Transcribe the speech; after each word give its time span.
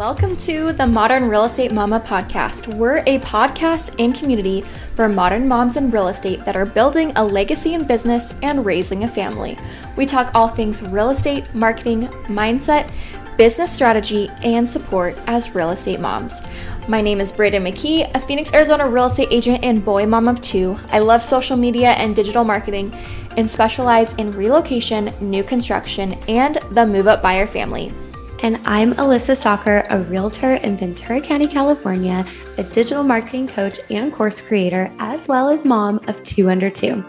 Welcome 0.00 0.38
to 0.38 0.72
the 0.72 0.86
Modern 0.86 1.28
Real 1.28 1.44
Estate 1.44 1.72
Mama 1.72 2.00
podcast. 2.00 2.74
We're 2.74 3.00
a 3.00 3.18
podcast 3.18 3.94
and 3.98 4.14
community 4.14 4.64
for 4.96 5.10
modern 5.10 5.46
moms 5.46 5.76
in 5.76 5.90
real 5.90 6.08
estate 6.08 6.42
that 6.46 6.56
are 6.56 6.64
building 6.64 7.12
a 7.16 7.22
legacy 7.22 7.74
in 7.74 7.86
business 7.86 8.32
and 8.40 8.64
raising 8.64 9.04
a 9.04 9.08
family. 9.08 9.58
We 9.98 10.06
talk 10.06 10.34
all 10.34 10.48
things 10.48 10.80
real 10.80 11.10
estate, 11.10 11.54
marketing, 11.54 12.04
mindset, 12.28 12.90
business 13.36 13.74
strategy, 13.74 14.30
and 14.42 14.66
support 14.66 15.18
as 15.26 15.54
real 15.54 15.68
estate 15.68 16.00
moms. 16.00 16.32
My 16.88 17.02
name 17.02 17.20
is 17.20 17.30
Braiden 17.30 17.68
McKee, 17.70 18.10
a 18.14 18.20
Phoenix, 18.20 18.54
Arizona 18.54 18.88
real 18.88 19.04
estate 19.04 19.28
agent 19.30 19.62
and 19.62 19.84
boy 19.84 20.06
mom 20.06 20.28
of 20.28 20.40
two. 20.40 20.78
I 20.88 21.00
love 21.00 21.22
social 21.22 21.58
media 21.58 21.90
and 21.90 22.16
digital 22.16 22.42
marketing 22.42 22.90
and 23.36 23.50
specialize 23.50 24.14
in 24.14 24.32
relocation, 24.32 25.12
new 25.20 25.44
construction, 25.44 26.14
and 26.26 26.56
the 26.70 26.86
move 26.86 27.06
up 27.06 27.20
buyer 27.20 27.46
family. 27.46 27.92
And 28.42 28.58
I'm 28.64 28.94
Alyssa 28.94 29.36
Stalker, 29.36 29.84
a 29.90 30.00
realtor 30.04 30.54
in 30.54 30.78
Ventura 30.78 31.20
County, 31.20 31.46
California, 31.46 32.24
a 32.56 32.62
digital 32.62 33.02
marketing 33.02 33.46
coach 33.46 33.78
and 33.90 34.10
course 34.10 34.40
creator, 34.40 34.90
as 34.98 35.28
well 35.28 35.50
as 35.50 35.66
mom 35.66 36.00
of 36.08 36.22
two 36.22 36.48
under 36.48 36.70
two. 36.70 37.04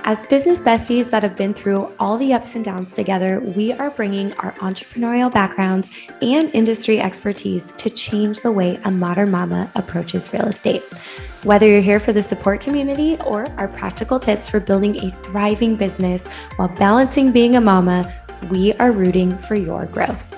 As 0.00 0.26
business 0.26 0.60
besties 0.60 1.08
that 1.08 1.22
have 1.22 1.36
been 1.36 1.54
through 1.54 1.90
all 1.98 2.18
the 2.18 2.34
ups 2.34 2.54
and 2.54 2.62
downs 2.62 2.92
together, 2.92 3.40
we 3.40 3.72
are 3.72 3.88
bringing 3.88 4.34
our 4.34 4.52
entrepreneurial 4.56 5.32
backgrounds 5.32 5.88
and 6.20 6.54
industry 6.54 7.00
expertise 7.00 7.72
to 7.72 7.88
change 7.88 8.42
the 8.42 8.52
way 8.52 8.78
a 8.84 8.90
modern 8.90 9.30
mama 9.30 9.72
approaches 9.76 10.30
real 10.34 10.48
estate. 10.48 10.82
Whether 11.44 11.66
you're 11.66 11.80
here 11.80 12.00
for 12.00 12.12
the 12.12 12.22
support 12.22 12.60
community 12.60 13.16
or 13.24 13.48
our 13.52 13.68
practical 13.68 14.20
tips 14.20 14.50
for 14.50 14.60
building 14.60 14.96
a 14.98 15.10
thriving 15.22 15.76
business 15.76 16.26
while 16.56 16.68
balancing 16.68 17.32
being 17.32 17.56
a 17.56 17.60
mama, 17.62 18.12
we 18.50 18.74
are 18.74 18.92
rooting 18.92 19.38
for 19.38 19.54
your 19.54 19.86
growth. 19.86 20.34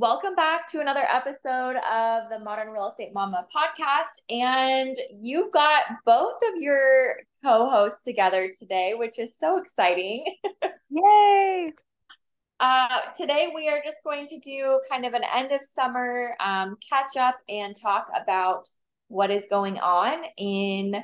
Welcome 0.00 0.34
back 0.34 0.66
to 0.66 0.80
another 0.80 1.04
episode 1.06 1.76
of 1.76 2.30
the 2.30 2.38
Modern 2.42 2.70
Real 2.70 2.88
Estate 2.88 3.12
Mama 3.12 3.46
podcast. 3.54 4.22
And 4.30 4.96
you've 5.12 5.52
got 5.52 5.82
both 6.06 6.36
of 6.48 6.62
your 6.62 7.16
co 7.44 7.68
hosts 7.68 8.02
together 8.02 8.48
today, 8.58 8.94
which 8.94 9.18
is 9.18 9.36
so 9.36 9.58
exciting. 9.58 10.24
Yay! 10.88 11.72
Uh, 12.58 13.00
today, 13.14 13.52
we 13.54 13.68
are 13.68 13.82
just 13.84 14.02
going 14.02 14.26
to 14.28 14.38
do 14.38 14.80
kind 14.90 15.04
of 15.04 15.12
an 15.12 15.22
end 15.34 15.52
of 15.52 15.62
summer 15.62 16.34
um, 16.40 16.78
catch 16.88 17.18
up 17.18 17.38
and 17.50 17.76
talk 17.78 18.06
about 18.16 18.70
what 19.08 19.30
is 19.30 19.48
going 19.50 19.78
on 19.80 20.22
in 20.38 20.96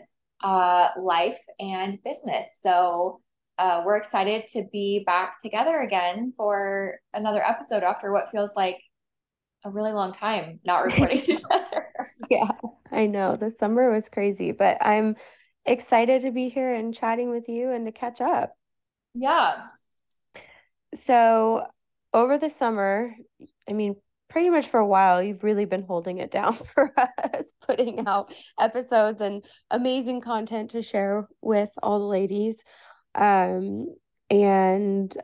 uh, 0.43 0.89
life 0.99 1.41
and 1.61 2.03
business. 2.03 2.59
So, 2.63 3.21
uh, 3.59 3.83
we're 3.85 3.97
excited 3.97 4.45
to 4.53 4.65
be 4.73 5.03
back 5.05 5.41
together 5.41 5.81
again 5.81 6.33
for 6.37 6.99
another 7.15 7.43
episode 7.43 7.83
after 7.83 8.13
what 8.13 8.31
feels 8.31 8.55
like 8.57 8.81
a 9.65 9.71
really 9.71 9.93
long 9.93 10.13
time 10.13 10.61
not 10.65 10.85
recording 10.85 11.21
together. 11.21 11.87
yeah, 12.31 12.51
I 12.91 13.07
know. 13.07 13.35
The 13.35 13.51
summer 13.51 13.91
was 13.91 14.09
crazy, 14.09 14.53
but 14.53 14.79
I'm 14.81 15.17
excited 15.65 16.23
to 16.23 16.31
be 16.31 16.49
here 16.49 16.73
and 16.73 16.95
chatting 16.95 17.31
with 17.31 17.49
you 17.49 17.71
and 17.71 17.87
to 17.87 17.93
catch 17.93 18.21
up. 18.21 18.55
Yeah. 19.15 19.63
So, 20.95 21.67
over 22.13 22.39
the 22.39 22.51
summer, 22.51 23.15
I 23.69 23.73
mean, 23.73 23.97
pretty 24.29 24.51
much 24.51 24.69
for 24.69 24.81
a 24.81 24.87
while, 24.87 25.23
you've 25.23 25.45
really 25.45 25.65
been 25.65 25.83
holding 25.83 26.19
it 26.19 26.31
down 26.31 26.53
for 26.75 26.93
us, 26.97 27.53
putting 27.67 28.07
out 28.07 28.33
episodes 28.59 29.21
and 29.21 29.45
amazing 29.71 30.21
content 30.21 30.71
to 30.71 30.83
share 30.83 31.29
with 31.41 31.71
all 31.83 31.99
the 31.99 32.07
ladies. 32.07 32.63
Um, 33.17 33.95
and 34.31 35.17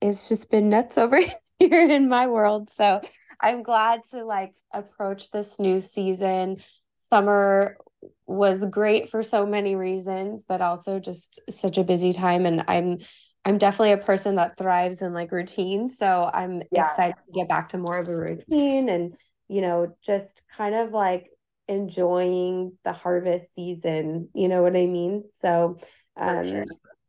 it's 0.00 0.28
just 0.28 0.50
been 0.50 0.68
nuts 0.68 0.98
over 0.98 1.20
here 1.58 1.90
in 1.90 2.08
my 2.08 2.26
world. 2.26 2.70
So 2.70 3.00
I'm 3.40 3.62
glad 3.62 4.02
to 4.10 4.24
like 4.24 4.54
approach 4.72 5.30
this 5.30 5.58
new 5.58 5.80
season. 5.80 6.58
Summer 6.98 7.76
was 8.26 8.64
great 8.66 9.10
for 9.10 9.22
so 9.22 9.46
many 9.46 9.76
reasons, 9.76 10.44
but 10.46 10.60
also 10.60 10.98
just 10.98 11.40
such 11.48 11.78
a 11.78 11.84
busy 11.84 12.12
time. 12.12 12.46
And 12.46 12.64
I'm 12.68 12.98
I'm 13.44 13.58
definitely 13.58 13.92
a 13.92 13.98
person 13.98 14.36
that 14.36 14.58
thrives 14.58 15.02
in 15.02 15.12
like 15.12 15.30
routine. 15.30 15.88
So 15.88 16.28
I'm 16.32 16.62
yeah. 16.72 16.82
excited 16.82 17.14
to 17.26 17.32
get 17.32 17.48
back 17.48 17.68
to 17.70 17.78
more 17.78 17.96
of 17.96 18.08
a 18.08 18.16
routine 18.16 18.88
and, 18.88 19.16
you 19.46 19.60
know, 19.60 19.94
just 20.02 20.42
kind 20.56 20.74
of 20.74 20.90
like 20.90 21.30
enjoying 21.68 22.76
the 22.84 22.92
harvest 22.92 23.54
season. 23.54 24.30
You 24.34 24.48
know 24.48 24.62
what 24.64 24.74
I 24.74 24.86
mean? 24.86 25.24
So 25.40 25.78
um 26.16 26.42
sure 26.42 26.64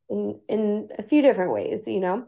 in 0.09 0.39
in 0.47 0.89
a 0.97 1.03
few 1.03 1.21
different 1.21 1.51
ways 1.51 1.87
you 1.87 1.99
know? 1.99 2.25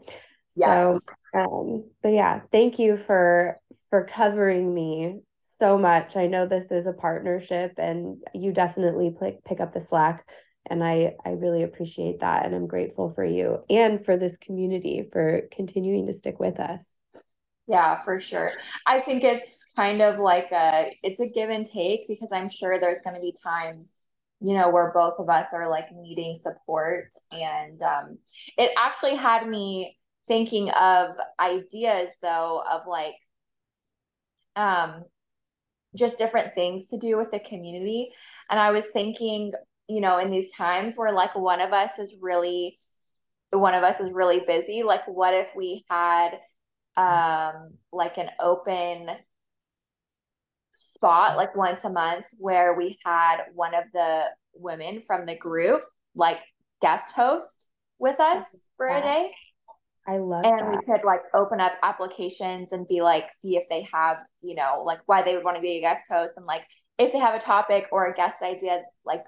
Yeah. 0.56 0.66
so 0.66 1.00
um 1.34 1.84
but 2.02 2.10
yeah 2.10 2.40
thank 2.50 2.78
you 2.78 2.96
for 2.96 3.60
for 3.88 4.04
covering 4.04 4.72
me 4.72 5.20
so 5.60 5.76
much. 5.76 6.16
I 6.16 6.26
know 6.26 6.46
this 6.46 6.70
is 6.70 6.86
a 6.86 6.92
partnership 6.92 7.74
and 7.76 8.16
you 8.34 8.50
definitely 8.50 9.14
pick, 9.20 9.44
pick 9.44 9.60
up 9.60 9.74
the 9.74 9.80
slack 9.80 10.26
and 10.66 10.84
i 10.84 11.14
i 11.24 11.30
really 11.30 11.62
appreciate 11.62 12.20
that 12.20 12.44
and 12.44 12.54
i'm 12.54 12.66
grateful 12.66 13.10
for 13.10 13.24
you 13.24 13.58
and 13.68 14.04
for 14.04 14.16
this 14.16 14.36
community 14.38 15.08
for 15.12 15.42
continuing 15.52 16.06
to 16.06 16.12
stick 16.12 16.38
with 16.40 16.58
us. 16.58 16.86
Yeah 17.66 18.00
for 18.00 18.20
sure. 18.20 18.52
I 18.86 19.00
think 19.00 19.22
it's 19.22 19.72
kind 19.76 20.02
of 20.02 20.18
like 20.18 20.50
a 20.50 20.92
it's 21.02 21.20
a 21.20 21.26
give 21.26 21.50
and 21.50 21.66
take 21.66 22.08
because 22.08 22.30
i'm 22.32 22.48
sure 22.48 22.80
there's 22.80 23.02
going 23.02 23.16
to 23.16 23.22
be 23.22 23.34
times 23.42 23.98
you 24.40 24.54
know, 24.54 24.70
where 24.70 24.90
both 24.92 25.18
of 25.18 25.28
us 25.28 25.48
are 25.52 25.68
like 25.68 25.86
needing 25.94 26.34
support. 26.36 27.10
And 27.32 27.82
um, 27.82 28.18
it 28.56 28.72
actually 28.78 29.16
had 29.16 29.46
me 29.46 29.98
thinking 30.26 30.70
of 30.70 31.16
ideas 31.40 32.10
though 32.22 32.62
of 32.70 32.82
like 32.86 33.16
um 34.54 35.02
just 35.96 36.18
different 36.18 36.54
things 36.54 36.88
to 36.88 36.98
do 36.98 37.16
with 37.16 37.30
the 37.30 37.40
community. 37.40 38.08
And 38.48 38.60
I 38.60 38.70
was 38.70 38.86
thinking, 38.92 39.52
you 39.88 40.00
know, 40.00 40.18
in 40.18 40.30
these 40.30 40.52
times 40.52 40.94
where 40.94 41.12
like 41.12 41.34
one 41.34 41.60
of 41.60 41.72
us 41.72 41.98
is 41.98 42.16
really 42.20 42.78
one 43.50 43.74
of 43.74 43.82
us 43.82 43.98
is 43.98 44.12
really 44.12 44.40
busy, 44.46 44.84
like 44.84 45.02
what 45.06 45.34
if 45.34 45.54
we 45.56 45.82
had 45.90 46.38
um 46.96 47.74
like 47.92 48.18
an 48.18 48.30
open 48.40 49.08
spot 50.72 51.36
like 51.36 51.56
once 51.56 51.84
a 51.84 51.90
month 51.90 52.26
where 52.38 52.74
we 52.74 52.98
had 53.04 53.44
one 53.54 53.74
of 53.74 53.84
the 53.92 54.24
women 54.54 55.00
from 55.00 55.26
the 55.26 55.34
group 55.34 55.82
like 56.14 56.40
guest 56.80 57.12
host 57.12 57.68
with 57.98 58.20
us 58.20 58.62
for 58.76 58.86
a 58.86 59.00
day. 59.00 59.32
I 60.08 60.16
love 60.16 60.44
it. 60.44 60.50
and 60.50 60.60
that. 60.60 60.70
we 60.70 60.92
could 60.92 61.04
like 61.04 61.20
open 61.34 61.60
up 61.60 61.72
applications 61.82 62.72
and 62.72 62.88
be 62.88 63.00
like, 63.00 63.32
see 63.32 63.56
if 63.56 63.68
they 63.68 63.86
have, 63.92 64.18
you 64.40 64.54
know, 64.54 64.82
like 64.84 65.00
why 65.06 65.22
they 65.22 65.34
would 65.36 65.44
want 65.44 65.56
to 65.56 65.62
be 65.62 65.78
a 65.78 65.80
guest 65.80 66.04
host 66.10 66.34
and 66.36 66.46
like 66.46 66.62
if 66.98 67.12
they 67.12 67.18
have 67.18 67.34
a 67.34 67.40
topic 67.40 67.86
or 67.92 68.06
a 68.06 68.14
guest 68.14 68.42
idea, 68.42 68.82
like, 69.04 69.24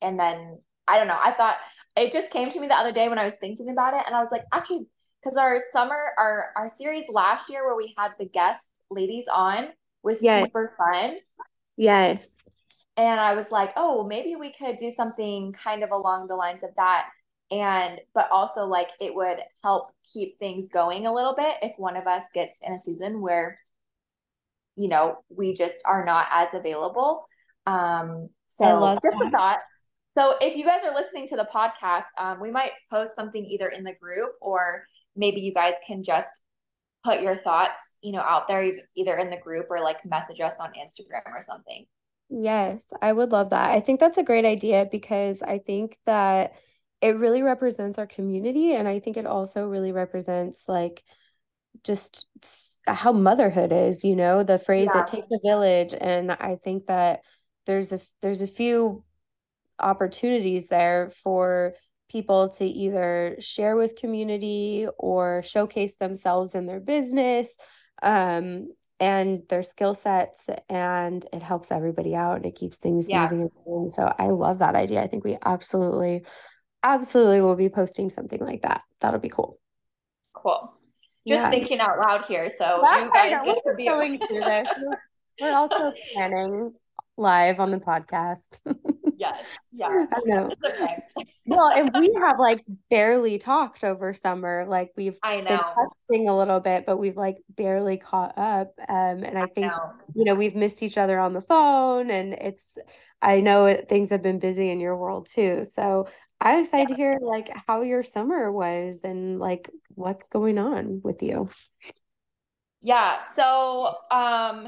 and 0.00 0.18
then 0.18 0.58
I 0.88 0.98
don't 0.98 1.06
know. 1.06 1.18
I 1.22 1.32
thought 1.32 1.56
it 1.96 2.12
just 2.12 2.30
came 2.30 2.50
to 2.50 2.60
me 2.60 2.66
the 2.66 2.74
other 2.74 2.92
day 2.92 3.08
when 3.08 3.18
I 3.18 3.24
was 3.24 3.36
thinking 3.36 3.70
about 3.70 3.94
it, 3.94 4.02
and 4.06 4.16
I 4.16 4.20
was 4.20 4.30
like, 4.32 4.42
actually, 4.52 4.86
because 5.22 5.36
our 5.36 5.56
summer, 5.72 6.12
our 6.18 6.50
our 6.56 6.68
series 6.68 7.04
last 7.08 7.48
year 7.48 7.64
where 7.64 7.76
we 7.76 7.94
had 7.96 8.12
the 8.18 8.26
guest 8.26 8.82
ladies 8.90 9.28
on 9.32 9.68
was 10.02 10.22
yes. 10.22 10.44
super 10.44 10.74
fun. 10.76 11.16
Yes. 11.76 12.28
And 12.96 13.18
I 13.18 13.34
was 13.34 13.50
like, 13.50 13.72
oh, 13.76 14.04
maybe 14.04 14.36
we 14.36 14.52
could 14.52 14.76
do 14.76 14.90
something 14.90 15.52
kind 15.52 15.82
of 15.82 15.90
along 15.90 16.26
the 16.26 16.36
lines 16.36 16.62
of 16.62 16.70
that. 16.76 17.08
And, 17.50 18.00
but 18.14 18.28
also 18.30 18.64
like 18.64 18.90
it 19.00 19.14
would 19.14 19.38
help 19.62 19.92
keep 20.12 20.38
things 20.38 20.68
going 20.68 21.06
a 21.06 21.14
little 21.14 21.34
bit 21.34 21.56
if 21.62 21.74
one 21.78 21.96
of 21.96 22.06
us 22.06 22.24
gets 22.34 22.60
in 22.62 22.72
a 22.72 22.78
season 22.78 23.20
where, 23.20 23.58
you 24.76 24.88
know, 24.88 25.18
we 25.28 25.54
just 25.54 25.82
are 25.84 26.04
not 26.04 26.26
as 26.30 26.54
available. 26.54 27.24
Um, 27.66 28.28
so 28.46 28.98
just 29.02 29.16
a 29.22 29.30
thought. 29.30 29.60
So 30.16 30.34
if 30.40 30.56
you 30.56 30.64
guys 30.64 30.84
are 30.84 30.94
listening 30.94 31.26
to 31.28 31.36
the 31.36 31.48
podcast, 31.52 32.04
um, 32.18 32.40
we 32.40 32.50
might 32.50 32.72
post 32.90 33.14
something 33.14 33.44
either 33.44 33.68
in 33.68 33.84
the 33.84 33.94
group 33.94 34.32
or 34.40 34.84
maybe 35.16 35.40
you 35.40 35.52
guys 35.52 35.74
can 35.86 36.02
just 36.02 36.42
put 37.04 37.22
your 37.22 37.36
thoughts, 37.36 37.98
you 38.02 38.12
know, 38.12 38.20
out 38.20 38.46
there 38.46 38.72
either 38.94 39.16
in 39.16 39.30
the 39.30 39.36
group 39.36 39.66
or 39.70 39.80
like 39.80 40.04
message 40.04 40.40
us 40.40 40.60
on 40.60 40.70
Instagram 40.72 41.32
or 41.32 41.40
something. 41.40 41.86
Yes, 42.28 42.92
I 43.02 43.12
would 43.12 43.32
love 43.32 43.50
that. 43.50 43.70
I 43.70 43.80
think 43.80 44.00
that's 44.00 44.18
a 44.18 44.22
great 44.22 44.44
idea 44.44 44.86
because 44.90 45.42
I 45.42 45.58
think 45.58 45.98
that 46.06 46.54
it 47.00 47.16
really 47.16 47.42
represents 47.42 47.98
our 47.98 48.06
community 48.06 48.74
and 48.74 48.88
I 48.88 49.00
think 49.00 49.16
it 49.16 49.26
also 49.26 49.66
really 49.66 49.92
represents 49.92 50.68
like 50.68 51.02
just 51.84 52.26
how 52.86 53.12
motherhood 53.12 53.72
is, 53.72 54.04
you 54.04 54.16
know, 54.16 54.44
the 54.44 54.58
phrase 54.58 54.88
yeah. 54.94 55.02
it 55.02 55.08
takes 55.08 55.26
a 55.32 55.38
village 55.44 55.94
and 55.98 56.30
I 56.32 56.56
think 56.62 56.86
that 56.86 57.22
there's 57.66 57.92
a 57.92 58.00
there's 58.22 58.42
a 58.42 58.46
few 58.46 59.04
opportunities 59.78 60.68
there 60.68 61.10
for 61.22 61.74
people 62.12 62.50
to 62.50 62.66
either 62.66 63.36
share 63.40 63.74
with 63.74 63.96
community 63.96 64.86
or 64.98 65.42
showcase 65.42 65.96
themselves 65.96 66.54
in 66.54 66.66
their 66.66 66.80
business 66.80 67.48
um, 68.02 68.68
and 69.00 69.42
their 69.48 69.62
skill 69.62 69.94
sets 69.94 70.46
and 70.68 71.26
it 71.32 71.42
helps 71.42 71.72
everybody 71.72 72.14
out 72.14 72.36
and 72.36 72.46
it 72.46 72.54
keeps 72.54 72.78
things 72.78 73.08
yeah. 73.08 73.28
moving 73.30 73.88
so 73.88 74.12
i 74.18 74.28
love 74.28 74.58
that 74.58 74.76
idea 74.76 75.02
i 75.02 75.08
think 75.08 75.24
we 75.24 75.36
absolutely 75.44 76.22
absolutely 76.82 77.40
will 77.40 77.54
be 77.54 77.68
posting 77.68 78.10
something 78.10 78.40
like 78.40 78.62
that. 78.62 78.82
That'll 79.00 79.20
be 79.20 79.28
cool. 79.28 79.58
Cool. 80.32 80.72
Just 81.26 81.50
thinking 81.50 81.78
out 81.78 81.98
loud 81.98 82.24
here. 82.24 82.48
So 82.50 82.78
you 82.78 83.10
guys 83.12 83.40
get 83.44 83.58
to 83.66 83.74
be 83.76 83.86
going 83.86 84.18
through 84.18 84.40
this. 84.40 84.68
We're 85.40 85.54
also 85.54 85.92
planning 86.14 86.72
live 87.16 87.60
on 87.60 87.70
the 87.70 87.78
podcast. 87.78 88.58
yes. 89.22 89.44
Yeah. 89.72 90.06
I 90.12 90.20
know. 90.24 90.50
Okay. 90.64 91.02
well, 91.46 91.70
and 91.70 91.90
we 91.94 92.12
have 92.20 92.38
like 92.38 92.64
barely 92.90 93.38
talked 93.38 93.84
over 93.84 94.14
summer. 94.14 94.66
Like 94.66 94.92
we've 94.96 95.16
I 95.22 95.40
know 95.40 95.74
been 96.08 96.28
a 96.28 96.36
little 96.36 96.60
bit, 96.60 96.84
but 96.86 96.98
we've 96.98 97.16
like 97.16 97.38
barely 97.56 97.96
caught 97.96 98.36
up. 98.36 98.72
Um, 98.88 99.22
and 99.24 99.38
I 99.38 99.46
think 99.46 99.66
I 99.72 99.76
know. 99.76 99.92
you 100.14 100.24
know 100.24 100.34
we've 100.34 100.56
missed 100.56 100.82
each 100.82 100.98
other 100.98 101.18
on 101.18 101.32
the 101.32 101.42
phone, 101.42 102.10
and 102.10 102.34
it's 102.34 102.76
I 103.20 103.40
know 103.40 103.66
it, 103.66 103.88
things 103.88 104.10
have 104.10 104.22
been 104.22 104.38
busy 104.38 104.70
in 104.70 104.80
your 104.80 104.96
world 104.96 105.28
too. 105.32 105.64
So 105.64 106.08
I'm 106.40 106.60
excited 106.60 106.90
yeah. 106.90 106.96
to 106.96 107.02
hear 107.02 107.18
like 107.22 107.50
how 107.66 107.82
your 107.82 108.02
summer 108.02 108.50
was 108.50 109.00
and 109.04 109.38
like 109.38 109.70
what's 109.94 110.28
going 110.28 110.58
on 110.58 111.00
with 111.02 111.22
you. 111.22 111.48
Yeah. 112.82 113.20
So 113.20 113.94
um 114.10 114.66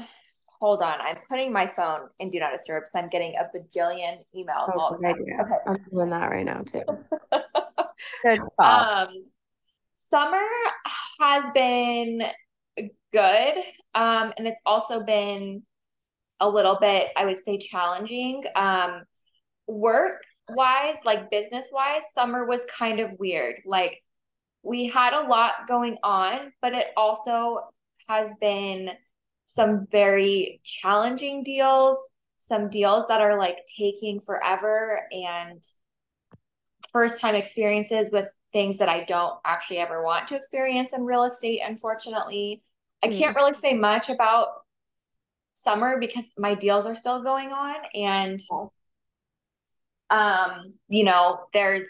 hold 0.59 0.81
on. 0.81 0.99
I'm 1.01 1.17
putting 1.27 1.51
my 1.51 1.67
phone 1.67 2.09
in 2.19 2.29
do 2.29 2.39
not 2.39 2.51
disturb 2.51 2.83
because 2.83 2.95
I'm 2.95 3.09
getting 3.09 3.35
a 3.35 3.57
bajillion 3.57 4.19
emails 4.35 4.69
oh, 4.69 4.79
all 4.79 4.87
of 4.89 4.95
a 4.95 5.01
sudden. 5.01 5.25
Okay. 5.39 5.55
I'm 5.67 5.77
doing 5.91 6.09
that 6.09 6.29
right 6.29 6.45
now 6.45 6.61
too. 6.61 6.83
good 8.23 8.39
Um 8.59 9.07
summer 9.93 10.45
has 11.19 11.49
been 11.53 12.23
good. 13.11 13.57
Um 13.93 14.33
and 14.37 14.47
it's 14.47 14.61
also 14.65 15.03
been 15.03 15.63
a 16.39 16.49
little 16.49 16.77
bit, 16.79 17.09
I 17.15 17.25
would 17.25 17.39
say, 17.39 17.57
challenging. 17.57 18.43
Um 18.55 19.03
work 19.67 20.23
wise, 20.49 20.97
like 21.05 21.31
business 21.31 21.69
wise, 21.73 22.03
summer 22.11 22.45
was 22.45 22.65
kind 22.65 22.99
of 22.99 23.13
weird. 23.19 23.55
Like 23.65 24.01
we 24.63 24.87
had 24.87 25.13
a 25.13 25.27
lot 25.27 25.67
going 25.67 25.97
on, 26.03 26.51
but 26.61 26.73
it 26.73 26.87
also 26.97 27.59
has 28.07 28.33
been 28.41 28.91
some 29.45 29.87
very 29.91 30.59
challenging 30.63 31.43
deals, 31.43 31.97
some 32.37 32.69
deals 32.69 33.07
that 33.07 33.21
are 33.21 33.37
like 33.37 33.59
taking 33.77 34.19
forever 34.19 35.01
and 35.11 35.63
first 36.91 37.21
time 37.21 37.35
experiences 37.35 38.11
with 38.11 38.35
things 38.51 38.79
that 38.79 38.89
I 38.89 39.03
don't 39.03 39.35
actually 39.45 39.77
ever 39.77 40.03
want 40.03 40.27
to 40.29 40.35
experience 40.35 40.93
in 40.93 41.05
real 41.05 41.23
estate, 41.23 41.61
unfortunately. 41.63 42.61
I 43.03 43.07
hmm. 43.07 43.13
can't 43.13 43.35
really 43.35 43.53
say 43.53 43.77
much 43.77 44.09
about 44.09 44.49
summer 45.53 45.99
because 45.99 46.31
my 46.37 46.55
deals 46.55 46.85
are 46.85 46.95
still 46.95 47.21
going 47.21 47.51
on 47.51 47.75
and 47.93 48.41
um, 50.09 50.73
you 50.89 51.03
know, 51.03 51.41
there's 51.53 51.85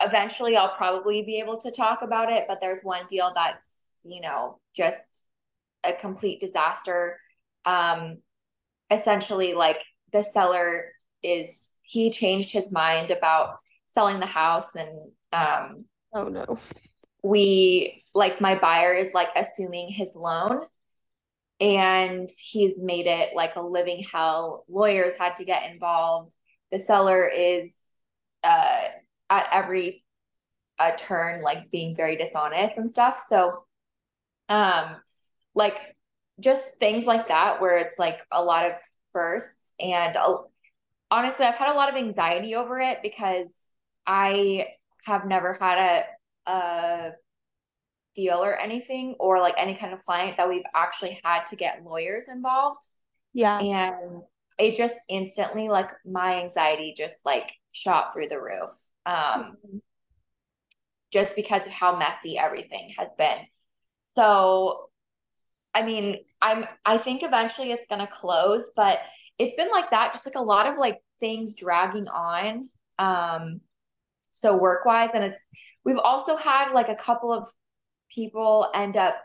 eventually 0.00 0.56
I'll 0.56 0.76
probably 0.76 1.22
be 1.22 1.38
able 1.40 1.58
to 1.58 1.70
talk 1.70 2.02
about 2.02 2.32
it, 2.32 2.46
but 2.48 2.58
there's 2.60 2.80
one 2.82 3.06
deal 3.08 3.32
that's, 3.34 3.98
you 4.04 4.20
know, 4.20 4.58
just 4.74 5.29
a 5.84 5.92
complete 5.92 6.40
disaster. 6.40 7.18
Um, 7.64 8.18
essentially, 8.90 9.54
like 9.54 9.82
the 10.12 10.22
seller 10.22 10.92
is, 11.22 11.76
he 11.82 12.10
changed 12.10 12.52
his 12.52 12.72
mind 12.72 13.10
about 13.10 13.56
selling 13.86 14.20
the 14.20 14.26
house 14.26 14.74
and, 14.76 14.90
um, 15.32 15.84
oh 16.14 16.24
no. 16.24 16.58
We, 17.22 18.02
like, 18.14 18.40
my 18.40 18.54
buyer 18.54 18.94
is 18.94 19.12
like 19.12 19.28
assuming 19.36 19.88
his 19.88 20.16
loan 20.16 20.62
and 21.60 22.30
he's 22.38 22.82
made 22.82 23.06
it 23.06 23.36
like 23.36 23.56
a 23.56 23.60
living 23.60 24.02
hell. 24.10 24.64
Lawyers 24.68 25.18
had 25.18 25.36
to 25.36 25.44
get 25.44 25.70
involved 25.70 26.34
the 26.70 26.78
seller 26.78 27.28
is 27.28 27.94
uh, 28.44 28.82
at 29.28 29.48
every 29.52 30.04
uh, 30.78 30.92
turn 30.96 31.42
like 31.42 31.70
being 31.70 31.94
very 31.94 32.16
dishonest 32.16 32.78
and 32.78 32.90
stuff. 32.90 33.18
So, 33.18 33.64
um, 34.48 34.96
like 35.60 35.94
just 36.40 36.78
things 36.78 37.06
like 37.06 37.28
that 37.28 37.60
where 37.60 37.76
it's 37.76 37.98
like 37.98 38.18
a 38.32 38.42
lot 38.42 38.66
of 38.66 38.72
firsts 39.12 39.74
and 39.78 40.16
uh, 40.16 40.38
honestly, 41.10 41.44
I've 41.46 41.56
had 41.58 41.72
a 41.72 41.76
lot 41.76 41.90
of 41.90 41.96
anxiety 41.96 42.54
over 42.54 42.80
it 42.80 42.98
because 43.02 43.72
I 44.06 44.68
have 45.06 45.26
never 45.26 45.54
had 45.60 45.78
a 45.78 46.50
a 46.50 47.12
deal 48.14 48.42
or 48.42 48.56
anything 48.56 49.14
or 49.20 49.38
like 49.38 49.54
any 49.56 49.74
kind 49.74 49.92
of 49.92 50.00
client 50.00 50.36
that 50.36 50.48
we've 50.48 50.64
actually 50.74 51.20
had 51.22 51.44
to 51.46 51.56
get 51.56 51.84
lawyers 51.84 52.28
involved. 52.28 52.82
Yeah. 53.32 53.58
And 53.60 54.22
it 54.58 54.74
just 54.76 54.98
instantly 55.08 55.68
like 55.68 55.90
my 56.04 56.42
anxiety 56.42 56.94
just 56.96 57.24
like 57.24 57.52
shot 57.72 58.12
through 58.12 58.26
the 58.26 58.40
roof 58.40 58.70
um 59.06 59.16
mm-hmm. 59.16 59.78
just 61.12 61.34
because 61.34 61.66
of 61.66 61.72
how 61.72 61.96
messy 61.96 62.36
everything 62.36 62.90
has 62.98 63.08
been 63.16 63.38
so 64.16 64.89
i 65.74 65.82
mean 65.82 66.16
i'm 66.42 66.64
i 66.84 66.96
think 66.98 67.22
eventually 67.22 67.72
it's 67.72 67.86
to 67.86 68.06
close 68.06 68.70
but 68.76 69.00
it's 69.38 69.54
been 69.54 69.70
like 69.70 69.90
that 69.90 70.12
just 70.12 70.26
like 70.26 70.34
a 70.34 70.42
lot 70.42 70.66
of 70.66 70.76
like 70.76 70.98
things 71.18 71.54
dragging 71.54 72.08
on 72.08 72.62
um 72.98 73.60
so 74.30 74.56
work 74.56 74.84
wise 74.84 75.14
and 75.14 75.24
it's 75.24 75.46
we've 75.84 75.98
also 75.98 76.36
had 76.36 76.72
like 76.72 76.88
a 76.88 76.94
couple 76.94 77.32
of 77.32 77.48
people 78.10 78.68
end 78.74 78.96
up 78.96 79.16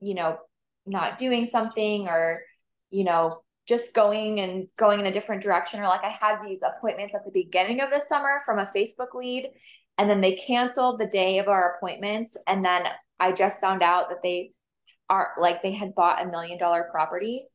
you 0.00 0.14
know 0.14 0.38
not 0.86 1.18
doing 1.18 1.44
something 1.44 2.08
or 2.08 2.40
you 2.90 3.04
know 3.04 3.40
just 3.66 3.94
going 3.94 4.40
and 4.40 4.68
going 4.76 5.00
in 5.00 5.06
a 5.06 5.12
different 5.12 5.42
direction 5.42 5.80
or 5.80 5.88
like 5.88 6.04
i 6.04 6.08
had 6.08 6.38
these 6.42 6.62
appointments 6.62 7.14
at 7.14 7.24
the 7.24 7.32
beginning 7.32 7.80
of 7.80 7.90
the 7.90 8.00
summer 8.00 8.40
from 8.44 8.58
a 8.58 8.70
facebook 8.74 9.14
lead 9.14 9.48
and 9.98 10.08
then 10.08 10.20
they 10.20 10.32
canceled 10.32 10.98
the 10.98 11.06
day 11.06 11.38
of 11.38 11.48
our 11.48 11.74
appointments 11.76 12.36
and 12.46 12.64
then 12.64 12.82
i 13.18 13.32
just 13.32 13.60
found 13.60 13.82
out 13.82 14.08
that 14.08 14.22
they 14.22 14.52
are 15.08 15.30
like 15.38 15.62
they 15.62 15.72
had 15.72 15.94
bought 15.94 16.22
a 16.22 16.28
million 16.28 16.58
dollar 16.58 16.88
property 16.90 17.46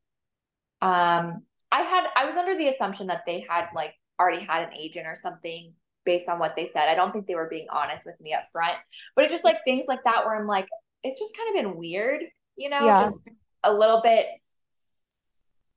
um 0.81 1.43
i 1.71 1.81
had 1.81 2.05
i 2.15 2.25
was 2.25 2.35
under 2.35 2.55
the 2.55 2.67
assumption 2.67 3.07
that 3.07 3.23
they 3.25 3.45
had 3.47 3.67
like 3.75 3.93
already 4.19 4.43
had 4.43 4.63
an 4.63 4.77
agent 4.77 5.07
or 5.07 5.15
something 5.15 5.73
based 6.05 6.29
on 6.29 6.39
what 6.39 6.55
they 6.55 6.65
said 6.65 6.87
i 6.87 6.95
don't 6.95 7.11
think 7.11 7.27
they 7.27 7.35
were 7.35 7.49
being 7.49 7.67
honest 7.69 8.05
with 8.05 8.19
me 8.21 8.33
up 8.33 8.43
front 8.51 8.75
but 9.15 9.23
it's 9.23 9.31
just 9.31 9.43
like 9.43 9.57
things 9.65 9.85
like 9.87 10.03
that 10.03 10.25
where 10.25 10.39
i'm 10.39 10.47
like 10.47 10.67
it's 11.03 11.19
just 11.19 11.35
kind 11.35 11.49
of 11.49 11.63
been 11.63 11.77
weird 11.77 12.21
you 12.57 12.69
know 12.69 12.85
yeah. 12.85 13.01
just 13.03 13.29
a 13.63 13.73
little 13.73 14.01
bit 14.01 14.27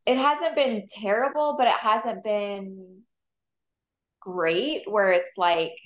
it 0.06 0.18
hasn't 0.18 0.54
been 0.54 0.86
terrible, 0.88 1.54
but 1.56 1.66
it 1.66 1.74
hasn't 1.74 2.22
been 2.24 3.02
great 4.20 4.82
where 4.86 5.12
it's 5.12 5.32
like, 5.36 5.76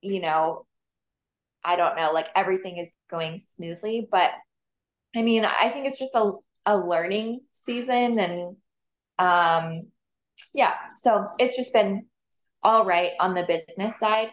you 0.00 0.20
know, 0.20 0.66
I 1.64 1.76
don't 1.76 1.96
know, 1.96 2.12
like 2.12 2.28
everything 2.34 2.78
is 2.78 2.94
going 3.10 3.38
smoothly. 3.38 4.08
But 4.10 4.30
I 5.16 5.22
mean, 5.22 5.44
I 5.44 5.68
think 5.70 5.86
it's 5.86 5.98
just 5.98 6.14
a, 6.14 6.32
a 6.66 6.76
learning 6.76 7.40
season 7.52 8.18
and 8.18 8.56
um 9.18 9.88
yeah, 10.54 10.74
so 10.96 11.26
it's 11.38 11.56
just 11.56 11.72
been 11.72 12.06
all 12.62 12.84
right 12.84 13.12
on 13.20 13.34
the 13.34 13.44
business 13.44 13.98
side. 13.98 14.30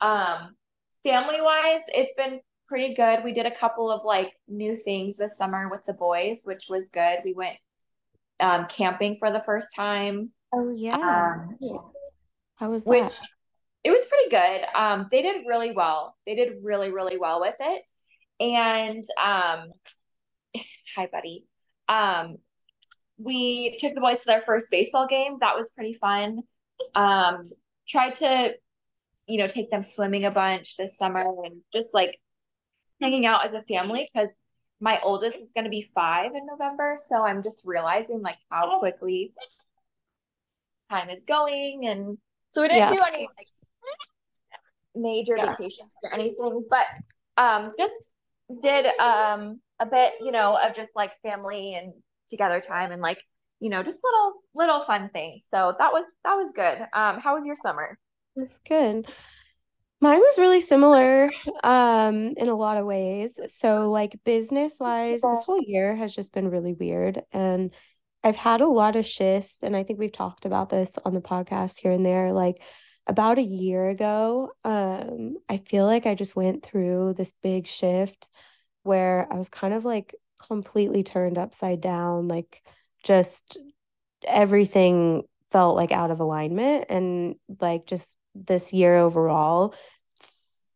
Um 0.00 0.56
family 1.04 1.40
wise, 1.40 1.82
it's 1.88 2.14
been 2.16 2.40
pretty 2.66 2.94
good. 2.94 3.22
We 3.22 3.32
did 3.32 3.46
a 3.46 3.50
couple 3.50 3.90
of 3.90 4.04
like 4.04 4.32
new 4.48 4.76
things 4.76 5.16
this 5.16 5.36
summer 5.36 5.68
with 5.68 5.84
the 5.84 5.94
boys, 5.94 6.42
which 6.44 6.64
was 6.68 6.88
good. 6.88 7.18
We 7.24 7.32
went 7.32 7.56
um, 8.40 8.66
camping 8.68 9.16
for 9.16 9.30
the 9.30 9.40
first 9.40 9.68
time. 9.74 10.30
Oh 10.52 10.70
yeah. 10.70 10.96
Um, 10.96 11.56
How 12.56 12.70
was 12.70 12.84
that? 12.84 12.90
Which 12.90 13.12
it 13.84 13.90
was 13.90 14.04
pretty 14.06 14.30
good. 14.30 14.66
Um, 14.74 15.06
they 15.10 15.22
did 15.22 15.46
really 15.46 15.72
well. 15.72 16.16
They 16.26 16.34
did 16.34 16.54
really 16.62 16.90
really 16.90 17.18
well 17.18 17.40
with 17.40 17.56
it. 17.60 17.82
And 18.40 19.04
um, 19.22 19.70
hi 20.96 21.08
buddy. 21.10 21.46
Um, 21.88 22.36
we 23.18 23.76
took 23.78 23.94
the 23.94 24.00
boys 24.00 24.20
to 24.20 24.26
their 24.26 24.42
first 24.42 24.70
baseball 24.70 25.06
game. 25.06 25.38
That 25.40 25.56
was 25.56 25.70
pretty 25.70 25.94
fun. 25.94 26.42
Um, 26.94 27.42
tried 27.88 28.14
to, 28.16 28.54
you 29.26 29.38
know, 29.38 29.46
take 29.46 29.70
them 29.70 29.82
swimming 29.82 30.24
a 30.24 30.30
bunch 30.30 30.76
this 30.76 30.98
summer 30.98 31.24
and 31.44 31.60
just 31.72 31.94
like 31.94 32.18
hanging 33.00 33.26
out 33.26 33.44
as 33.44 33.52
a 33.52 33.62
family 33.62 34.08
because 34.12 34.34
my 34.80 35.00
oldest 35.02 35.38
is 35.38 35.52
going 35.52 35.64
to 35.64 35.70
be 35.70 35.90
five 35.94 36.34
in 36.34 36.46
November. 36.46 36.94
So 36.96 37.22
I'm 37.22 37.42
just 37.42 37.64
realizing 37.64 38.20
like 38.20 38.38
how 38.50 38.78
quickly 38.78 39.32
time 40.90 41.08
is 41.08 41.24
going. 41.24 41.86
And 41.86 42.18
so 42.50 42.60
we 42.60 42.68
didn't 42.68 42.80
yeah. 42.80 42.90
do 42.90 43.02
any 43.06 43.28
like 43.36 43.48
major 44.94 45.36
yeah. 45.36 45.50
vacations 45.50 45.90
or 46.02 46.12
anything, 46.12 46.64
but 46.68 46.84
um, 47.36 47.72
just 47.78 48.12
did 48.62 48.86
um 49.00 49.60
a 49.80 49.86
bit, 49.86 50.14
you 50.20 50.32
know, 50.32 50.58
of 50.62 50.74
just 50.74 50.90
like 50.94 51.12
family 51.22 51.74
and 51.74 51.92
together 52.28 52.60
time 52.60 52.92
and 52.92 53.02
like, 53.02 53.18
you 53.60 53.70
know, 53.70 53.82
just 53.82 54.00
little 54.02 54.34
little 54.54 54.84
fun 54.84 55.10
things. 55.12 55.44
So 55.48 55.74
that 55.78 55.92
was 55.92 56.04
that 56.24 56.34
was 56.34 56.52
good. 56.52 56.78
Um, 56.92 57.20
how 57.20 57.36
was 57.36 57.46
your 57.46 57.56
summer? 57.56 57.98
It's 58.36 58.58
good. 58.66 59.06
Mine 60.00 60.18
was 60.18 60.38
really 60.38 60.60
similar 60.60 61.30
um 61.64 62.34
in 62.36 62.48
a 62.48 62.54
lot 62.54 62.76
of 62.76 62.86
ways. 62.86 63.38
So 63.48 63.90
like 63.90 64.18
business 64.24 64.76
wise, 64.78 65.22
this 65.22 65.44
whole 65.44 65.60
year 65.60 65.96
has 65.96 66.14
just 66.14 66.32
been 66.32 66.50
really 66.50 66.74
weird 66.74 67.22
and 67.32 67.72
I've 68.22 68.36
had 68.36 68.60
a 68.60 68.66
lot 68.66 68.96
of 68.96 69.06
shifts 69.06 69.62
and 69.62 69.76
I 69.76 69.84
think 69.84 69.98
we've 69.98 70.12
talked 70.12 70.46
about 70.46 70.68
this 70.68 70.98
on 71.04 71.14
the 71.14 71.20
podcast 71.20 71.78
here 71.78 71.92
and 71.92 72.04
there 72.04 72.32
like 72.32 72.60
about 73.06 73.38
a 73.38 73.42
year 73.42 73.88
ago, 73.88 74.50
um, 74.64 75.36
I 75.48 75.58
feel 75.58 75.86
like 75.86 76.06
I 76.06 76.14
just 76.14 76.34
went 76.34 76.64
through 76.64 77.14
this 77.14 77.32
big 77.42 77.66
shift 77.66 78.30
where 78.86 79.26
I 79.30 79.36
was 79.36 79.48
kind 79.48 79.74
of 79.74 79.84
like 79.84 80.14
completely 80.46 81.02
turned 81.02 81.38
upside 81.38 81.80
down, 81.80 82.28
like 82.28 82.62
just 83.04 83.58
everything 84.26 85.24
felt 85.50 85.76
like 85.76 85.92
out 85.92 86.10
of 86.10 86.20
alignment 86.20 86.86
and 86.88 87.36
like 87.60 87.86
just 87.86 88.16
this 88.34 88.72
year 88.72 88.96
overall 88.96 89.74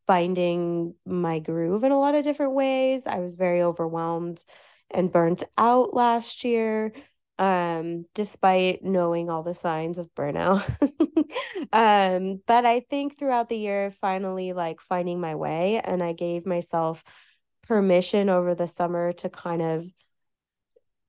finding 0.07 0.95
my 1.07 1.39
groove 1.39 1.85
in 1.85 1.93
a 1.93 1.99
lot 1.99 2.15
of 2.15 2.25
different 2.25 2.53
ways. 2.53 3.07
I 3.07 3.21
was 3.21 3.37
very 3.37 3.63
overwhelmed 3.63 4.45
and 4.91 5.13
burnt 5.13 5.45
out 5.57 5.95
last 5.95 6.43
year 6.45 6.93
um, 7.41 8.05
despite 8.15 8.85
knowing 8.85 9.31
all 9.31 9.43
the 9.43 9.55
signs 9.55 9.97
of 9.97 10.15
burnout. 10.15 10.63
um, 11.73 12.43
but 12.47 12.67
I 12.67 12.81
think 12.81 13.19
throughout 13.19 13.49
the 13.49 13.57
year, 13.57 13.91
finally, 13.91 14.53
like 14.53 14.79
finding 14.79 15.21
my 15.21 15.35
way, 15.37 15.81
and 15.83 16.03
I 16.03 16.13
gave 16.13 16.45
myself 16.45 17.03
permission 17.71 18.29
over 18.29 18.53
the 18.53 18.67
summer 18.67 19.13
to 19.13 19.29
kind 19.29 19.63
of 19.63 19.87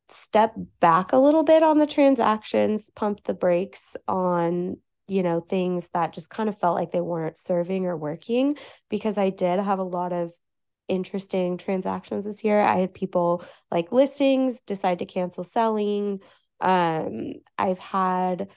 step 0.09 0.53
back 0.79 1.11
a 1.11 1.17
little 1.17 1.41
bit 1.41 1.63
on 1.63 1.79
the 1.79 1.87
transactions, 1.87 2.91
pump 2.91 3.23
the 3.23 3.33
brakes 3.33 3.97
on 4.07 4.77
you 5.07 5.23
know 5.23 5.41
things 5.41 5.89
that 5.95 6.13
just 6.13 6.29
kind 6.29 6.47
of 6.47 6.59
felt 6.59 6.75
like 6.75 6.91
they 6.91 7.01
weren't 7.01 7.35
serving 7.35 7.87
or 7.87 7.97
working 7.97 8.55
because 8.89 9.17
I 9.17 9.31
did 9.31 9.59
have 9.59 9.79
a 9.79 9.83
lot 9.83 10.13
of 10.13 10.31
interesting 10.87 11.57
transactions 11.57 12.25
this 12.25 12.43
year. 12.43 12.61
I 12.61 12.81
had 12.81 12.93
people 12.93 13.43
like 13.71 13.91
listings 13.91 14.61
decide 14.61 14.99
to 14.99 15.07
cancel 15.07 15.43
selling. 15.43 16.19
Um, 16.59 17.33
I've 17.57 17.79
had, 17.79 18.49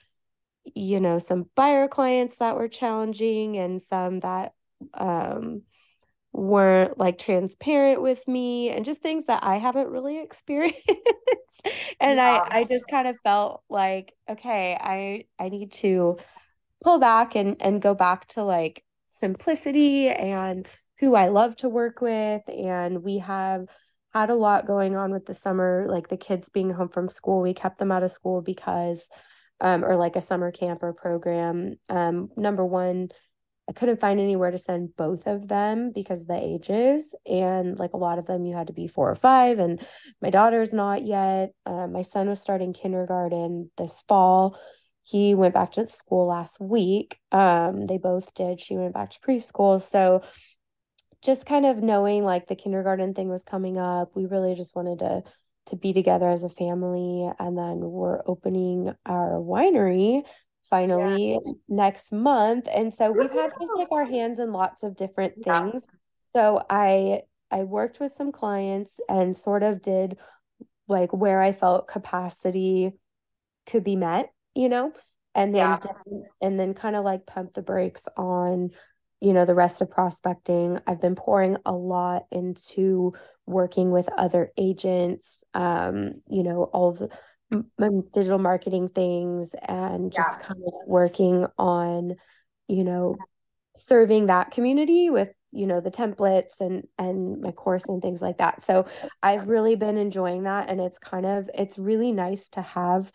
you 0.75 0.99
know, 0.99 1.17
some 1.17 1.49
buyer 1.55 1.87
clients 1.87 2.37
that 2.37 2.55
were 2.55 2.67
challenging 2.67 3.57
and 3.57 3.81
some 3.81 4.19
that 4.19 4.53
um, 4.93 5.63
weren't 6.35 6.97
like 6.97 7.17
transparent 7.17 8.01
with 8.01 8.27
me 8.27 8.69
and 8.69 8.83
just 8.83 9.01
things 9.01 9.25
that 9.25 9.43
I 9.43 9.57
haven't 9.57 9.89
really 9.89 10.19
experienced. 10.23 10.83
and 11.99 12.17
yeah. 12.17 12.45
I 12.49 12.59
I 12.59 12.63
just 12.65 12.87
kind 12.87 13.07
of 13.07 13.15
felt 13.23 13.63
like, 13.69 14.13
okay, 14.29 14.77
I 14.79 15.25
I 15.39 15.49
need 15.49 15.71
to 15.73 16.17
pull 16.83 16.99
back 16.99 17.35
and 17.35 17.55
and 17.61 17.81
go 17.81 17.95
back 17.95 18.27
to 18.29 18.43
like 18.43 18.83
simplicity 19.09 20.09
and 20.09 20.67
who 20.99 21.15
I 21.15 21.29
love 21.29 21.55
to 21.57 21.69
work 21.69 22.01
with. 22.01 22.41
And 22.47 23.03
we 23.03 23.19
have 23.19 23.67
had 24.13 24.29
a 24.29 24.35
lot 24.35 24.67
going 24.67 24.95
on 24.95 25.11
with 25.11 25.25
the 25.25 25.35
summer, 25.35 25.87
like 25.89 26.07
the 26.07 26.17
kids 26.17 26.49
being 26.49 26.69
home 26.69 26.89
from 26.89 27.09
school. 27.09 27.41
We 27.41 27.53
kept 27.53 27.79
them 27.79 27.91
out 27.91 28.03
of 28.03 28.11
school 28.11 28.41
because, 28.41 29.07
um, 29.61 29.83
or 29.83 29.95
like 29.95 30.15
a 30.15 30.21
summer 30.21 30.51
camp 30.51 30.83
or 30.83 30.93
program. 30.93 31.75
Um, 31.89 32.29
number 32.37 32.65
one, 32.65 33.09
I 33.67 33.71
couldn't 33.71 33.99
find 33.99 34.19
anywhere 34.19 34.51
to 34.51 34.59
send 34.59 34.95
both 34.95 35.25
of 35.25 35.47
them 35.47 35.91
because 35.93 36.21
of 36.21 36.27
the 36.27 36.39
ages. 36.39 37.15
And 37.25 37.79
like 37.79 37.93
a 37.93 37.97
lot 37.97 38.19
of 38.19 38.27
them, 38.27 38.45
you 38.45 38.55
had 38.55 38.67
to 38.67 38.73
be 38.73 38.87
four 38.87 39.09
or 39.09 39.15
five. 39.15 39.57
And 39.57 39.83
my 40.21 40.29
daughter's 40.29 40.73
not 40.73 41.05
yet. 41.05 41.51
Uh, 41.65 41.87
my 41.87 42.03
son 42.03 42.29
was 42.29 42.39
starting 42.39 42.73
kindergarten 42.73 43.71
this 43.77 44.03
fall. 44.07 44.59
He 45.03 45.33
went 45.33 45.53
back 45.53 45.71
to 45.73 45.87
school 45.87 46.27
last 46.27 46.59
week. 46.59 47.17
Um, 47.31 47.85
they 47.85 47.97
both 47.97 48.33
did. 48.35 48.59
She 48.59 48.77
went 48.77 48.93
back 48.93 49.11
to 49.11 49.19
preschool. 49.19 49.81
So 49.81 50.21
just 51.23 51.47
kind 51.47 51.65
of 51.65 51.81
knowing 51.81 52.23
like 52.23 52.47
the 52.47 52.55
kindergarten 52.55 53.15
thing 53.15 53.29
was 53.29 53.43
coming 53.43 53.79
up, 53.79 54.15
we 54.15 54.25
really 54.25 54.53
just 54.53 54.75
wanted 54.75 54.99
to 54.99 55.23
to 55.67 55.75
be 55.75 55.93
together 55.93 56.29
as 56.29 56.43
a 56.43 56.49
family 56.49 57.27
and 57.39 57.57
then 57.57 57.79
we're 57.79 58.21
opening 58.27 58.93
our 59.05 59.31
winery 59.39 60.23
finally 60.69 61.33
yeah. 61.33 61.51
next 61.69 62.11
month 62.11 62.67
and 62.73 62.93
so 62.93 63.11
we've 63.11 63.31
had 63.31 63.51
just 63.59 63.71
like 63.75 63.91
our 63.91 64.05
hands 64.05 64.39
in 64.39 64.51
lots 64.51 64.83
of 64.83 64.95
different 64.95 65.33
things 65.35 65.83
yeah. 65.85 65.95
so 66.21 66.63
i 66.69 67.21
i 67.51 67.63
worked 67.63 67.99
with 67.99 68.11
some 68.11 68.31
clients 68.31 68.99
and 69.07 69.35
sort 69.35 69.63
of 69.63 69.81
did 69.81 70.17
like 70.87 71.13
where 71.13 71.41
i 71.41 71.51
felt 71.51 71.87
capacity 71.87 72.91
could 73.67 73.83
be 73.83 73.95
met 73.95 74.29
you 74.55 74.69
know 74.69 74.91
and 75.35 75.53
then 75.53 75.61
yeah. 75.61 76.19
and 76.41 76.59
then 76.59 76.73
kind 76.73 76.95
of 76.95 77.03
like 77.03 77.25
pump 77.25 77.53
the 77.53 77.61
brakes 77.61 78.03
on 78.17 78.71
you 79.21 79.33
know 79.33 79.45
the 79.45 79.55
rest 79.55 79.81
of 79.81 79.89
prospecting 79.89 80.79
i've 80.87 81.01
been 81.01 81.15
pouring 81.15 81.57
a 81.65 81.71
lot 81.71 82.23
into 82.31 83.13
working 83.45 83.91
with 83.91 84.09
other 84.17 84.51
agents 84.57 85.43
um 85.53 86.13
you 86.29 86.43
know 86.43 86.63
all 86.73 86.91
the 86.93 87.09
digital 88.13 88.39
marketing 88.39 88.87
things 88.87 89.55
and 89.67 90.11
just 90.11 90.39
yeah. 90.39 90.47
kind 90.47 90.61
of 90.65 90.73
working 90.87 91.45
on 91.57 92.15
you 92.67 92.83
know 92.83 93.15
serving 93.75 94.27
that 94.27 94.51
community 94.51 95.09
with 95.09 95.31
you 95.51 95.67
know 95.67 95.79
the 95.79 95.91
templates 95.91 96.59
and 96.59 96.87
and 96.97 97.41
my 97.41 97.51
course 97.51 97.85
and 97.87 98.01
things 98.01 98.21
like 98.21 98.37
that 98.37 98.63
so 98.63 98.85
i've 99.21 99.47
really 99.47 99.75
been 99.75 99.97
enjoying 99.97 100.43
that 100.43 100.69
and 100.69 100.81
it's 100.81 100.97
kind 100.97 101.25
of 101.25 101.49
it's 101.53 101.77
really 101.77 102.11
nice 102.11 102.49
to 102.49 102.61
have 102.61 103.11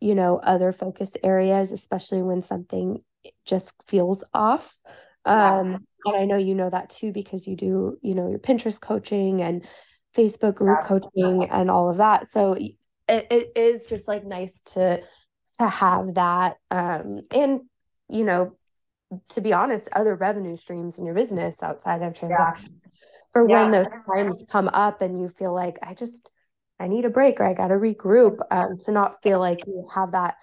you 0.00 0.14
know 0.14 0.38
other 0.42 0.72
focus 0.72 1.12
areas 1.22 1.70
especially 1.70 2.22
when 2.22 2.42
something 2.42 3.02
just 3.44 3.74
feels 3.86 4.24
off 4.34 4.76
um, 5.24 5.84
and 6.06 6.16
I 6.16 6.24
know 6.24 6.36
you 6.36 6.54
know 6.54 6.70
that 6.70 6.90
too 6.90 7.12
because 7.12 7.46
you 7.46 7.56
do, 7.56 7.98
you 8.02 8.14
know, 8.14 8.28
your 8.30 8.38
Pinterest 8.38 8.80
coaching 8.80 9.42
and 9.42 9.64
Facebook 10.16 10.54
group 10.54 10.78
yeah. 10.80 10.88
coaching 10.88 11.48
and 11.50 11.70
all 11.70 11.90
of 11.90 11.98
that. 11.98 12.28
So 12.28 12.56
it, 13.08 13.26
it 13.30 13.52
is 13.56 13.86
just 13.86 14.08
like 14.08 14.24
nice 14.24 14.60
to 14.72 15.00
to 15.54 15.68
have 15.68 16.14
that. 16.14 16.56
Um, 16.70 17.20
and 17.30 17.60
you 18.08 18.24
know, 18.24 18.56
to 19.30 19.40
be 19.40 19.52
honest, 19.52 19.88
other 19.92 20.14
revenue 20.14 20.56
streams 20.56 20.98
in 20.98 21.04
your 21.04 21.14
business 21.14 21.62
outside 21.62 22.02
of 22.02 22.14
transaction 22.14 22.80
yeah. 22.82 22.90
for 23.32 23.48
yeah. 23.48 23.62
when 23.62 23.72
those 23.72 23.86
times 24.06 24.44
come 24.50 24.68
up 24.68 25.02
and 25.02 25.18
you 25.18 25.28
feel 25.28 25.54
like 25.54 25.78
I 25.82 25.94
just 25.94 26.30
I 26.80 26.88
need 26.88 27.04
a 27.04 27.10
break 27.10 27.40
or 27.40 27.44
I 27.44 27.54
got 27.54 27.68
to 27.68 27.74
regroup 27.74 28.38
um, 28.50 28.78
to 28.80 28.92
not 28.92 29.22
feel 29.22 29.40
like 29.40 29.66
you 29.66 29.88
have 29.94 30.12
that 30.12 30.36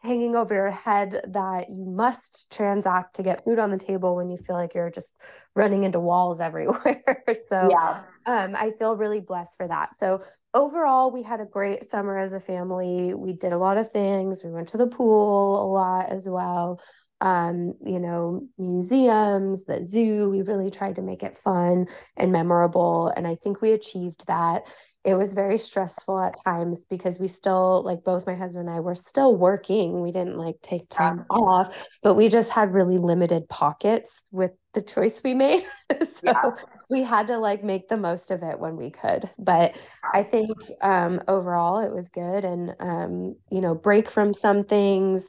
hanging 0.00 0.36
over 0.36 0.54
your 0.54 0.70
head 0.70 1.20
that 1.28 1.70
you 1.70 1.84
must 1.84 2.50
transact 2.50 3.16
to 3.16 3.22
get 3.22 3.44
food 3.44 3.58
on 3.58 3.70
the 3.70 3.78
table 3.78 4.14
when 4.14 4.30
you 4.30 4.36
feel 4.36 4.54
like 4.54 4.74
you're 4.74 4.90
just 4.90 5.14
running 5.54 5.82
into 5.84 5.98
walls 5.98 6.40
everywhere. 6.48 7.24
so 7.48 7.68
yeah. 7.70 8.02
um, 8.26 8.54
I 8.56 8.72
feel 8.78 8.96
really 8.96 9.20
blessed 9.20 9.56
for 9.56 9.68
that. 9.68 9.96
So 9.96 10.22
overall, 10.54 11.10
we 11.10 11.22
had 11.22 11.40
a 11.40 11.44
great 11.44 11.90
summer 11.90 12.18
as 12.18 12.32
a 12.32 12.40
family. 12.40 13.14
We 13.14 13.32
did 13.32 13.52
a 13.52 13.58
lot 13.58 13.78
of 13.78 13.90
things. 13.90 14.42
We 14.42 14.50
went 14.50 14.68
to 14.68 14.76
the 14.76 14.86
pool 14.86 15.62
a 15.62 15.68
lot 15.70 16.10
as 16.10 16.28
well. 16.28 16.80
Um, 17.20 17.74
you 17.84 17.98
know, 17.98 18.46
museums, 18.58 19.64
the 19.64 19.82
zoo. 19.82 20.30
We 20.30 20.42
really 20.42 20.70
tried 20.70 20.96
to 20.96 21.02
make 21.02 21.22
it 21.22 21.36
fun 21.36 21.86
and 22.16 22.32
memorable. 22.32 23.12
And 23.16 23.26
I 23.26 23.34
think 23.34 23.60
we 23.60 23.72
achieved 23.72 24.26
that 24.28 24.62
it 25.04 25.14
was 25.14 25.32
very 25.32 25.58
stressful 25.58 26.20
at 26.20 26.34
times 26.44 26.84
because 26.84 27.18
we 27.18 27.28
still 27.28 27.82
like 27.82 28.04
both 28.04 28.26
my 28.26 28.34
husband 28.34 28.68
and 28.68 28.76
I 28.76 28.80
were 28.80 28.94
still 28.94 29.34
working. 29.34 30.02
We 30.02 30.12
didn't 30.12 30.36
like 30.36 30.56
take 30.62 30.88
time 30.90 31.18
yeah. 31.18 31.36
off, 31.36 31.88
but 32.02 32.14
we 32.14 32.28
just 32.28 32.50
had 32.50 32.74
really 32.74 32.98
limited 32.98 33.48
pockets 33.48 34.24
with 34.32 34.50
the 34.74 34.82
choice 34.82 35.22
we 35.24 35.34
made. 35.34 35.62
so 36.00 36.20
yeah. 36.24 36.50
We 36.90 37.02
had 37.02 37.26
to 37.28 37.38
like 37.38 37.62
make 37.62 37.88
the 37.88 37.96
most 37.96 38.30
of 38.30 38.42
it 38.42 38.58
when 38.58 38.76
we 38.76 38.90
could. 38.90 39.28
But 39.38 39.76
I 40.14 40.22
think 40.22 40.50
um 40.80 41.20
overall 41.28 41.80
it 41.80 41.94
was 41.94 42.08
good 42.08 42.44
and 42.44 42.74
um 42.80 43.36
you 43.50 43.60
know 43.60 43.74
break 43.74 44.10
from 44.10 44.32
some 44.34 44.64
things 44.64 45.28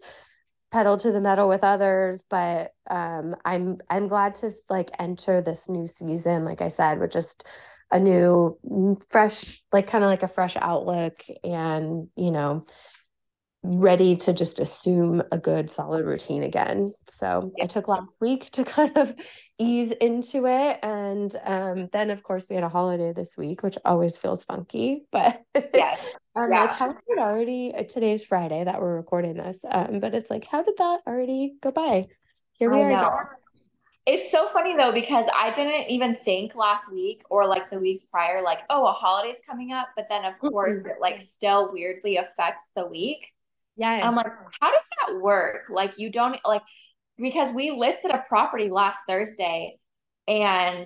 pedal 0.72 0.98
to 0.98 1.12
the 1.12 1.22
metal 1.22 1.50
with 1.50 1.64
others 1.64 2.24
but 2.30 2.74
um 2.92 3.36
i'm 3.44 3.78
i'm 3.90 4.08
glad 4.08 4.36
to 4.36 4.52
like 4.70 4.90
enter 5.00 5.42
this 5.42 5.68
new 5.68 5.88
season 5.88 6.46
like 6.46 6.62
i 6.62 6.68
said 6.68 7.00
with 7.00 7.12
just 7.12 7.44
a 7.92 8.00
new 8.00 8.56
fresh 9.10 9.64
like 9.72 9.88
kind 9.88 10.04
of 10.04 10.10
like 10.10 10.22
a 10.22 10.28
fresh 10.28 10.56
outlook 10.62 11.24
and 11.44 12.08
you 12.16 12.30
know 12.30 12.64
ready 13.62 14.16
to 14.16 14.32
just 14.32 14.60
assume 14.60 15.22
a 15.32 15.38
good 15.38 15.70
solid 15.70 16.06
routine 16.06 16.44
again 16.44 16.94
so 17.10 17.52
yeah. 17.58 17.66
i 17.66 17.68
took 17.68 17.90
last 17.90 18.18
week 18.22 18.50
to 18.52 18.64
kind 18.66 18.98
of 18.98 19.14
ease 19.58 19.92
into 19.92 20.46
it 20.46 20.80
and 20.82 21.36
um, 21.44 21.90
then 21.92 22.10
of 22.10 22.24
course 22.24 22.48
we 22.50 22.56
had 22.56 22.64
a 22.64 22.70
holiday 22.70 23.12
this 23.12 23.36
week 23.38 23.62
which 23.62 23.78
always 23.84 24.16
feels 24.16 24.46
funky 24.46 25.04
but 25.12 25.42
yeah 25.74 25.96
i'm 26.36 26.52
yeah. 26.52 26.62
like 26.62 26.72
how 26.72 26.88
did 26.88 26.98
it 27.08 27.20
already 27.20 27.74
uh, 27.76 27.84
today's 27.84 28.24
friday 28.24 28.64
that 28.64 28.82
we're 28.82 28.96
recording 28.96 29.36
this 29.36 29.60
um, 29.70 30.00
but 30.00 30.16
it's 30.16 30.30
like 30.30 30.46
how 30.50 30.64
did 30.64 30.78
that 30.78 31.02
already 31.06 31.56
go 31.62 31.72
by 31.72 32.06
here 32.54 32.70
we 32.72 32.78
I 32.78 32.84
are 32.84 32.90
know. 32.92 33.20
It's 34.06 34.32
so 34.32 34.48
funny 34.48 34.76
though 34.76 34.92
because 34.92 35.28
I 35.36 35.52
didn't 35.52 35.92
even 35.92 36.16
think 36.16 36.56
last 36.56 36.92
week 36.92 37.22
or 37.30 37.46
like 37.46 37.70
the 37.70 37.80
weeks 37.80 38.04
prior, 38.04 38.42
like, 38.42 38.62
oh, 38.72 38.88
a 38.88 38.92
holiday's 38.92 39.40
coming 39.48 39.72
up. 39.72 39.90
But 39.96 40.08
then 40.10 40.26
of 40.26 40.40
course 40.40 40.84
it 40.84 40.96
like 41.00 41.22
still 41.22 41.72
weirdly 41.72 42.18
affects 42.18 42.72
the 42.76 42.88
week. 42.88 43.32
Yeah. 43.80 44.06
I'm 44.08 44.16
like, 44.16 44.28
how 44.60 44.72
does 44.72 44.88
that 45.08 45.22
work? 45.22 45.70
Like 45.70 45.98
you 45.98 46.12
don't 46.12 46.38
like 46.46 46.62
because 47.18 47.54
we 47.54 47.72
listed 47.72 48.12
a 48.12 48.22
property 48.28 48.70
last 48.70 49.00
Thursday 49.08 49.78
and 50.28 50.86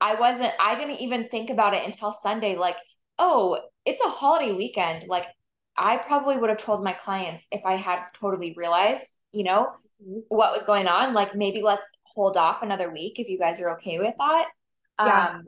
I 0.00 0.16
wasn't 0.16 0.52
I 0.58 0.74
didn't 0.74 1.00
even 1.00 1.28
think 1.28 1.48
about 1.48 1.74
it 1.74 1.84
until 1.84 2.12
Sunday, 2.12 2.56
like, 2.56 2.76
oh, 3.20 3.60
it's 3.86 4.04
a 4.04 4.08
holiday 4.08 4.52
weekend. 4.52 5.06
Like 5.06 5.26
I 5.76 5.98
probably 5.98 6.36
would 6.36 6.50
have 6.50 6.58
told 6.58 6.82
my 6.82 6.92
clients 6.92 7.46
if 7.52 7.64
I 7.64 7.74
had 7.74 8.00
totally 8.20 8.52
realized, 8.56 9.14
you 9.30 9.44
know, 9.44 9.70
what 10.28 10.52
was 10.52 10.64
going 10.64 10.88
on. 10.88 11.14
Like 11.14 11.36
maybe 11.36 11.62
let's 11.62 11.88
hold 12.02 12.36
off 12.36 12.64
another 12.64 12.92
week 12.92 13.20
if 13.20 13.28
you 13.28 13.38
guys 13.38 13.60
are 13.60 13.70
okay 13.74 14.00
with 14.00 14.14
that. 14.18 14.48
Yeah. 14.98 15.28
Um, 15.28 15.42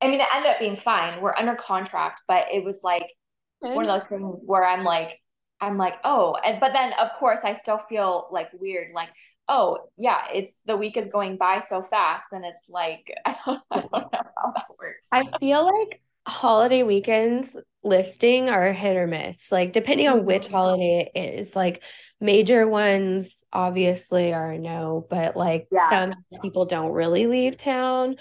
I 0.00 0.08
mean, 0.08 0.20
it 0.20 0.28
ended 0.34 0.50
up 0.50 0.60
being 0.60 0.76
fine. 0.76 1.20
We're 1.20 1.36
under 1.36 1.56
contract, 1.56 2.22
but 2.26 2.46
it 2.52 2.64
was 2.64 2.80
like 2.82 3.12
one 3.60 3.84
of 3.84 3.86
those 3.86 4.04
things 4.04 4.36
where 4.46 4.64
I'm 4.64 4.84
like, 4.84 5.20
I'm 5.60 5.76
like, 5.76 5.98
oh, 6.04 6.36
and 6.44 6.60
but 6.60 6.72
then 6.72 6.92
of 7.00 7.12
course 7.14 7.40
I 7.44 7.54
still 7.54 7.78
feel 7.78 8.28
like 8.30 8.50
weird, 8.58 8.92
like, 8.92 9.10
oh 9.48 9.78
yeah, 9.96 10.22
it's 10.32 10.60
the 10.62 10.76
week 10.76 10.96
is 10.96 11.08
going 11.08 11.36
by 11.36 11.60
so 11.60 11.82
fast, 11.82 12.32
and 12.32 12.44
it's 12.44 12.68
like 12.68 13.12
I 13.24 13.36
don't, 13.44 13.60
I 13.70 13.80
don't 13.80 13.92
know 13.92 14.08
how 14.12 14.52
that 14.54 14.66
works. 14.78 15.08
I 15.12 15.28
feel 15.38 15.64
like 15.64 16.00
holiday 16.26 16.82
weekends 16.82 17.56
listing 17.82 18.48
are 18.48 18.72
hit 18.72 18.96
or 18.96 19.06
miss. 19.06 19.50
Like 19.50 19.72
depending 19.72 20.08
on 20.08 20.24
which 20.24 20.44
mm-hmm. 20.44 20.54
holiday 20.54 21.10
it 21.14 21.18
is, 21.38 21.56
like 21.56 21.82
major 22.20 22.66
ones 22.66 23.32
obviously 23.52 24.32
are 24.32 24.58
no, 24.58 25.06
but 25.08 25.36
like 25.36 25.68
yeah. 25.70 25.90
some 25.90 26.14
people 26.42 26.66
don't 26.66 26.92
really 26.92 27.26
leave 27.26 27.56
town. 27.56 28.16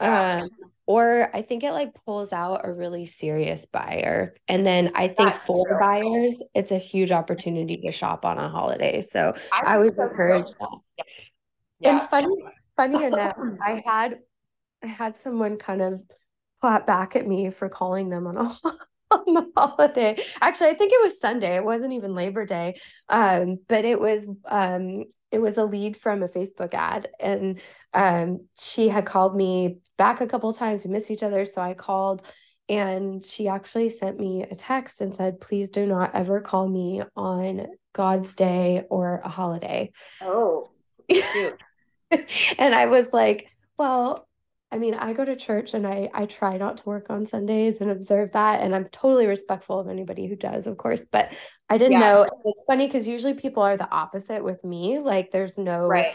Um, 0.00 0.50
or 0.92 1.34
I 1.34 1.40
think 1.40 1.64
it 1.64 1.72
like 1.72 1.94
pulls 2.04 2.34
out 2.34 2.60
a 2.64 2.70
really 2.70 3.06
serious 3.06 3.64
buyer. 3.64 4.34
And 4.46 4.66
then 4.66 4.92
I 4.94 5.08
think 5.08 5.30
That's 5.30 5.46
for 5.46 5.66
true. 5.66 5.78
buyers, 5.80 6.36
it's 6.54 6.70
a 6.70 6.76
huge 6.76 7.10
opportunity 7.10 7.78
to 7.78 7.92
shop 7.92 8.26
on 8.26 8.36
a 8.36 8.50
holiday. 8.50 9.00
So 9.00 9.32
I, 9.50 9.74
I 9.74 9.78
would 9.78 9.96
so 9.96 10.02
encourage 10.02 10.50
that. 10.60 11.06
Yeah. 11.78 12.00
And 12.00 12.10
funny, 12.10 12.36
funny 12.76 13.04
enough, 13.06 13.38
I 13.64 13.82
had 13.86 14.18
I 14.82 14.88
had 14.88 15.16
someone 15.16 15.56
kind 15.56 15.80
of 15.80 16.02
clap 16.60 16.86
back 16.86 17.16
at 17.16 17.26
me 17.26 17.48
for 17.48 17.70
calling 17.70 18.10
them 18.10 18.26
on 18.26 18.36
a 18.36 18.40
on 19.10 19.24
the 19.32 19.50
holiday. 19.56 20.22
Actually, 20.42 20.72
I 20.72 20.74
think 20.74 20.92
it 20.92 21.00
was 21.00 21.18
Sunday. 21.18 21.56
It 21.56 21.64
wasn't 21.64 21.94
even 21.94 22.14
Labor 22.14 22.44
Day. 22.44 22.78
Um, 23.08 23.60
but 23.66 23.86
it 23.86 23.98
was 23.98 24.26
um 24.44 25.04
it 25.32 25.40
was 25.40 25.56
a 25.56 25.64
lead 25.64 25.96
from 25.96 26.22
a 26.22 26.28
Facebook 26.28 26.74
ad 26.74 27.08
and 27.18 27.60
um 27.94 28.46
she 28.60 28.88
had 28.88 29.06
called 29.06 29.34
me 29.34 29.78
back 29.98 30.20
a 30.20 30.26
couple 30.26 30.52
times. 30.52 30.84
We 30.84 30.90
missed 30.90 31.10
each 31.10 31.22
other, 31.22 31.44
so 31.44 31.60
I 31.60 31.74
called 31.74 32.22
and 32.68 33.24
she 33.24 33.48
actually 33.48 33.88
sent 33.90 34.18
me 34.18 34.44
a 34.44 34.54
text 34.54 35.00
and 35.00 35.14
said, 35.14 35.40
"Please 35.40 35.68
do 35.68 35.86
not 35.86 36.14
ever 36.14 36.40
call 36.40 36.68
me 36.68 37.02
on 37.16 37.66
God's 37.92 38.34
day 38.34 38.84
or 38.88 39.20
a 39.24 39.28
holiday." 39.28 39.92
Oh. 40.20 40.70
and 42.58 42.74
I 42.74 42.86
was 42.86 43.12
like, 43.12 43.48
"Well, 43.76 44.28
I 44.72 44.78
mean, 44.78 44.94
I 44.94 45.12
go 45.12 45.24
to 45.24 45.36
church 45.36 45.74
and 45.74 45.86
I 45.86 46.08
I 46.14 46.26
try 46.26 46.56
not 46.56 46.78
to 46.78 46.84
work 46.84 47.10
on 47.10 47.26
Sundays 47.26 47.80
and 47.80 47.90
observe 47.90 48.32
that 48.32 48.62
and 48.62 48.74
I'm 48.74 48.86
totally 48.86 49.26
respectful 49.26 49.78
of 49.78 49.88
anybody 49.88 50.26
who 50.26 50.34
does, 50.34 50.66
of 50.66 50.78
course, 50.78 51.04
but 51.04 51.30
I 51.68 51.78
didn't 51.78 51.92
yeah. 51.92 52.00
know 52.00 52.28
it's 52.44 52.64
funny 52.66 52.88
cuz 52.88 53.06
usually 53.06 53.34
people 53.34 53.62
are 53.62 53.76
the 53.76 53.90
opposite 53.90 54.42
with 54.42 54.64
me, 54.64 54.98
like 54.98 55.30
there's 55.30 55.58
no 55.58 55.86
right. 55.86 56.14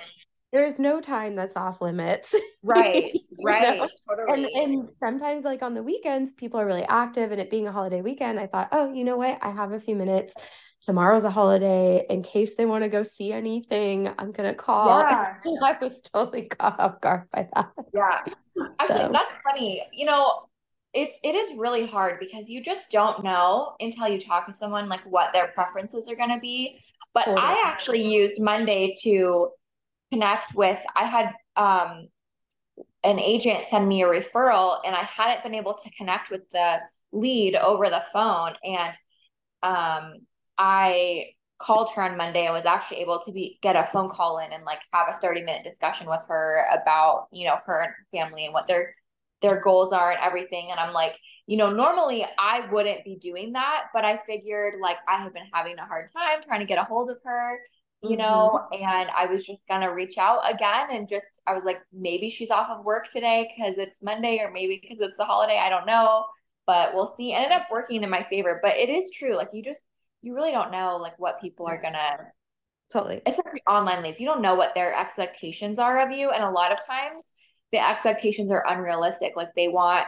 There's 0.54 0.80
no 0.80 1.02
time 1.02 1.36
that's 1.36 1.56
off 1.56 1.82
limits. 1.82 2.34
Right. 2.64 3.14
right. 3.42 3.90
Totally. 4.10 4.44
And 4.44 4.74
and 4.74 4.90
sometimes 4.90 5.46
like 5.46 5.62
on 5.62 5.74
the 5.74 5.84
weekends 5.84 6.34
people 6.34 6.60
are 6.60 6.66
really 6.66 6.84
active 6.84 7.32
and 7.32 7.40
it 7.40 7.50
being 7.50 7.66
a 7.66 7.72
holiday 7.72 8.02
weekend, 8.02 8.40
I 8.40 8.48
thought, 8.48 8.70
"Oh, 8.74 8.92
you 8.92 9.06
know 9.06 9.16
what? 9.16 9.38
I 9.42 9.52
have 9.52 9.72
a 9.72 9.80
few 9.80 9.96
minutes 9.96 10.34
tomorrow's 10.82 11.24
a 11.24 11.30
holiday. 11.32 12.06
In 12.10 12.24
case 12.24 12.56
they 12.56 12.66
want 12.66 12.84
to 12.84 12.90
go 12.90 13.04
see 13.04 13.32
anything 13.32 14.10
i'm 14.18 14.32
gonna 14.32 14.54
call. 14.54 15.00
Yeah. 15.02 15.36
i 15.64 15.78
was 15.82 16.02
totally 16.02 16.44
caught 16.44 16.80
off 16.80 17.02
guard 17.02 17.24
by 17.32 17.48
that. 17.56 17.72
Yeah. 17.94 18.34
Actually 18.80 19.12
that's 19.12 19.38
funny. 19.38 19.84
You 19.94 20.06
know 20.06 20.48
it's 20.94 21.20
it 21.24 21.36
is 21.36 21.58
really 21.58 21.86
hard 21.86 22.20
because 22.20 22.50
you 22.50 22.62
just 22.64 22.92
don't 22.92 23.24
know 23.24 23.76
until 23.80 24.08
you 24.08 24.20
talk 24.20 24.46
to 24.48 24.54
someone 24.54 24.90
like 24.90 25.02
what 25.02 25.34
their 25.34 25.48
preferences 25.50 26.10
are 26.10 26.16
going 26.16 26.30
to 26.32 26.40
be. 26.40 26.80
But 27.14 27.26
totally. 27.26 27.42
i 27.48 27.64
actually 27.66 28.08
used 28.08 28.40
monday 28.40 28.94
to 29.02 29.50
connect 30.12 30.54
with 30.54 30.80
i 30.96 31.04
had 31.04 31.34
um 31.56 32.08
an 33.04 33.20
agent 33.20 33.66
send 33.66 33.88
me 33.88 34.04
a 34.04 34.06
referral 34.06 34.80
and 34.86 34.96
i 34.96 35.02
hadn't 35.02 35.44
been 35.44 35.56
able 35.56 35.74
to 35.74 35.90
connect 35.98 36.30
with 36.30 36.48
the 36.52 36.80
lead 37.12 37.56
over 37.56 37.90
the 37.90 38.04
phone 38.14 38.54
and 38.64 38.94
um 39.64 40.14
I 40.58 41.28
called 41.60 41.90
her 41.96 42.04
on 42.04 42.18
Monday 42.18 42.46
and 42.46 42.54
was 42.54 42.66
actually 42.66 42.98
able 42.98 43.20
to 43.20 43.32
be 43.32 43.58
get 43.62 43.76
a 43.76 43.84
phone 43.84 44.10
call 44.10 44.40
in 44.40 44.52
and 44.52 44.64
like 44.64 44.80
have 44.94 45.08
a 45.10 45.14
30 45.14 45.42
minute 45.42 45.64
discussion 45.64 46.08
with 46.08 46.22
her 46.28 46.66
about, 46.72 47.28
you 47.32 47.48
know, 47.48 47.58
her 47.66 47.82
and 47.82 47.92
her 47.92 48.06
family 48.12 48.46
and 48.46 48.54
what 48.54 48.68
their 48.68 48.94
their 49.42 49.62
goals 49.62 49.94
are 49.94 50.12
and 50.12 50.20
everything. 50.22 50.70
And 50.72 50.80
I'm 50.80 50.94
like, 50.94 51.16
you 51.48 51.58
know, 51.58 51.72
normally 51.72 52.26
I 52.40 52.68
wouldn't 52.72 53.04
be 53.06 53.16
doing 53.16 53.54
that, 53.54 53.86
but 53.94 54.06
I 54.06 54.18
figured 54.18 54.76
like 54.82 54.98
I 55.08 55.18
have 55.18 55.34
been 55.34 55.48
having 55.54 55.78
a 55.80 55.86
hard 55.86 56.08
time 56.12 56.42
trying 56.42 56.60
to 56.60 56.66
get 56.66 56.80
a 56.80 56.84
hold 56.84 57.10
of 57.10 57.18
her, 57.24 57.60
you 58.04 58.10
mm-hmm. 58.10 58.20
know, 58.20 58.68
and 58.72 59.10
I 59.16 59.26
was 59.26 59.44
just 59.44 59.68
gonna 59.68 59.94
reach 59.94 60.18
out 60.18 60.42
again 60.52 60.88
and 60.92 61.08
just 61.08 61.42
I 61.48 61.54
was 61.54 61.66
like, 61.66 61.80
maybe 61.92 62.30
she's 62.30 62.52
off 62.52 62.70
of 62.70 62.86
work 62.86 63.08
today 63.10 63.50
because 63.56 63.78
it's 63.78 64.04
Monday 64.04 64.40
or 64.40 64.52
maybe 64.52 64.80
because 64.82 65.00
it's 65.00 65.20
a 65.20 65.26
holiday. 65.26 65.58
I 65.58 65.70
don't 65.70 65.88
know. 65.88 66.26
But 66.66 66.94
we'll 66.94 67.06
see. 67.06 67.34
Ended 67.34 67.54
up 67.54 67.68
working 67.72 68.04
in 68.04 68.10
my 68.10 68.24
favor. 68.24 68.60
But 68.62 68.76
it 68.76 68.90
is 68.90 69.10
true. 69.12 69.38
Like 69.38 69.50
you 69.54 69.64
just 69.64 69.86
you 70.28 70.36
really 70.36 70.52
don't 70.52 70.72
know 70.72 70.98
like 70.98 71.18
what 71.18 71.40
people 71.40 71.66
are 71.66 71.82
gonna 71.82 72.18
totally. 72.92 73.22
Especially 73.26 73.62
online 73.66 74.04
leads. 74.04 74.20
You 74.20 74.26
don't 74.26 74.42
know 74.42 74.56
what 74.56 74.76
their 74.76 74.94
expectations 74.94 75.80
are 75.80 76.02
of 76.02 76.12
you 76.12 76.32
and 76.32 76.44
a 76.44 76.50
lot 76.50 76.74
of 76.74 76.86
times 76.86 77.32
the 77.72 77.80
expectations 77.80 78.52
are 78.52 78.64
unrealistic 78.68 79.34
like 79.38 79.50
they 79.56 79.70
want 79.70 80.06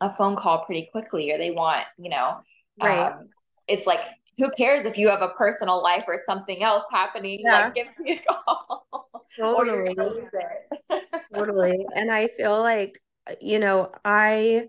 a 0.00 0.08
phone 0.08 0.36
call 0.36 0.64
pretty 0.64 0.88
quickly 0.92 1.32
or 1.32 1.38
they 1.38 1.50
want 1.50 1.84
you 1.98 2.10
know 2.10 2.38
right. 2.80 3.12
um, 3.12 3.28
it's 3.66 3.86
like 3.86 4.00
who 4.38 4.50
cares 4.50 4.86
if 4.86 4.98
you 4.98 5.08
have 5.08 5.22
a 5.22 5.30
personal 5.30 5.82
life 5.82 6.04
or 6.06 6.16
something 6.28 6.62
else 6.62 6.84
happening? 6.92 7.40
Yeah. 7.44 7.66
like 7.66 7.74
give 7.74 7.86
me 7.98 8.20
a 8.20 8.32
call. 8.32 8.86
Totally. 9.36 9.96
totally. 11.34 11.84
And 11.96 12.12
i 12.12 12.28
feel 12.36 12.60
like 12.60 13.00
you 13.40 13.58
know 13.58 13.90
i 14.04 14.68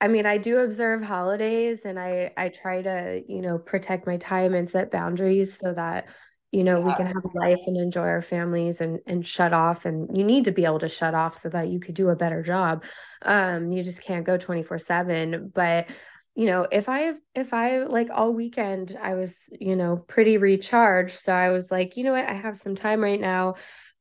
I 0.00 0.08
mean, 0.08 0.26
I 0.26 0.38
do 0.38 0.58
observe 0.58 1.02
holidays 1.02 1.84
and 1.84 1.98
I 1.98 2.32
I 2.36 2.48
try 2.50 2.82
to, 2.82 3.22
you 3.26 3.40
know, 3.40 3.58
protect 3.58 4.06
my 4.06 4.16
time 4.16 4.54
and 4.54 4.68
set 4.68 4.90
boundaries 4.90 5.58
so 5.58 5.72
that 5.74 6.06
you 6.50 6.64
know, 6.64 6.78
yeah. 6.78 6.86
we 6.86 6.94
can 6.94 7.06
have 7.06 7.24
a 7.24 7.38
life 7.38 7.58
and 7.66 7.76
enjoy 7.76 8.06
our 8.06 8.22
families 8.22 8.80
and 8.80 9.00
and 9.06 9.26
shut 9.26 9.52
off 9.52 9.84
and 9.84 10.16
you 10.16 10.24
need 10.24 10.44
to 10.44 10.52
be 10.52 10.64
able 10.64 10.78
to 10.78 10.88
shut 10.88 11.14
off 11.14 11.36
so 11.36 11.48
that 11.50 11.68
you 11.68 11.80
could 11.80 11.94
do 11.94 12.08
a 12.08 12.16
better 12.16 12.42
job. 12.42 12.84
Um 13.22 13.70
you 13.72 13.82
just 13.82 14.02
can't 14.02 14.24
go 14.24 14.38
24/7, 14.38 15.52
but 15.52 15.88
you 16.34 16.46
know, 16.46 16.66
if 16.70 16.88
I 16.88 17.14
if 17.34 17.52
I 17.52 17.78
like 17.80 18.08
all 18.10 18.32
weekend 18.32 18.96
I 19.02 19.14
was, 19.14 19.34
you 19.60 19.74
know, 19.76 19.96
pretty 19.96 20.38
recharged, 20.38 21.18
so 21.18 21.32
I 21.32 21.50
was 21.50 21.70
like, 21.70 21.96
you 21.96 22.04
know 22.04 22.12
what, 22.12 22.28
I 22.28 22.34
have 22.34 22.56
some 22.56 22.76
time 22.76 23.00
right 23.02 23.20
now 23.20 23.56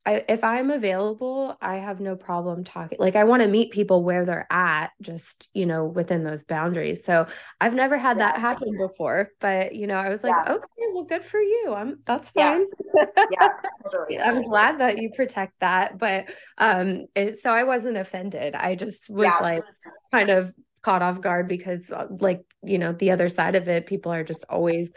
I, 0.08 0.24
if 0.30 0.42
I'm 0.42 0.72
available, 0.72 1.58
I 1.60 1.76
have 1.76 2.00
no 2.00 2.16
problem 2.16 2.64
talking. 2.64 2.98
Like 2.98 3.18
I 3.18 3.26
want 3.26 3.44
to 3.44 3.50
meet 3.50 3.74
people 3.74 4.06
where 4.06 4.24
they're 4.24 4.48
at, 4.50 4.92
just 5.02 5.50
you 5.54 5.66
know, 5.66 5.84
within 5.84 6.24
those 6.24 6.46
boundaries. 6.46 7.04
So 7.04 7.28
I've 7.60 7.74
never 7.74 7.98
had 7.98 8.18
yeah. 8.18 8.32
that 8.32 8.40
happen 8.40 8.78
before, 8.78 9.32
but 9.42 9.76
you 9.76 9.86
know, 9.86 9.96
I 9.96 10.08
was 10.08 10.24
like, 10.24 10.34
yeah. 10.46 10.54
okay, 10.54 10.66
well, 10.94 11.04
good 11.04 11.26
for 11.26 11.42
you. 11.42 11.74
I'm 11.76 12.00
that's 12.06 12.30
fine. 12.30 12.68
Yeah, 12.96 13.06
yeah 13.32 13.50
totally. 13.92 14.18
I'm 14.18 14.44
glad 14.44 14.80
that 14.80 14.98
you 14.98 15.12
protect 15.14 15.60
that, 15.60 15.98
but 15.98 16.30
um, 16.58 17.08
it, 17.14 17.40
so 17.40 17.52
I 17.52 17.64
wasn't 17.64 17.98
offended. 17.98 18.56
I 18.56 18.76
just 18.76 19.10
was 19.10 19.34
like 19.42 19.66
kind 20.14 20.30
of 20.30 20.54
caught 20.84 21.02
off 21.02 21.20
guard 21.20 21.50
because, 21.50 21.92
uh, 21.92 22.08
like, 22.22 22.46
you 22.64 22.78
know, 22.78 22.94
the 22.94 23.12
other 23.12 23.28
side 23.28 23.56
of 23.56 23.68
it, 23.68 23.88
people 23.88 24.14
are 24.14 24.24
just 24.24 24.46
always 24.48 24.90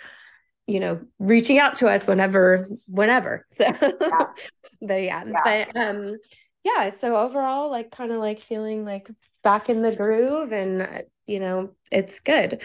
you 0.71 0.79
know 0.79 1.01
reaching 1.19 1.59
out 1.59 1.75
to 1.75 1.89
us 1.89 2.07
whenever 2.07 2.69
whenever 2.87 3.45
so 3.53 3.65
yeah. 3.65 4.25
but 4.81 5.03
yeah. 5.03 5.25
yeah 5.25 5.25
but 5.45 5.77
um 5.77 6.17
yeah 6.65 6.91
so 6.91 7.17
overall 7.17 7.71
like 7.71 7.91
kind 7.91 8.13
of 8.13 8.19
like 8.19 8.41
feeling 8.41 8.85
like 8.85 9.11
back 9.43 9.69
in 9.69 9.83
the 9.83 9.95
groove 9.95 10.53
and 10.53 11.03
you 11.27 11.41
know 11.41 11.71
it's 11.91 12.21
good 12.21 12.63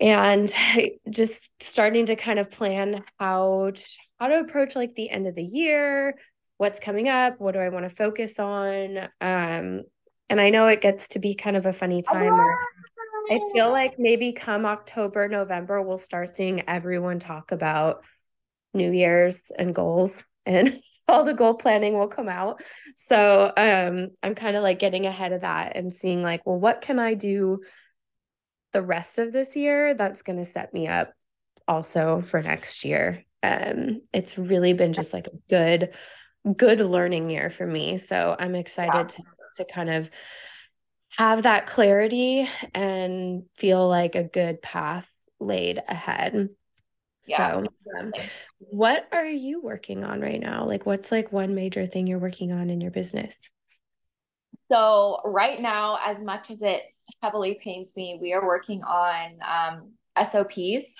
and 0.00 0.54
just 1.10 1.50
starting 1.60 2.06
to 2.06 2.16
kind 2.16 2.38
of 2.38 2.50
plan 2.50 3.02
how 3.18 3.70
to, 3.74 3.84
how 4.20 4.28
to 4.28 4.38
approach 4.38 4.76
like 4.76 4.94
the 4.94 5.10
end 5.10 5.26
of 5.26 5.34
the 5.34 5.42
year 5.42 6.16
what's 6.58 6.78
coming 6.78 7.08
up 7.08 7.40
what 7.40 7.52
do 7.52 7.58
i 7.58 7.68
want 7.68 7.88
to 7.88 7.94
focus 7.94 8.38
on 8.38 8.98
um 9.20 9.82
and 10.30 10.40
i 10.40 10.50
know 10.50 10.68
it 10.68 10.80
gets 10.80 11.08
to 11.08 11.18
be 11.18 11.34
kind 11.34 11.56
of 11.56 11.66
a 11.66 11.72
funny 11.72 12.00
time 12.00 12.32
I 13.30 13.40
feel 13.52 13.70
like 13.70 13.98
maybe 13.98 14.32
come 14.32 14.66
October, 14.66 15.28
November, 15.28 15.80
we'll 15.80 15.98
start 15.98 16.34
seeing 16.34 16.68
everyone 16.68 17.18
talk 17.18 17.52
about 17.52 18.04
New 18.74 18.90
Year's 18.90 19.50
and 19.56 19.74
goals 19.74 20.24
and 20.44 20.78
all 21.08 21.24
the 21.24 21.34
goal 21.34 21.54
planning 21.54 21.98
will 21.98 22.08
come 22.08 22.28
out. 22.28 22.62
So 22.96 23.52
um 23.56 24.08
I'm 24.22 24.34
kind 24.34 24.56
of 24.56 24.62
like 24.62 24.78
getting 24.78 25.06
ahead 25.06 25.32
of 25.32 25.42
that 25.42 25.76
and 25.76 25.94
seeing 25.94 26.22
like, 26.22 26.44
well, 26.44 26.58
what 26.58 26.80
can 26.80 26.98
I 26.98 27.14
do 27.14 27.60
the 28.72 28.82
rest 28.82 29.18
of 29.18 29.32
this 29.32 29.54
year 29.54 29.94
that's 29.94 30.22
going 30.22 30.38
to 30.38 30.44
set 30.44 30.74
me 30.74 30.88
up 30.88 31.12
also 31.68 32.20
for 32.22 32.42
next 32.42 32.84
year. 32.84 33.24
Um 33.42 34.00
it's 34.12 34.36
really 34.36 34.72
been 34.72 34.92
just 34.92 35.12
like 35.12 35.28
a 35.28 35.36
good 35.48 35.94
good 36.56 36.80
learning 36.80 37.30
year 37.30 37.48
for 37.48 37.66
me. 37.66 37.96
So 37.96 38.36
I'm 38.38 38.54
excited 38.54 38.94
yeah. 38.94 39.04
to 39.04 39.22
to 39.56 39.64
kind 39.64 39.88
of 39.88 40.10
have 41.16 41.44
that 41.44 41.66
clarity 41.66 42.48
and 42.74 43.44
feel 43.56 43.88
like 43.88 44.14
a 44.14 44.24
good 44.24 44.60
path 44.62 45.08
laid 45.40 45.82
ahead. 45.88 46.48
Yeah. 47.26 47.62
So, 47.62 47.66
um, 47.98 48.12
what 48.58 49.08
are 49.12 49.26
you 49.26 49.62
working 49.62 50.04
on 50.04 50.20
right 50.20 50.40
now? 50.40 50.66
Like, 50.66 50.86
what's 50.86 51.12
like 51.12 51.32
one 51.32 51.54
major 51.54 51.86
thing 51.86 52.06
you're 52.06 52.18
working 52.18 52.52
on 52.52 52.70
in 52.70 52.80
your 52.80 52.90
business? 52.90 53.48
So, 54.70 55.20
right 55.24 55.60
now, 55.60 55.98
as 56.04 56.20
much 56.20 56.50
as 56.50 56.62
it 56.62 56.82
heavily 57.22 57.58
pains 57.62 57.92
me, 57.96 58.18
we 58.20 58.32
are 58.32 58.46
working 58.46 58.82
on 58.82 59.38
um, 59.46 59.92
SOPs. 60.22 60.96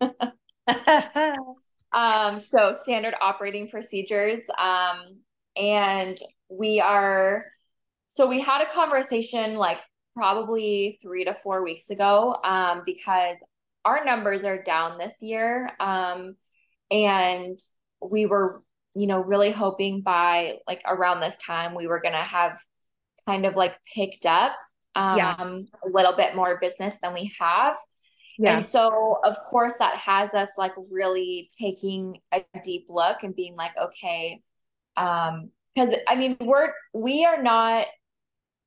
um, 1.92 2.38
so, 2.38 2.72
standard 2.72 3.14
operating 3.20 3.68
procedures. 3.68 4.42
Um, 4.58 5.20
and 5.56 6.18
we 6.48 6.80
are, 6.80 7.46
so 8.14 8.28
we 8.28 8.40
had 8.40 8.62
a 8.62 8.70
conversation 8.70 9.56
like 9.56 9.80
probably 10.14 10.96
three 11.02 11.24
to 11.24 11.34
four 11.34 11.64
weeks 11.64 11.90
ago 11.90 12.36
um, 12.44 12.82
because 12.86 13.42
our 13.84 14.04
numbers 14.04 14.44
are 14.44 14.62
down 14.62 14.98
this 14.98 15.20
year. 15.20 15.68
Um, 15.80 16.36
and 16.92 17.58
we 18.00 18.26
were, 18.26 18.62
you 18.94 19.08
know, 19.08 19.20
really 19.20 19.50
hoping 19.50 20.02
by 20.02 20.58
like 20.68 20.80
around 20.86 21.18
this 21.18 21.34
time 21.44 21.74
we 21.74 21.88
were 21.88 22.00
going 22.00 22.14
to 22.14 22.18
have 22.20 22.56
kind 23.26 23.46
of 23.46 23.56
like 23.56 23.76
picked 23.96 24.26
up 24.26 24.52
um, 24.94 25.18
yeah. 25.18 25.34
a 25.40 25.88
little 25.88 26.12
bit 26.12 26.36
more 26.36 26.56
business 26.60 27.00
than 27.02 27.14
we 27.14 27.32
have. 27.40 27.74
Yeah. 28.38 28.54
And 28.54 28.64
so, 28.64 29.18
of 29.24 29.36
course, 29.40 29.78
that 29.80 29.96
has 29.96 30.34
us 30.34 30.50
like 30.56 30.74
really 30.88 31.48
taking 31.58 32.20
a 32.30 32.44
deep 32.62 32.86
look 32.88 33.24
and 33.24 33.34
being 33.34 33.56
like, 33.56 33.72
okay, 33.76 34.40
um, 34.96 35.50
because 35.74 35.92
I 36.06 36.14
mean, 36.14 36.36
we're 36.40 36.72
we 36.92 37.24
are 37.24 37.42
not 37.42 37.86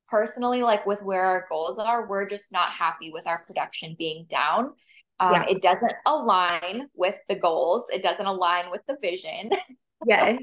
personally 0.08 0.62
like 0.62 0.86
with 0.86 1.02
where 1.02 1.24
our 1.24 1.46
goals 1.48 1.78
are. 1.78 2.06
We're 2.06 2.26
just 2.26 2.52
not 2.52 2.70
happy 2.70 3.10
with 3.10 3.26
our 3.26 3.38
production 3.38 3.94
being 3.98 4.26
down. 4.28 4.72
Um, 5.20 5.34
yeah. 5.34 5.44
It 5.48 5.62
doesn't 5.62 5.92
align 6.06 6.88
with 6.94 7.18
the 7.28 7.34
goals. 7.34 7.86
It 7.92 8.02
doesn't 8.02 8.26
align 8.26 8.70
with 8.70 8.82
the 8.86 8.96
vision. 9.00 9.50
Yes. 10.06 10.38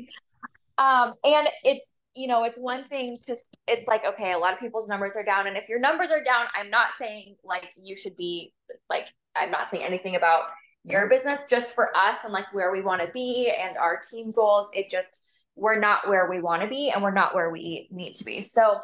um, 0.78 1.14
and 1.24 1.48
it's 1.64 1.86
you 2.14 2.28
know, 2.28 2.44
it's 2.44 2.58
one 2.58 2.84
thing 2.90 3.16
to 3.24 3.38
it's 3.68 3.88
like 3.88 4.04
okay, 4.06 4.34
a 4.34 4.38
lot 4.38 4.52
of 4.52 4.60
people's 4.60 4.90
numbers 4.90 5.16
are 5.16 5.24
down, 5.24 5.48
and 5.48 5.56
if 5.56 5.70
your 5.70 5.80
numbers 5.80 6.12
are 6.12 6.22
down, 6.22 6.48
I'm 6.54 6.70
not 6.70 6.90
saying 7.00 7.36
like 7.44 7.70
you 7.78 7.96
should 7.96 8.18
be 8.18 8.52
like 8.90 9.08
I'm 9.34 9.52
not 9.52 9.70
saying 9.70 9.86
anything 9.86 10.18
about 10.18 10.44
your 10.84 11.08
business, 11.10 11.46
just 11.46 11.74
for 11.74 11.96
us 11.96 12.18
and 12.26 12.34
like 12.34 12.54
where 12.54 12.74
we 12.74 12.82
want 12.82 13.02
to 13.02 13.08
be 13.14 13.50
and 13.50 13.78
our 13.78 14.02
team 14.12 14.34
goals. 14.34 14.70
It 14.74 14.90
just 14.90 15.24
we're 15.56 15.80
not 15.80 16.10
where 16.10 16.30
we 16.30 16.42
want 16.42 16.62
to 16.62 16.68
be, 16.68 16.90
and 16.90 17.02
we're 17.02 17.12
not 17.12 17.34
where 17.34 17.50
we 17.50 17.88
need 17.92 18.12
to 18.16 18.26
be. 18.26 18.42
So 18.42 18.82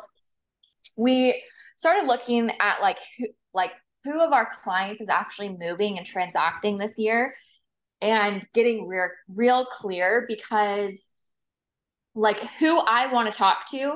we 0.97 1.41
started 1.75 2.06
looking 2.06 2.51
at 2.60 2.82
like 2.82 2.99
who 3.17 3.27
like 3.54 3.71
who 4.04 4.21
of 4.21 4.34
our 4.34 4.49
clients 4.63 5.01
is 5.01 5.10
actually 5.10 5.49
moving 5.49 5.97
and 5.97 6.06
transacting 6.06 6.77
this 6.77 6.97
year 6.97 7.36
and 8.01 8.45
getting 8.54 8.88
real 8.88 9.10
real 9.34 9.65
clear 9.65 10.25
because 10.27 11.10
like 12.15 12.39
who 12.60 12.80
I 12.80 13.12
want 13.12 13.32
to 13.32 13.38
talk 13.38 13.69
to 13.71 13.95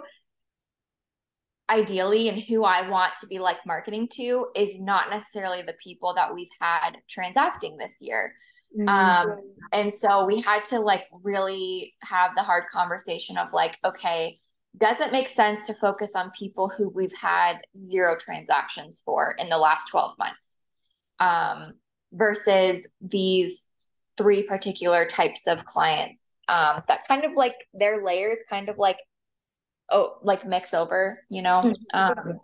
ideally 1.69 2.29
and 2.29 2.39
who 2.39 2.63
I 2.63 2.87
want 2.89 3.13
to 3.21 3.27
be 3.27 3.39
like 3.39 3.57
marketing 3.65 4.07
to 4.13 4.47
is 4.55 4.79
not 4.79 5.09
necessarily 5.09 5.63
the 5.63 5.75
people 5.83 6.13
that 6.15 6.33
we've 6.33 6.47
had 6.61 6.91
transacting 7.09 7.77
this 7.77 7.97
year. 8.01 8.33
Mm-hmm. 8.77 8.89
Um 8.89 9.39
and 9.73 9.93
so 9.93 10.25
we 10.25 10.41
had 10.41 10.63
to 10.65 10.79
like 10.79 11.05
really 11.23 11.95
have 12.03 12.31
the 12.35 12.43
hard 12.43 12.65
conversation 12.71 13.37
of 13.37 13.51
like 13.53 13.77
okay, 13.83 14.39
does 14.77 14.99
it 14.99 15.11
make 15.11 15.27
sense 15.27 15.65
to 15.67 15.73
focus 15.73 16.15
on 16.15 16.31
people 16.37 16.69
who 16.69 16.89
we've 16.89 17.15
had 17.15 17.59
zero 17.83 18.15
transactions 18.17 19.01
for 19.05 19.35
in 19.39 19.49
the 19.49 19.57
last 19.57 19.87
12 19.89 20.13
months 20.17 20.63
um, 21.19 21.73
versus 22.11 22.87
these 23.01 23.71
three 24.17 24.43
particular 24.43 25.05
types 25.05 25.47
of 25.47 25.65
clients 25.65 26.21
um, 26.47 26.81
that 26.87 27.07
kind 27.07 27.23
of 27.25 27.35
like 27.35 27.55
their 27.73 28.03
layers 28.03 28.37
kind 28.49 28.69
of 28.69 28.77
like 28.77 28.99
oh 29.89 30.17
like 30.23 30.45
mix 30.45 30.73
over 30.73 31.19
you 31.29 31.41
know 31.41 31.61
mm-hmm. 31.65 31.97
um, 31.97 32.39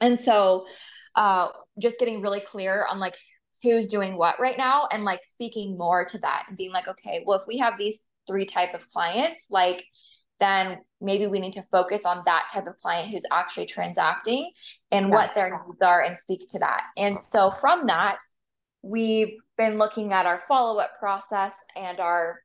and 0.00 0.18
so 0.18 0.66
uh, 1.14 1.48
just 1.80 1.98
getting 1.98 2.20
really 2.20 2.40
clear 2.40 2.86
on 2.90 2.98
like 2.98 3.16
who's 3.62 3.86
doing 3.86 4.16
what 4.16 4.38
right 4.38 4.58
now 4.58 4.86
and 4.92 5.04
like 5.04 5.20
speaking 5.24 5.78
more 5.78 6.04
to 6.04 6.18
that 6.18 6.44
and 6.48 6.56
being 6.56 6.72
like 6.72 6.88
okay 6.88 7.22
well 7.26 7.38
if 7.38 7.46
we 7.46 7.58
have 7.58 7.78
these 7.78 8.06
three 8.26 8.44
type 8.44 8.74
of 8.74 8.88
clients 8.88 9.46
like 9.50 9.84
then 10.40 10.78
maybe 11.00 11.26
we 11.26 11.40
need 11.40 11.52
to 11.52 11.62
focus 11.70 12.04
on 12.04 12.22
that 12.26 12.48
type 12.52 12.66
of 12.66 12.76
client 12.76 13.10
who's 13.10 13.24
actually 13.32 13.66
transacting 13.66 14.50
and 14.90 15.06
yeah. 15.06 15.12
what 15.12 15.34
their 15.34 15.50
needs 15.50 15.82
are 15.82 16.02
and 16.02 16.18
speak 16.18 16.46
to 16.48 16.58
that. 16.58 16.82
And 16.96 17.18
so 17.18 17.50
from 17.50 17.86
that, 17.86 18.18
we've 18.82 19.34
been 19.56 19.78
looking 19.78 20.12
at 20.12 20.26
our 20.26 20.40
follow 20.40 20.78
up 20.78 20.98
process 20.98 21.52
and 21.74 22.00
our 22.00 22.40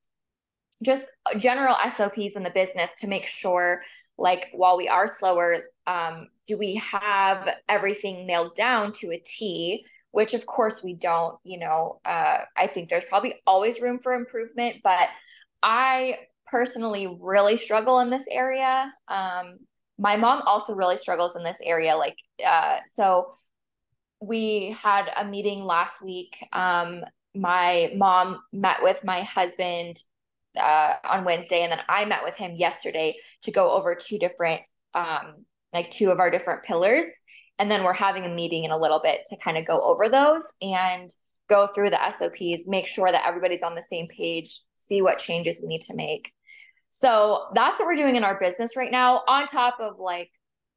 just 0.83 1.07
general 1.37 1.75
SOPs 1.95 2.35
in 2.35 2.43
the 2.43 2.49
business 2.49 2.91
to 2.99 3.07
make 3.07 3.27
sure, 3.27 3.81
like, 4.17 4.49
while 4.53 4.77
we 4.77 4.87
are 4.87 5.07
slower, 5.07 5.57
um, 5.85 6.27
do 6.47 6.57
we 6.57 6.75
have 6.75 7.47
everything 7.69 8.25
nailed 8.25 8.55
down 8.55 8.91
to 8.93 9.11
a 9.11 9.21
T? 9.23 9.85
Which, 10.11 10.33
of 10.33 10.45
course, 10.45 10.83
we 10.83 10.93
don't. 10.95 11.37
You 11.43 11.59
know, 11.59 12.01
uh, 12.03 12.39
I 12.57 12.67
think 12.67 12.89
there's 12.89 13.05
probably 13.05 13.35
always 13.45 13.79
room 13.79 13.99
for 14.01 14.13
improvement, 14.13 14.77
but 14.83 15.07
I 15.63 16.17
personally 16.51 17.17
really 17.19 17.57
struggle 17.57 17.99
in 17.99 18.09
this 18.09 18.25
area. 18.29 18.93
Um, 19.07 19.57
my 19.97 20.17
mom 20.17 20.41
also 20.45 20.75
really 20.75 20.97
struggles 20.97 21.35
in 21.35 21.43
this 21.43 21.57
area. 21.63 21.95
Like, 21.95 22.17
uh, 22.45 22.79
so 22.85 23.35
we 24.19 24.75
had 24.83 25.09
a 25.15 25.25
meeting 25.25 25.63
last 25.63 26.03
week. 26.03 26.37
Um, 26.53 27.03
my 27.33 27.93
mom 27.95 28.41
met 28.51 28.83
with 28.83 29.03
my 29.03 29.21
husband 29.21 29.97
uh, 30.57 30.95
on 31.05 31.23
Wednesday, 31.23 31.61
and 31.61 31.71
then 31.71 31.81
I 31.87 32.05
met 32.05 32.23
with 32.23 32.35
him 32.35 32.55
yesterday 32.55 33.15
to 33.43 33.51
go 33.51 33.71
over 33.71 33.95
two 33.95 34.19
different, 34.19 34.61
um, 34.93 35.45
like 35.73 35.89
two 35.91 36.11
of 36.11 36.19
our 36.19 36.29
different 36.29 36.63
pillars. 36.63 37.05
And 37.57 37.71
then 37.71 37.83
we're 37.83 37.93
having 37.93 38.25
a 38.25 38.29
meeting 38.29 38.63
in 38.63 38.71
a 38.71 38.77
little 38.77 38.99
bit 39.01 39.21
to 39.29 39.37
kind 39.37 39.57
of 39.57 39.65
go 39.65 39.79
over 39.81 40.09
those 40.09 40.43
and 40.61 41.09
go 41.47 41.67
through 41.67 41.91
the 41.91 42.11
SOPs, 42.11 42.67
make 42.67 42.87
sure 42.87 43.11
that 43.11 43.25
everybody's 43.25 43.61
on 43.61 43.75
the 43.75 43.83
same 43.83 44.07
page, 44.07 44.61
see 44.73 45.01
what 45.01 45.19
changes 45.19 45.59
we 45.61 45.67
need 45.67 45.81
to 45.81 45.95
make. 45.95 46.33
So 46.91 47.47
that's 47.55 47.79
what 47.79 47.87
we're 47.87 47.95
doing 47.95 48.15
in 48.15 48.23
our 48.23 48.39
business 48.39 48.75
right 48.75 48.91
now, 48.91 49.23
on 49.27 49.47
top 49.47 49.79
of 49.79 49.97
like 49.97 50.29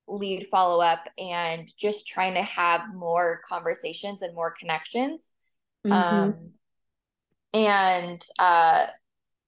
lead 0.07 0.47
follow 0.51 0.83
up 0.83 1.09
and 1.19 1.71
just 1.77 2.07
trying 2.07 2.35
to 2.35 2.43
have 2.43 2.83
more 2.95 3.41
conversations 3.47 4.23
and 4.23 4.35
more 4.35 4.53
connections. 4.53 5.33
Mm-hmm. 5.87 5.93
Um, 5.93 6.51
and 7.53 8.25
uh, 8.39 8.87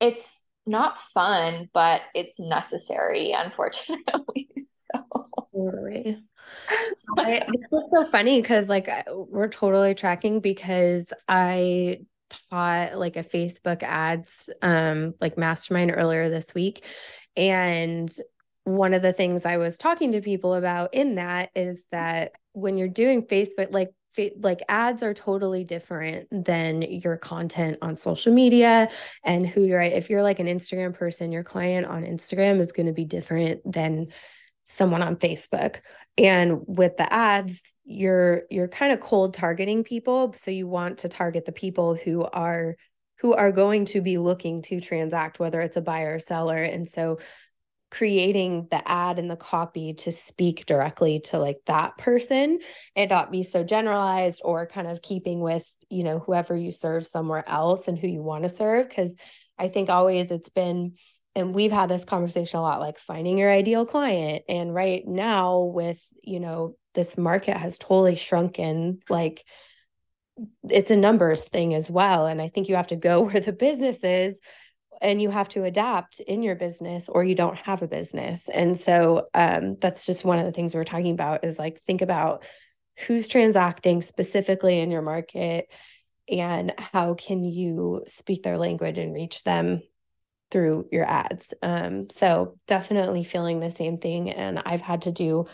it's 0.00 0.44
not 0.66 0.98
fun, 0.98 1.70
but 1.72 2.02
it's 2.14 2.38
necessary, 2.40 3.32
unfortunately. 3.32 4.50
so. 4.94 5.26
Totally. 5.54 6.22
it's 7.18 7.90
so 7.90 8.04
funny 8.04 8.40
because 8.40 8.68
like 8.68 8.88
we're 9.10 9.48
totally 9.48 9.94
tracking 9.94 10.40
because 10.40 11.12
I 11.28 12.00
taught 12.50 12.98
like 12.98 13.16
a 13.16 13.24
Facebook 13.24 13.82
ads 13.82 14.50
um 14.62 15.14
like 15.20 15.38
mastermind 15.38 15.92
earlier 15.94 16.28
this 16.28 16.54
week 16.54 16.84
and 17.36 18.10
one 18.64 18.94
of 18.94 19.02
the 19.02 19.12
things 19.12 19.46
I 19.46 19.58
was 19.58 19.78
talking 19.78 20.12
to 20.12 20.20
people 20.20 20.54
about 20.54 20.92
in 20.92 21.14
that 21.16 21.50
is 21.54 21.84
that 21.92 22.32
when 22.52 22.76
you're 22.76 22.88
doing 22.88 23.22
Facebook 23.22 23.68
like 23.70 23.92
like 24.38 24.62
ads 24.68 25.02
are 25.02 25.14
totally 25.14 25.62
different 25.62 26.26
than 26.30 26.80
your 26.82 27.16
content 27.18 27.76
on 27.82 27.96
social 27.96 28.32
media 28.32 28.88
and 29.22 29.46
who 29.46 29.62
you're 29.62 29.82
if 29.82 30.08
you're 30.08 30.22
like 30.22 30.38
an 30.38 30.46
Instagram 30.46 30.94
person 30.94 31.32
your 31.32 31.44
client 31.44 31.86
on 31.86 32.02
Instagram 32.02 32.58
is 32.58 32.72
going 32.72 32.86
to 32.86 32.92
be 32.92 33.04
different 33.04 33.60
than 33.70 34.08
someone 34.66 35.02
on 35.02 35.16
Facebook. 35.16 35.80
And 36.18 36.60
with 36.66 36.96
the 36.96 37.10
ads 37.12 37.62
you're 37.86 38.42
you're 38.50 38.68
kind 38.68 38.92
of 38.92 39.00
cold 39.00 39.32
targeting 39.32 39.84
people. 39.84 40.34
So 40.36 40.50
you 40.50 40.66
want 40.66 40.98
to 40.98 41.08
target 41.08 41.46
the 41.46 41.52
people 41.52 41.94
who 41.94 42.24
are 42.24 42.76
who 43.20 43.32
are 43.32 43.52
going 43.52 43.86
to 43.86 44.02
be 44.02 44.18
looking 44.18 44.60
to 44.62 44.80
transact 44.80 45.38
whether 45.38 45.60
it's 45.60 45.76
a 45.76 45.80
buyer 45.80 46.16
or 46.16 46.18
seller. 46.18 46.62
And 46.62 46.88
so 46.88 47.18
creating 47.90 48.66
the 48.70 48.86
ad 48.86 49.18
and 49.20 49.30
the 49.30 49.36
copy 49.36 49.94
to 49.94 50.10
speak 50.10 50.66
directly 50.66 51.20
to 51.20 51.38
like 51.38 51.58
that 51.66 51.96
person 51.96 52.58
and 52.96 53.10
not 53.10 53.30
be 53.30 53.44
so 53.44 53.62
generalized 53.62 54.42
or 54.44 54.66
kind 54.66 54.88
of 54.88 55.00
keeping 55.00 55.40
with 55.40 55.64
you 55.88 56.02
know 56.02 56.18
whoever 56.18 56.56
you 56.56 56.72
serve 56.72 57.06
somewhere 57.06 57.48
else 57.48 57.86
and 57.86 57.96
who 57.96 58.08
you 58.08 58.22
want 58.22 58.42
to 58.42 58.48
serve. 58.48 58.88
Because 58.88 59.14
i 59.58 59.68
think 59.68 59.88
always 59.88 60.30
it's 60.32 60.50
been 60.50 60.94
and 61.36 61.54
we've 61.54 61.70
had 61.70 61.90
this 61.90 62.04
conversation 62.04 62.58
a 62.58 62.62
lot 62.62 62.80
like 62.80 62.98
finding 62.98 63.38
your 63.38 63.52
ideal 63.52 63.84
client 63.84 64.42
and 64.48 64.74
right 64.74 65.06
now 65.06 65.60
with 65.60 66.02
you 66.24 66.40
know 66.40 66.74
this 66.94 67.16
market 67.16 67.56
has 67.56 67.78
totally 67.78 68.16
shrunken 68.16 68.98
like 69.08 69.44
it's 70.68 70.90
a 70.90 70.96
numbers 70.96 71.44
thing 71.44 71.74
as 71.74 71.88
well 71.88 72.26
and 72.26 72.42
i 72.42 72.48
think 72.48 72.68
you 72.68 72.74
have 72.74 72.88
to 72.88 72.96
go 72.96 73.20
where 73.24 73.40
the 73.40 73.52
business 73.52 74.02
is 74.02 74.40
and 75.02 75.20
you 75.20 75.28
have 75.28 75.48
to 75.50 75.64
adapt 75.64 76.20
in 76.20 76.42
your 76.42 76.54
business 76.54 77.08
or 77.10 77.22
you 77.22 77.34
don't 77.34 77.58
have 77.58 77.82
a 77.82 77.88
business 77.88 78.48
and 78.48 78.78
so 78.78 79.26
um, 79.34 79.74
that's 79.74 80.06
just 80.06 80.24
one 80.24 80.38
of 80.38 80.46
the 80.46 80.52
things 80.52 80.74
we're 80.74 80.84
talking 80.84 81.12
about 81.12 81.44
is 81.44 81.58
like 81.58 81.82
think 81.86 82.00
about 82.00 82.44
who's 83.06 83.28
transacting 83.28 84.00
specifically 84.00 84.80
in 84.80 84.90
your 84.90 85.02
market 85.02 85.68
and 86.30 86.72
how 86.78 87.12
can 87.12 87.44
you 87.44 88.02
speak 88.06 88.42
their 88.42 88.56
language 88.56 88.96
and 88.96 89.12
reach 89.12 89.44
them 89.44 89.82
through 90.50 90.86
your 90.92 91.04
ads. 91.04 91.54
Um, 91.62 92.08
so 92.10 92.58
definitely 92.66 93.24
feeling 93.24 93.60
the 93.60 93.70
same 93.70 93.96
thing. 93.96 94.30
And 94.30 94.60
I've 94.64 94.80
had 94.80 95.02
to 95.02 95.12
do 95.12 95.46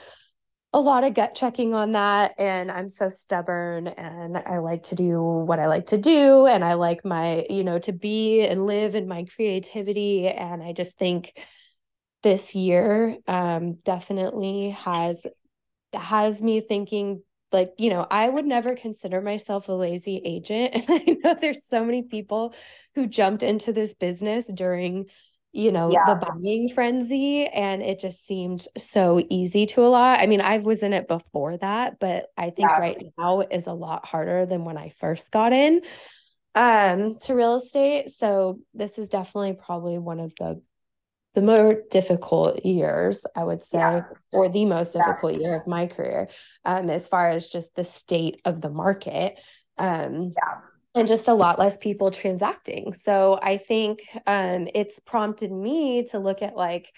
a 0.75 0.81
lot 0.81 1.05
of 1.05 1.15
gut 1.15 1.35
checking 1.35 1.75
on 1.75 1.93
that. 1.93 2.35
And 2.39 2.71
I'm 2.71 2.89
so 2.89 3.09
stubborn 3.09 3.89
and 3.89 4.37
I 4.39 4.59
like 4.59 4.85
to 4.85 4.95
do 4.95 5.21
what 5.21 5.59
I 5.59 5.67
like 5.67 5.89
to 5.89 5.99
do. 5.99 6.47
And 6.47 6.65
I 6.65 6.75
like 6.75 7.05
my, 7.05 7.47
you 7.51 7.63
know, 7.65 7.79
to 7.81 7.93
be 7.93 8.43
and 8.43 8.67
live 8.67 8.95
in 8.95 9.07
my 9.07 9.25
creativity. 9.25 10.29
And 10.29 10.63
I 10.63 10.73
just 10.73 10.99
think 10.99 11.33
this 12.23 12.55
year 12.55 13.19
um, 13.27 13.75
definitely 13.85 14.71
has 14.71 15.27
has 15.93 16.41
me 16.43 16.61
thinking 16.61 17.23
like 17.53 17.73
you 17.77 17.91
know 17.91 18.07
i 18.11 18.27
would 18.27 18.47
never 18.47 18.75
consider 18.75 19.21
myself 19.21 19.69
a 19.69 19.73
lazy 19.73 20.21
agent 20.25 20.75
and 20.75 20.85
i 20.89 21.19
know 21.23 21.37
there's 21.39 21.67
so 21.67 21.85
many 21.85 22.03
people 22.03 22.55
who 22.95 23.07
jumped 23.07 23.43
into 23.43 23.73
this 23.73 23.95
business 23.95 24.47
during 24.47 25.07
you 25.53 25.71
know 25.71 25.91
yeah. 25.93 26.05
the 26.07 26.15
buying 26.15 26.69
frenzy 26.69 27.47
and 27.47 27.83
it 27.83 28.01
just 28.01 28.25
seemed 28.25 28.67
so 28.79 29.23
easy 29.29 29.67
to 29.67 29.85
a 29.85 29.89
lot 29.89 30.19
i 30.19 30.27
mean 30.27 30.41
i 30.41 30.59
was 30.59 30.83
in 30.83 30.95
it 30.95 31.07
before 31.07 31.59
that 31.59 31.99
but 32.01 32.27
i 32.39 32.45
think 32.45 32.71
yeah. 32.71 32.79
right 32.79 33.05
now 33.19 33.41
is 33.41 33.67
a 33.67 33.73
lot 33.73 34.07
harder 34.07 34.47
than 34.47 34.65
when 34.65 34.79
i 34.79 34.91
first 34.99 35.31
got 35.31 35.53
in 35.53 35.83
um 36.55 37.17
to 37.19 37.35
real 37.35 37.57
estate 37.57 38.11
so 38.11 38.59
this 38.73 38.99
is 38.99 39.11
definitely 39.11 39.53
probably 39.53 39.99
one 39.99 40.21
of 40.21 40.33
the 40.39 40.61
the 41.35 41.43
more 41.43 41.81
difficult 41.91 42.65
years, 42.65 43.25
I 43.35 43.45
would 43.45 43.63
say, 43.63 43.79
yeah. 43.79 44.03
or 44.33 44.49
the 44.51 44.67
most 44.67 44.93
difficult 44.93 45.41
year 45.41 45.55
of 45.55 45.67
my 45.67 45.87
career, 45.87 46.29
um, 46.65 46.91
as 46.91 47.09
far 47.09 47.31
as 47.31 47.49
just 47.49 47.75
the 47.75 47.85
state 47.85 48.41
of 48.45 48.61
the 48.61 48.69
market. 48.69 49.39
Um, 49.79 50.35
yeah. 50.37 50.61
And 50.95 51.09
just 51.09 51.29
a 51.29 51.35
lot 51.35 51.59
less 51.59 51.77
people 51.77 52.11
transacting. 52.11 52.93
So 52.93 53.39
I 53.43 53.57
think 53.57 54.01
um, 54.27 54.69
it's 54.75 55.01
prompted 55.01 55.51
me 55.51 56.05
to 56.09 56.19
look 56.19 56.43
at 56.43 56.55
like, 56.55 56.93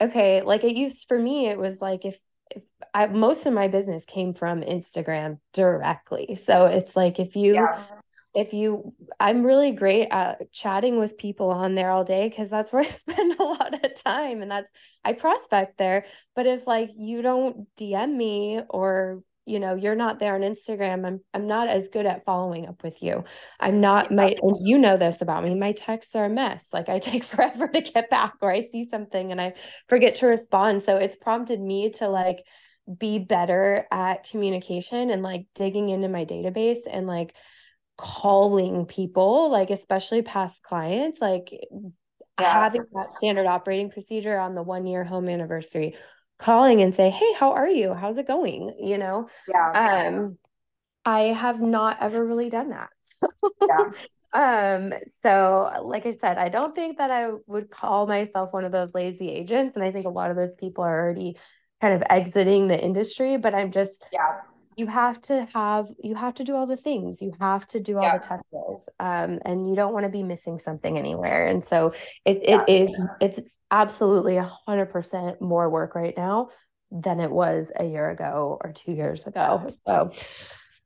okay, 0.00 0.42
like 0.42 0.64
it 0.64 0.74
used 0.74 1.06
for 1.06 1.18
me, 1.18 1.46
it 1.46 1.58
was 1.58 1.80
like 1.80 2.04
if 2.04 2.18
if 2.50 2.62
I, 2.94 3.06
most 3.06 3.44
of 3.44 3.52
my 3.52 3.68
business 3.68 4.06
came 4.06 4.32
from 4.32 4.62
Instagram 4.62 5.38
directly. 5.52 6.34
So 6.36 6.64
it's 6.64 6.96
like 6.96 7.20
if 7.20 7.36
you 7.36 7.54
yeah 7.54 7.84
if 8.34 8.52
you 8.52 8.94
i'm 9.18 9.44
really 9.44 9.72
great 9.72 10.08
at 10.10 10.52
chatting 10.52 10.98
with 10.98 11.18
people 11.18 11.50
on 11.50 11.74
there 11.74 11.90
all 11.90 12.04
day 12.04 12.28
because 12.28 12.50
that's 12.50 12.72
where 12.72 12.82
i 12.82 12.88
spend 12.88 13.38
a 13.38 13.42
lot 13.42 13.84
of 13.84 14.02
time 14.02 14.42
and 14.42 14.50
that's 14.50 14.70
i 15.04 15.12
prospect 15.12 15.78
there 15.78 16.04
but 16.36 16.46
if 16.46 16.66
like 16.66 16.90
you 16.96 17.22
don't 17.22 17.66
dm 17.76 18.14
me 18.14 18.60
or 18.68 19.22
you 19.48 19.58
know 19.58 19.74
you're 19.74 19.94
not 19.94 20.18
there 20.18 20.34
on 20.34 20.42
instagram 20.42 21.06
i'm 21.06 21.20
i'm 21.34 21.46
not 21.46 21.68
as 21.68 21.88
good 21.88 22.06
at 22.06 22.24
following 22.24 22.66
up 22.66 22.82
with 22.82 23.02
you. 23.02 23.24
I'm 23.58 23.80
not 23.80 24.12
my 24.12 24.36
you 24.60 24.78
know 24.78 24.96
this 24.96 25.22
about 25.22 25.44
me 25.44 25.54
my 25.54 25.72
texts 25.72 26.14
are 26.14 26.26
a 26.26 26.30
mess. 26.30 26.68
Like 26.72 26.88
i 26.88 26.98
take 27.10 27.24
forever 27.24 27.68
to 27.68 27.80
get 27.80 28.10
back 28.10 28.34
or 28.40 28.50
i 28.50 28.60
see 28.60 28.84
something 28.84 29.32
and 29.32 29.40
i 29.40 29.54
forget 29.88 30.16
to 30.16 30.26
respond. 30.26 30.82
So 30.82 30.96
it's 30.96 31.16
prompted 31.16 31.60
me 31.60 31.90
to 31.92 32.08
like 32.08 32.44
be 32.96 33.18
better 33.18 33.86
at 33.90 34.28
communication 34.28 35.10
and 35.10 35.22
like 35.22 35.46
digging 35.54 35.90
into 35.90 36.08
my 36.08 36.24
database 36.24 36.78
and 36.90 37.06
like 37.06 37.34
calling 37.98 38.86
people, 38.86 39.50
like 39.50 39.70
especially 39.70 40.22
past 40.22 40.62
clients, 40.62 41.20
like 41.20 41.50
yeah. 42.40 42.60
having 42.60 42.84
that 42.94 43.12
standard 43.12 43.46
operating 43.46 43.90
procedure 43.90 44.38
on 44.38 44.54
the 44.54 44.62
one 44.62 44.86
year 44.86 45.04
home 45.04 45.28
anniversary, 45.28 45.96
calling 46.38 46.80
and 46.82 46.94
say, 46.94 47.10
Hey, 47.10 47.32
how 47.34 47.52
are 47.52 47.68
you? 47.68 47.94
How's 47.94 48.18
it 48.18 48.26
going? 48.26 48.74
You 48.78 48.98
know? 48.98 49.28
Yeah. 49.48 50.06
Um, 50.08 50.38
I 51.04 51.20
have 51.20 51.60
not 51.60 51.98
ever 52.00 52.24
really 52.24 52.50
done 52.50 52.70
that. 52.70 52.90
yeah. 53.66 53.90
Um, 54.30 54.92
so 55.22 55.72
like 55.84 56.04
I 56.04 56.10
said, 56.10 56.36
I 56.36 56.50
don't 56.50 56.74
think 56.74 56.98
that 56.98 57.10
I 57.10 57.30
would 57.46 57.70
call 57.70 58.06
myself 58.06 58.52
one 58.52 58.66
of 58.66 58.72
those 58.72 58.94
lazy 58.94 59.30
agents. 59.30 59.74
And 59.74 59.82
I 59.82 59.90
think 59.90 60.04
a 60.04 60.10
lot 60.10 60.30
of 60.30 60.36
those 60.36 60.52
people 60.52 60.84
are 60.84 61.02
already 61.02 61.38
kind 61.80 61.94
of 61.94 62.02
exiting 62.10 62.68
the 62.68 62.78
industry, 62.78 63.38
but 63.38 63.54
I'm 63.54 63.70
just 63.70 64.04
yeah 64.12 64.40
you 64.78 64.86
have 64.86 65.20
to 65.22 65.44
have 65.52 65.88
you 66.00 66.14
have 66.14 66.34
to 66.34 66.44
do 66.44 66.54
all 66.54 66.66
the 66.66 66.76
things. 66.76 67.20
You 67.20 67.32
have 67.40 67.66
to 67.68 67.80
do 67.80 67.98
all 67.98 68.04
yeah. 68.04 68.18
the 68.18 68.26
touches 68.26 68.88
um, 69.00 69.40
and 69.44 69.68
you 69.68 69.74
don't 69.74 69.92
want 69.92 70.04
to 70.04 70.08
be 70.08 70.22
missing 70.22 70.60
something 70.60 70.96
anywhere. 70.96 71.48
And 71.48 71.64
so 71.64 71.92
it, 72.24 72.42
yeah. 72.44 72.64
it 72.68 72.72
is 72.72 72.96
it's 73.20 73.56
absolutely 73.72 74.36
a 74.36 74.50
hundred 74.66 74.86
percent 74.86 75.42
more 75.42 75.68
work 75.68 75.96
right 75.96 76.14
now 76.16 76.50
than 76.92 77.18
it 77.18 77.30
was 77.30 77.72
a 77.74 77.84
year 77.84 78.08
ago 78.08 78.56
or 78.62 78.72
two 78.72 78.92
years 78.92 79.26
ago. 79.26 79.68
So 79.84 80.12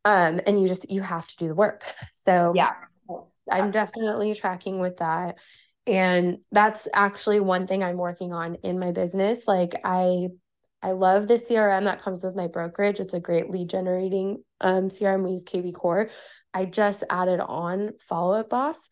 um 0.06 0.40
and 0.46 0.60
you 0.60 0.66
just 0.66 0.90
you 0.90 1.02
have 1.02 1.26
to 1.26 1.36
do 1.36 1.48
the 1.48 1.54
work. 1.54 1.84
So 2.12 2.54
yeah. 2.56 2.72
I'm 3.50 3.72
definitely 3.72 4.34
tracking 4.34 4.80
with 4.80 4.96
that. 4.98 5.36
And 5.86 6.38
that's 6.50 6.88
actually 6.94 7.40
one 7.40 7.66
thing 7.66 7.82
i'm 7.84 7.98
working 7.98 8.32
on 8.32 8.54
in 8.62 8.78
my 8.78 8.92
business. 8.92 9.46
Like 9.46 9.74
i 9.84 10.28
I 10.82 10.92
love 10.92 11.28
the 11.28 11.34
CRM 11.34 11.84
that 11.84 12.02
comes 12.02 12.24
with 12.24 12.34
my 12.34 12.48
brokerage. 12.48 12.98
It's 12.98 13.14
a 13.14 13.20
great 13.20 13.50
lead 13.50 13.70
generating 13.70 14.42
um, 14.60 14.88
CRM. 14.88 15.24
We 15.24 15.32
use 15.32 15.44
kvCORE. 15.44 16.10
I 16.52 16.64
just 16.64 17.04
added 17.08 17.40
on 17.40 17.92
Follow 18.00 18.40
Up 18.40 18.50
Boss 18.50 18.88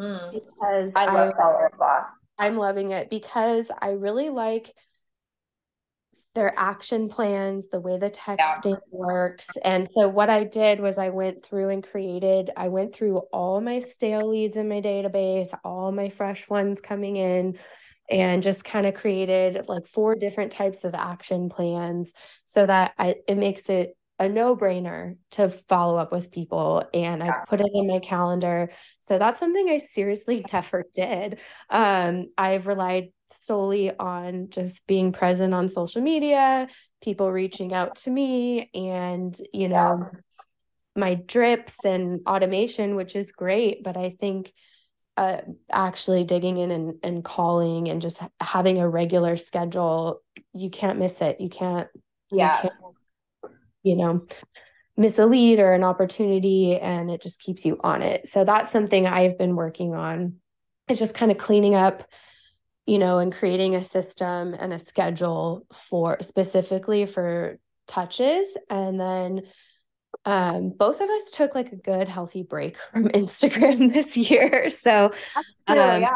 mm. 0.00 0.32
because 0.32 0.92
I 0.96 1.12
love 1.12 1.34
Follow 1.36 1.66
Up 1.66 1.78
Boss. 1.78 2.06
I'm 2.38 2.56
loving 2.56 2.92
it 2.92 3.10
because 3.10 3.70
I 3.80 3.90
really 3.90 4.30
like 4.30 4.72
their 6.34 6.52
action 6.58 7.08
plans, 7.08 7.68
the 7.68 7.80
way 7.80 7.98
the 7.98 8.10
texting 8.10 8.72
yeah. 8.72 8.76
works. 8.90 9.48
And 9.64 9.88
so 9.90 10.08
what 10.08 10.30
I 10.30 10.44
did 10.44 10.80
was 10.80 10.98
I 10.98 11.08
went 11.08 11.44
through 11.44 11.70
and 11.70 11.82
created, 11.82 12.50
I 12.56 12.68
went 12.68 12.94
through 12.94 13.18
all 13.32 13.60
my 13.60 13.80
stale 13.80 14.28
leads 14.28 14.56
in 14.56 14.68
my 14.68 14.80
database, 14.80 15.52
all 15.64 15.90
my 15.90 16.08
fresh 16.10 16.48
ones 16.48 16.80
coming 16.80 17.16
in, 17.16 17.58
and 18.10 18.42
just 18.42 18.64
kind 18.64 18.86
of 18.86 18.94
created 18.94 19.68
like 19.68 19.86
four 19.86 20.14
different 20.14 20.52
types 20.52 20.84
of 20.84 20.94
action 20.94 21.48
plans 21.48 22.12
so 22.44 22.64
that 22.64 22.94
I, 22.98 23.16
it 23.26 23.36
makes 23.36 23.68
it 23.68 23.94
a 24.18 24.28
no-brainer 24.28 25.16
to 25.30 25.48
follow 25.48 25.96
up 25.96 26.10
with 26.10 26.32
people 26.32 26.84
and 26.92 27.22
i've 27.22 27.46
put 27.46 27.60
it 27.60 27.70
in 27.72 27.86
my 27.86 28.00
calendar 28.00 28.68
so 28.98 29.16
that's 29.16 29.38
something 29.38 29.68
i 29.68 29.76
seriously 29.76 30.44
never 30.52 30.84
did 30.92 31.38
um, 31.70 32.26
i've 32.36 32.66
relied 32.66 33.10
solely 33.30 33.96
on 33.98 34.50
just 34.50 34.86
being 34.86 35.12
present 35.12 35.54
on 35.54 35.68
social 35.68 36.02
media 36.02 36.68
people 37.02 37.30
reaching 37.30 37.72
out 37.72 37.96
to 37.96 38.10
me 38.10 38.70
and 38.74 39.40
you 39.52 39.68
know 39.68 40.10
my 40.96 41.14
drips 41.14 41.84
and 41.84 42.20
automation 42.26 42.96
which 42.96 43.14
is 43.14 43.32
great 43.32 43.82
but 43.82 43.96
i 43.96 44.16
think 44.20 44.52
uh, 45.18 45.40
actually 45.72 46.22
digging 46.22 46.58
in 46.58 46.70
and, 46.70 46.94
and 47.02 47.24
calling 47.24 47.88
and 47.88 48.00
just 48.00 48.20
having 48.40 48.78
a 48.78 48.88
regular 48.88 49.36
schedule, 49.36 50.22
you 50.54 50.70
can't 50.70 50.96
miss 50.96 51.20
it. 51.20 51.40
You 51.40 51.48
can't, 51.48 51.88
yeah, 52.30 52.62
you, 52.62 52.70
can't, 52.70 53.54
you 53.82 53.96
know, 53.96 54.26
miss 54.96 55.18
a 55.18 55.26
lead 55.26 55.58
or 55.58 55.72
an 55.72 55.82
opportunity 55.82 56.78
and 56.78 57.10
it 57.10 57.20
just 57.20 57.40
keeps 57.40 57.66
you 57.66 57.80
on 57.82 58.02
it. 58.02 58.28
So 58.28 58.44
that's 58.44 58.70
something 58.70 59.08
I've 59.08 59.36
been 59.36 59.56
working 59.56 59.92
on. 59.92 60.36
It's 60.86 61.00
just 61.00 61.16
kind 61.16 61.32
of 61.32 61.36
cleaning 61.36 61.74
up, 61.74 62.08
you 62.88 62.98
know, 62.98 63.18
and 63.18 63.32
creating 63.32 63.76
a 63.76 63.84
system 63.84 64.54
and 64.54 64.72
a 64.72 64.78
schedule 64.78 65.66
for 65.72 66.16
specifically 66.22 67.04
for 67.06 67.58
touches 67.86 68.56
and 68.70 68.98
then 68.98 69.42
um, 70.24 70.70
both 70.70 71.00
of 71.00 71.08
us 71.08 71.30
took 71.32 71.54
like 71.54 71.72
a 71.72 71.76
good 71.76 72.08
healthy 72.08 72.42
break 72.42 72.76
from 72.92 73.08
Instagram 73.08 73.92
this 73.92 74.16
year. 74.16 74.70
So 74.70 75.12
um, 75.36 75.76
yeah, 75.76 76.10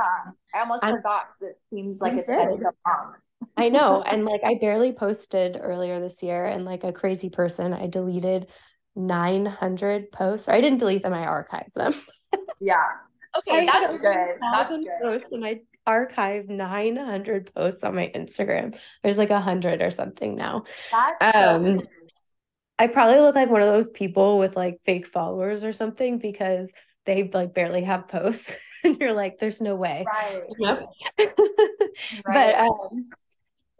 I 0.54 0.61
almost 0.61 0.85
I'm, 0.85 0.96
forgot. 0.96 1.28
It 1.40 1.58
seems 1.70 2.00
like 2.00 2.14
it's 2.14 2.28
been 2.28 2.38
so 2.38 2.70
long. 2.87 3.14
I 3.56 3.68
know, 3.68 4.02
and 4.02 4.24
like 4.24 4.42
I 4.44 4.54
barely 4.61 4.92
posted 4.92 5.58
earlier 5.61 5.98
this 5.98 6.22
year, 6.22 6.44
and 6.44 6.64
like 6.64 6.85
a 6.85 6.92
crazy 6.92 7.28
person, 7.28 7.72
I 7.72 7.88
deleted 7.88 8.46
900 8.94 10.12
posts. 10.12 10.48
I 10.48 10.61
didn't 10.61 10.78
delete 10.78 11.02
them; 11.02 11.12
I 11.12 11.26
archived 11.26 11.74
them. 11.74 11.94
yeah. 12.61 12.76
Okay, 13.35 13.64
that's 13.64 13.96
good. 13.96 14.38
That's 14.52 14.68
good. 14.68 14.88
Posts 15.00 15.32
and 15.32 15.42
I 15.42 15.62
archived 15.87 16.49
900 16.49 17.53
posts 17.55 17.85
on 17.85 17.95
my 17.95 18.11
Instagram. 18.14 18.79
There's 19.03 19.18
like 19.18 19.31
a 19.31 19.40
hundred 19.40 19.83
or 19.83 19.90
something 19.90 20.35
now. 20.35 20.64
That's 20.90 21.37
um. 21.37 21.81
So 21.81 21.87
I 22.79 22.88
probably 22.88 23.21
look 23.21 23.35
like 23.35 23.51
one 23.51 23.62
of 23.62 23.68
those 23.68 23.88
people 23.88 24.38
with 24.38 24.57
like 24.57 24.81
fake 24.85 25.07
followers 25.07 25.62
or 25.62 25.73
something 25.73 26.18
because 26.18 26.73
they 27.07 27.31
like 27.33 27.55
barely 27.55 27.83
have 27.83 28.09
posts 28.09 28.57
and 28.85 28.99
you're 29.01 29.12
like 29.12 29.38
there's 29.38 29.61
no 29.61 29.75
way 29.75 30.05
right, 30.07 30.42
yep. 30.59 30.87
right. 31.18 31.35
but 32.27 32.55
um, 32.59 33.09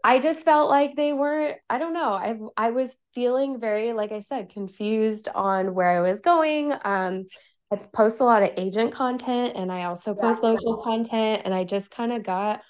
i 0.03 0.19
just 0.19 0.45
felt 0.45 0.69
like 0.69 0.95
they 0.95 1.13
weren't 1.13 1.57
i 1.69 1.77
don't 1.77 1.93
know 1.93 2.13
i 2.13 2.35
i 2.57 2.69
was 2.71 2.95
feeling 3.13 3.59
very 3.59 3.93
like 3.93 4.11
i 4.11 4.19
said 4.19 4.49
confused 4.49 5.27
on 5.33 5.73
where 5.73 5.89
i 5.89 6.01
was 6.01 6.21
going 6.21 6.73
um 6.83 7.25
i 7.73 7.75
post 7.93 8.19
a 8.21 8.23
lot 8.23 8.43
of 8.43 8.51
agent 8.57 8.91
content 8.91 9.53
and 9.55 9.71
i 9.71 9.83
also 9.83 10.13
post 10.13 10.41
yeah. 10.43 10.49
local 10.49 10.77
content 10.77 11.41
and 11.45 11.53
i 11.53 11.63
just 11.63 11.91
kind 11.91 12.11
of 12.11 12.23
got 12.23 12.61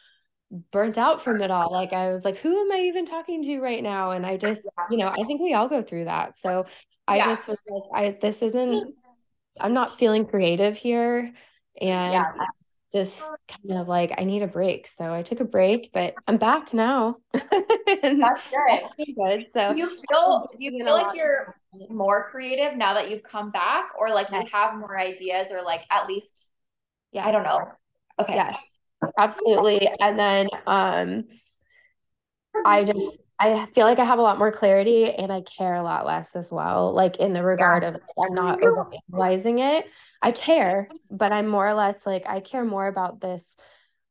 burnt 0.72 0.98
out 0.98 1.22
from 1.22 1.42
it 1.42 1.52
all. 1.52 1.72
Like 1.72 1.94
I 1.94 2.12
was 2.12 2.24
like, 2.24 2.38
who 2.38 2.60
am 2.60 2.72
I 2.72 2.82
even 2.82 3.06
talking 3.06 3.44
to 3.44 3.60
right 3.60 3.82
now? 3.82 4.12
And 4.12 4.26
I 4.26 4.38
just, 4.38 4.68
you 4.90 4.98
know, 4.98 5.08
I 5.08 5.24
think 5.24 5.42
we 5.42 5.54
all 5.54 5.68
go 5.68 5.82
through 5.82 6.06
that. 6.06 6.36
So 6.36 6.66
I 7.08 7.18
yeah. 7.18 7.26
just 7.26 7.48
was 7.48 7.58
like, 7.68 8.06
I 8.06 8.18
this 8.22 8.42
isn't 8.42 8.94
I'm 9.60 9.74
not 9.74 9.98
feeling 9.98 10.26
creative 10.26 10.76
here. 10.76 11.34
And 11.82 12.14
yeah. 12.14 12.32
Just 12.94 13.20
kind 13.48 13.80
of 13.80 13.88
like 13.88 14.14
I 14.18 14.24
need 14.24 14.44
a 14.44 14.48
break. 14.48 14.88
So 14.88 15.12
I 15.14 15.24
took 15.24 15.40
a 15.40 15.46
break, 15.46 15.90
but 15.94 16.14
I'm 16.28 16.38
back 16.38 16.74
now. 16.74 17.18
that's 17.34 17.50
good. 17.52 18.22
That's 18.68 18.90
good. 18.98 19.46
So 19.54 19.74
do 19.74 19.80
you 19.80 19.90
feel 20.10 20.48
do 20.56 20.64
you 20.64 20.84
feel 20.84 20.94
like 20.94 21.16
you're 21.16 21.56
more 21.90 22.30
creative 22.30 22.78
now 22.78 22.94
that 22.94 23.10
you've 23.10 23.24
come 23.24 23.50
back 23.50 23.90
or 23.98 24.10
like 24.10 24.30
you 24.32 24.44
have 24.54 24.78
more 24.78 24.98
ideas 24.98 25.50
or 25.52 25.64
like 25.64 25.82
at 25.90 26.08
least 26.08 26.48
yeah, 27.12 27.28
I 27.28 27.32
don't 27.32 27.44
know. 27.44 27.72
Okay. 28.20 28.36
Yes. 28.36 28.58
Absolutely. 29.18 29.90
And 30.00 30.18
then 30.18 30.48
um 30.68 31.24
I 32.66 32.84
just 32.84 33.22
I 33.40 33.66
feel 33.74 33.86
like 33.86 34.00
I 34.00 34.06
have 34.06 34.20
a 34.20 34.22
lot 34.22 34.38
more 34.38 34.52
clarity 34.52 35.12
and 35.12 35.34
I 35.34 35.42
care 35.42 35.76
a 35.76 35.84
lot 35.84 36.06
less 36.06 36.36
as 36.36 36.52
well. 36.52 36.94
Like 36.94 37.18
in 37.18 37.34
the 37.34 37.44
regard 37.44 37.84
yeah. 37.84 37.90
of 37.90 37.96
I'm 38.22 38.34
not 38.36 38.60
overanalyzing 38.62 39.60
it. 39.60 39.88
I 40.24 40.32
care, 40.32 40.88
but 41.12 41.32
I'm 41.32 41.48
more 41.48 41.68
or 41.68 41.74
less 41.74 42.06
like 42.06 42.24
I 42.28 42.40
care 42.40 42.66
more 42.66 42.88
about 42.88 43.22
this, 43.22 43.56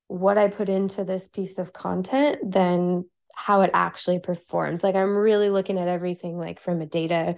what 0.09 0.39
I 0.39 0.49
put 0.49 0.69
into 0.69 1.05
this 1.05 1.29
piece 1.29 1.59
of 1.59 1.73
content 1.73 2.39
than 2.53 3.07
how 3.35 3.63
it 3.63 3.71
actually 3.73 4.19
performs. 4.19 4.85
Like 4.85 4.95
I'm 4.95 5.17
really 5.17 5.51
looking 5.51 5.79
at 5.79 5.89
everything 5.89 6.39
like 6.39 6.61
from 6.61 6.81
a 6.83 6.87
data 6.87 7.37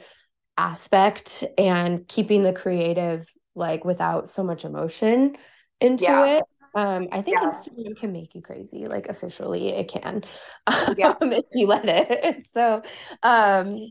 aspect 0.59 1.45
and 1.57 2.07
keeping 2.07 2.43
the 2.43 2.53
creative 2.53 3.27
like 3.55 3.85
without 3.85 4.29
so 4.29 4.43
much 4.43 4.65
emotion 4.65 5.37
into 5.81 6.05
yeah. 6.05 6.39
it 6.39 6.45
um, 6.75 7.09
I 7.13 7.23
think 7.23 7.39
yeah. 7.41 7.51
Instagram 7.51 7.97
can 7.97 8.13
make 8.13 8.35
you 8.35 8.43
crazy, 8.43 8.89
like 8.89 9.09
officially 9.09 9.69
it 9.69 9.89
can. 9.89 10.25
Yeah. 10.97 11.15
Um, 11.21 11.33
if 11.33 11.45
you 11.53 11.67
let 11.67 11.85
it. 11.87 12.49
So 12.53 12.83
um 13.23 13.91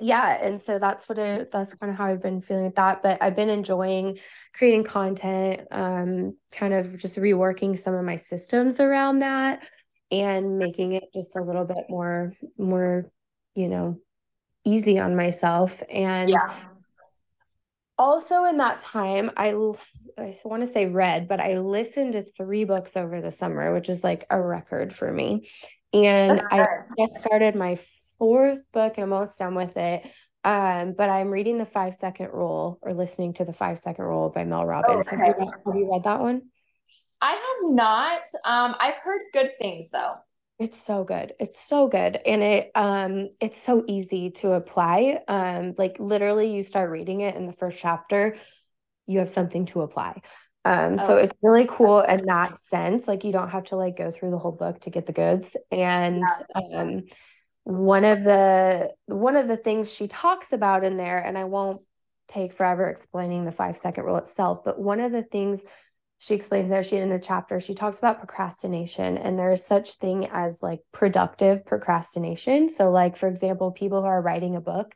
yeah, 0.00 0.38
and 0.42 0.60
so 0.60 0.78
that's 0.78 1.08
what 1.08 1.18
it 1.18 1.50
that's 1.52 1.74
kind 1.74 1.90
of 1.90 1.98
how 1.98 2.06
I've 2.06 2.22
been 2.22 2.40
feeling 2.40 2.64
with 2.64 2.76
that. 2.76 3.02
But 3.02 3.22
I've 3.22 3.36
been 3.36 3.48
enjoying 3.48 4.18
creating 4.54 4.84
content, 4.84 5.62
um, 5.70 6.36
kind 6.52 6.74
of 6.74 6.98
just 6.98 7.16
reworking 7.16 7.78
some 7.78 7.94
of 7.94 8.04
my 8.04 8.16
systems 8.16 8.80
around 8.80 9.20
that 9.20 9.64
and 10.10 10.58
making 10.58 10.92
it 10.92 11.04
just 11.14 11.36
a 11.36 11.42
little 11.42 11.64
bit 11.64 11.84
more 11.88 12.34
more, 12.58 13.10
you 13.54 13.68
know, 13.68 13.98
easy 14.64 14.98
on 14.98 15.16
myself. 15.16 15.82
And 15.90 16.30
yeah 16.30 16.54
also 17.98 18.44
in 18.46 18.56
that 18.56 18.80
time 18.80 19.30
i 19.36 19.50
i 20.18 20.34
want 20.44 20.62
to 20.62 20.66
say 20.66 20.86
read 20.86 21.28
but 21.28 21.40
i 21.40 21.58
listened 21.58 22.14
to 22.14 22.24
three 22.36 22.64
books 22.64 22.96
over 22.96 23.20
the 23.20 23.30
summer 23.30 23.72
which 23.72 23.88
is 23.88 24.02
like 24.02 24.26
a 24.30 24.40
record 24.40 24.94
for 24.94 25.12
me 25.12 25.48
and 25.92 26.42
i 26.50 26.66
just 26.98 27.16
started 27.16 27.54
my 27.54 27.74
fourth 28.22 28.60
book 28.72 28.92
and 28.96 29.02
i'm 29.02 29.12
almost 29.12 29.36
done 29.36 29.56
with 29.56 29.76
it 29.76 30.08
um, 30.44 30.94
but 30.96 31.10
i'm 31.10 31.28
reading 31.28 31.58
the 31.58 31.66
five 31.66 31.92
second 31.92 32.28
rule 32.32 32.78
or 32.80 32.94
listening 32.94 33.32
to 33.32 33.44
the 33.44 33.52
five 33.52 33.80
second 33.80 34.04
rule 34.04 34.30
by 34.30 34.44
mel 34.44 34.64
robbins 34.64 35.08
okay. 35.08 35.16
have, 35.16 35.26
you 35.26 35.34
read, 35.38 35.48
have 35.66 35.74
you 35.74 35.90
read 35.90 36.04
that 36.04 36.20
one 36.20 36.42
i 37.20 37.32
have 37.32 37.74
not 37.74 38.22
um, 38.44 38.76
i've 38.78 38.94
heard 38.94 39.22
good 39.32 39.50
things 39.58 39.90
though 39.90 40.14
it's 40.58 40.80
so 40.80 41.02
good. 41.02 41.32
It's 41.40 41.60
so 41.60 41.88
good. 41.88 42.20
And 42.24 42.40
it 42.40 42.70
um 42.76 43.30
it's 43.40 43.60
so 43.60 43.82
easy 43.88 44.30
to 44.30 44.52
apply. 44.52 45.18
Um 45.26 45.74
like 45.76 45.96
literally 45.98 46.54
you 46.54 46.62
start 46.62 46.88
reading 46.90 47.22
it 47.22 47.34
in 47.34 47.46
the 47.46 47.52
first 47.52 47.80
chapter, 47.80 48.36
you 49.08 49.18
have 49.18 49.28
something 49.28 49.66
to 49.66 49.80
apply. 49.80 50.20
Um 50.64 50.98
oh, 51.00 51.06
so 51.06 51.16
it's 51.16 51.32
really 51.42 51.66
cool 51.68 52.00
in 52.02 52.26
that 52.26 52.56
sense. 52.56 53.08
Like 53.08 53.24
you 53.24 53.32
don't 53.32 53.48
have 53.48 53.64
to 53.64 53.76
like 53.76 53.96
go 53.96 54.12
through 54.12 54.30
the 54.30 54.38
whole 54.38 54.52
book 54.52 54.78
to 54.82 54.90
get 54.90 55.06
the 55.06 55.12
goods. 55.12 55.56
And 55.72 56.22
yeah. 56.54 56.80
um 56.80 57.02
one 57.64 58.04
of 58.04 58.24
the 58.24 58.92
one 59.06 59.36
of 59.36 59.48
the 59.48 59.56
things 59.56 59.92
she 59.92 60.08
talks 60.08 60.52
about 60.52 60.84
in 60.84 60.96
there 60.96 61.18
and 61.18 61.38
I 61.38 61.44
won't 61.44 61.80
take 62.28 62.52
forever 62.52 62.88
explaining 62.88 63.44
the 63.44 63.52
5 63.52 63.76
second 63.76 64.04
rule 64.04 64.16
itself, 64.16 64.64
but 64.64 64.80
one 64.80 65.00
of 65.00 65.12
the 65.12 65.22
things 65.22 65.64
she 66.22 66.34
explains 66.34 66.70
there 66.70 66.84
she 66.84 66.98
in 66.98 67.10
a 67.10 67.18
chapter 67.18 67.58
she 67.58 67.74
talks 67.74 67.98
about 67.98 68.18
procrastination 68.18 69.18
and 69.18 69.36
there 69.36 69.50
is 69.50 69.66
such 69.66 69.94
thing 69.94 70.28
as 70.30 70.62
like 70.62 70.78
productive 70.92 71.66
procrastination 71.66 72.68
so 72.68 72.92
like 72.92 73.16
for 73.16 73.28
example 73.28 73.72
people 73.72 74.00
who 74.00 74.06
are 74.06 74.22
writing 74.22 74.54
a 74.54 74.60
book 74.60 74.94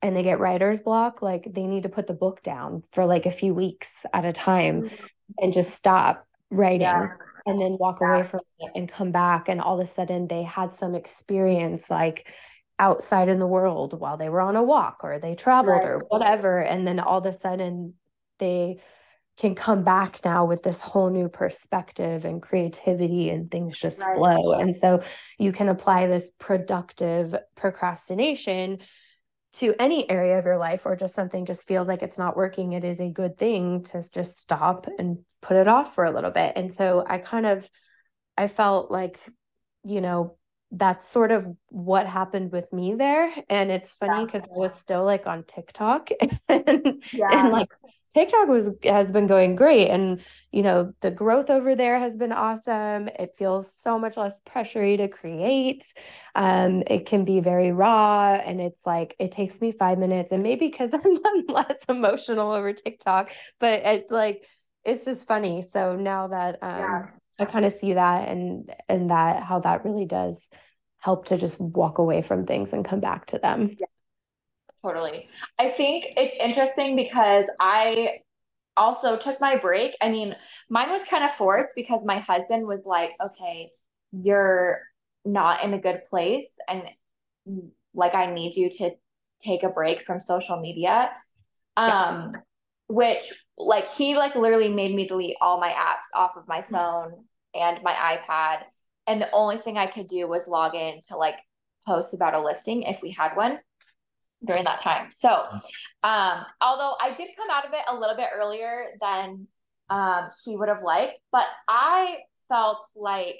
and 0.00 0.14
they 0.14 0.22
get 0.22 0.38
writer's 0.38 0.80
block 0.80 1.22
like 1.22 1.44
they 1.52 1.66
need 1.66 1.82
to 1.82 1.88
put 1.88 2.06
the 2.06 2.14
book 2.14 2.40
down 2.44 2.84
for 2.92 3.04
like 3.04 3.26
a 3.26 3.32
few 3.32 3.52
weeks 3.52 4.06
at 4.12 4.24
a 4.24 4.32
time 4.32 4.82
mm-hmm. 4.82 5.04
and 5.38 5.52
just 5.52 5.72
stop 5.72 6.24
writing 6.50 6.82
yeah. 6.82 7.14
And 7.50 7.60
then 7.60 7.76
walk 7.78 8.00
away 8.00 8.22
from 8.22 8.40
it 8.58 8.70
and 8.74 8.90
come 8.90 9.12
back 9.12 9.48
and 9.48 9.60
all 9.60 9.78
of 9.80 9.84
a 9.84 9.90
sudden 9.90 10.26
they 10.28 10.42
had 10.42 10.72
some 10.72 10.94
experience 10.94 11.90
like 11.90 12.32
outside 12.78 13.28
in 13.28 13.38
the 13.38 13.46
world 13.46 13.98
while 13.98 14.16
they 14.16 14.28
were 14.28 14.40
on 14.40 14.56
a 14.56 14.62
walk 14.62 15.00
or 15.02 15.18
they 15.18 15.34
traveled 15.34 15.80
right. 15.80 15.88
or 15.88 15.98
whatever 16.08 16.60
and 16.60 16.86
then 16.86 16.98
all 16.98 17.18
of 17.18 17.26
a 17.26 17.32
sudden 17.32 17.94
they 18.38 18.80
can 19.40 19.54
come 19.54 19.82
back 19.82 20.20
now 20.22 20.44
with 20.44 20.62
this 20.62 20.82
whole 20.82 21.08
new 21.08 21.26
perspective 21.26 22.26
and 22.26 22.42
creativity 22.42 23.30
and 23.30 23.50
things 23.50 23.78
just 23.78 24.02
right. 24.02 24.14
flow. 24.14 24.52
And 24.52 24.76
so 24.76 25.02
you 25.38 25.50
can 25.50 25.70
apply 25.70 26.08
this 26.08 26.30
productive 26.38 27.34
procrastination 27.56 28.80
to 29.54 29.74
any 29.80 30.08
area 30.10 30.38
of 30.38 30.44
your 30.44 30.58
life 30.58 30.84
or 30.84 30.94
just 30.94 31.14
something 31.14 31.46
just 31.46 31.66
feels 31.66 31.88
like 31.88 32.02
it's 32.02 32.18
not 32.18 32.36
working. 32.36 32.74
It 32.74 32.84
is 32.84 33.00
a 33.00 33.08
good 33.08 33.38
thing 33.38 33.84
to 33.84 34.04
just 34.12 34.38
stop 34.38 34.86
and 34.98 35.24
put 35.42 35.56
it 35.56 35.68
off 35.68 35.94
for 35.94 36.04
a 36.04 36.10
little 36.10 36.30
bit. 36.30 36.52
And 36.56 36.72
so 36.72 37.04
I 37.06 37.18
kind 37.18 37.46
of 37.46 37.68
I 38.36 38.46
felt 38.46 38.90
like, 38.90 39.18
you 39.84 40.00
know, 40.00 40.36
that's 40.72 41.08
sort 41.08 41.32
of 41.32 41.48
what 41.68 42.06
happened 42.06 42.52
with 42.52 42.72
me 42.72 42.94
there. 42.94 43.32
And 43.48 43.70
it's 43.70 43.92
funny 43.92 44.24
because 44.24 44.42
yeah. 44.48 44.54
I 44.54 44.58
was 44.58 44.74
still 44.74 45.04
like 45.04 45.26
on 45.26 45.44
TikTok 45.44 46.10
and, 46.48 47.02
yeah. 47.12 47.28
and 47.44 47.50
like 47.50 47.68
TikTok 48.14 48.48
was 48.48 48.70
has 48.84 49.12
been 49.12 49.28
going 49.28 49.54
great 49.54 49.88
and 49.88 50.20
you 50.50 50.62
know 50.62 50.92
the 51.00 51.12
growth 51.12 51.48
over 51.48 51.76
there 51.76 51.98
has 51.98 52.16
been 52.16 52.32
awesome. 52.32 53.08
It 53.08 53.34
feels 53.36 53.72
so 53.72 53.98
much 53.98 54.16
less 54.16 54.40
pressury 54.40 54.96
to 54.96 55.08
create. 55.08 55.92
Um, 56.34 56.82
it 56.86 57.06
can 57.06 57.24
be 57.24 57.40
very 57.40 57.72
raw 57.72 58.34
and 58.34 58.60
it's 58.60 58.84
like 58.86 59.14
it 59.18 59.32
takes 59.32 59.60
me 59.60 59.72
5 59.72 59.98
minutes 59.98 60.32
and 60.32 60.42
maybe 60.42 60.70
cuz 60.70 60.92
I'm 60.94 61.46
less 61.46 61.84
emotional 61.88 62.52
over 62.52 62.72
TikTok, 62.72 63.30
but 63.58 63.82
it 63.84 64.10
like 64.10 64.44
it's 64.84 65.04
just 65.04 65.26
funny. 65.26 65.62
So 65.62 65.96
now 65.96 66.28
that 66.28 66.58
um 66.62 66.78
yeah. 66.78 67.06
I 67.38 67.44
kind 67.46 67.64
of 67.64 67.72
see 67.72 67.94
that 67.94 68.28
and 68.28 68.72
and 68.88 69.10
that 69.10 69.42
how 69.42 69.60
that 69.60 69.84
really 69.84 70.06
does 70.06 70.50
help 70.98 71.26
to 71.26 71.36
just 71.36 71.58
walk 71.60 71.98
away 71.98 72.20
from 72.22 72.46
things 72.46 72.72
and 72.72 72.84
come 72.84 73.00
back 73.00 73.26
to 73.26 73.38
them. 73.38 73.76
Yeah. 73.78 73.86
Totally. 74.84 75.28
I 75.58 75.68
think 75.68 76.06
it's 76.16 76.34
interesting 76.42 76.96
because 76.96 77.46
I 77.58 78.20
also 78.76 79.16
took 79.16 79.40
my 79.40 79.56
break. 79.56 79.94
I 80.00 80.10
mean, 80.10 80.34
mine 80.70 80.90
was 80.90 81.04
kind 81.04 81.24
of 81.24 81.32
forced 81.32 81.74
because 81.76 82.02
my 82.04 82.18
husband 82.18 82.66
was 82.66 82.86
like, 82.86 83.12
okay, 83.22 83.70
you're 84.12 84.80
not 85.24 85.64
in 85.64 85.74
a 85.74 85.78
good 85.78 86.02
place. 86.04 86.56
And 86.66 86.84
like, 87.94 88.14
I 88.14 88.32
need 88.32 88.54
you 88.54 88.70
to 88.70 88.90
take 89.42 89.62
a 89.62 89.68
break 89.68 90.06
from 90.06 90.18
social 90.18 90.58
media. 90.60 91.12
Um, 91.76 92.32
yeah. 92.34 92.40
which 92.88 93.32
like 93.66 93.88
he 93.90 94.16
like 94.16 94.34
literally 94.34 94.68
made 94.68 94.94
me 94.94 95.06
delete 95.06 95.36
all 95.40 95.60
my 95.60 95.70
apps 95.70 96.16
off 96.16 96.36
of 96.36 96.48
my 96.48 96.62
phone 96.62 97.24
and 97.54 97.82
my 97.82 97.92
iPad. 97.92 98.62
And 99.06 99.20
the 99.20 99.30
only 99.32 99.56
thing 99.56 99.78
I 99.78 99.86
could 99.86 100.06
do 100.06 100.28
was 100.28 100.46
log 100.46 100.74
in 100.74 101.00
to 101.08 101.16
like 101.16 101.40
post 101.86 102.14
about 102.14 102.34
a 102.34 102.40
listing 102.40 102.82
if 102.82 103.02
we 103.02 103.10
had 103.10 103.34
one 103.34 103.58
during 104.46 104.64
that 104.64 104.82
time. 104.82 105.10
So, 105.10 105.28
um, 106.02 106.44
although 106.60 106.94
I 107.00 107.14
did 107.14 107.28
come 107.36 107.50
out 107.50 107.66
of 107.66 107.72
it 107.72 107.82
a 107.88 107.94
little 107.94 108.16
bit 108.16 108.28
earlier 108.34 108.84
than 109.00 109.46
um, 109.88 110.28
he 110.44 110.56
would 110.56 110.68
have 110.68 110.82
liked, 110.82 111.18
but 111.32 111.46
I 111.68 112.18
felt 112.48 112.78
like 112.94 113.38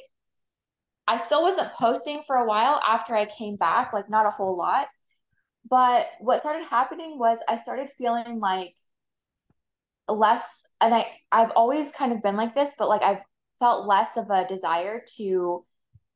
I 1.07 1.19
still 1.19 1.43
wasn't 1.43 1.73
posting 1.73 2.23
for 2.27 2.37
a 2.37 2.47
while 2.47 2.81
after 2.87 3.15
I 3.15 3.25
came 3.27 3.57
back, 3.57 3.93
like 3.93 4.11
not 4.11 4.27
a 4.27 4.31
whole 4.31 4.57
lot. 4.57 4.89
But 5.69 6.09
what 6.21 6.41
started 6.41 6.65
happening 6.67 7.19
was 7.19 7.39
I 7.49 7.57
started 7.57 7.91
feeling 7.91 8.41
like 8.41 8.75
less, 10.13 10.65
and 10.81 10.95
I 10.95 11.07
I've 11.33 11.53
always 11.53 11.93
kind 11.93 12.13
of 12.13 12.23
been 12.23 12.37
like 12.37 12.55
this, 12.55 12.75
but 12.79 12.89
like 12.89 13.03
I've 13.03 13.23
felt 13.59 13.87
less 13.87 14.17
of 14.17 14.31
a 14.31 14.47
desire 14.47 15.03
to 15.17 15.65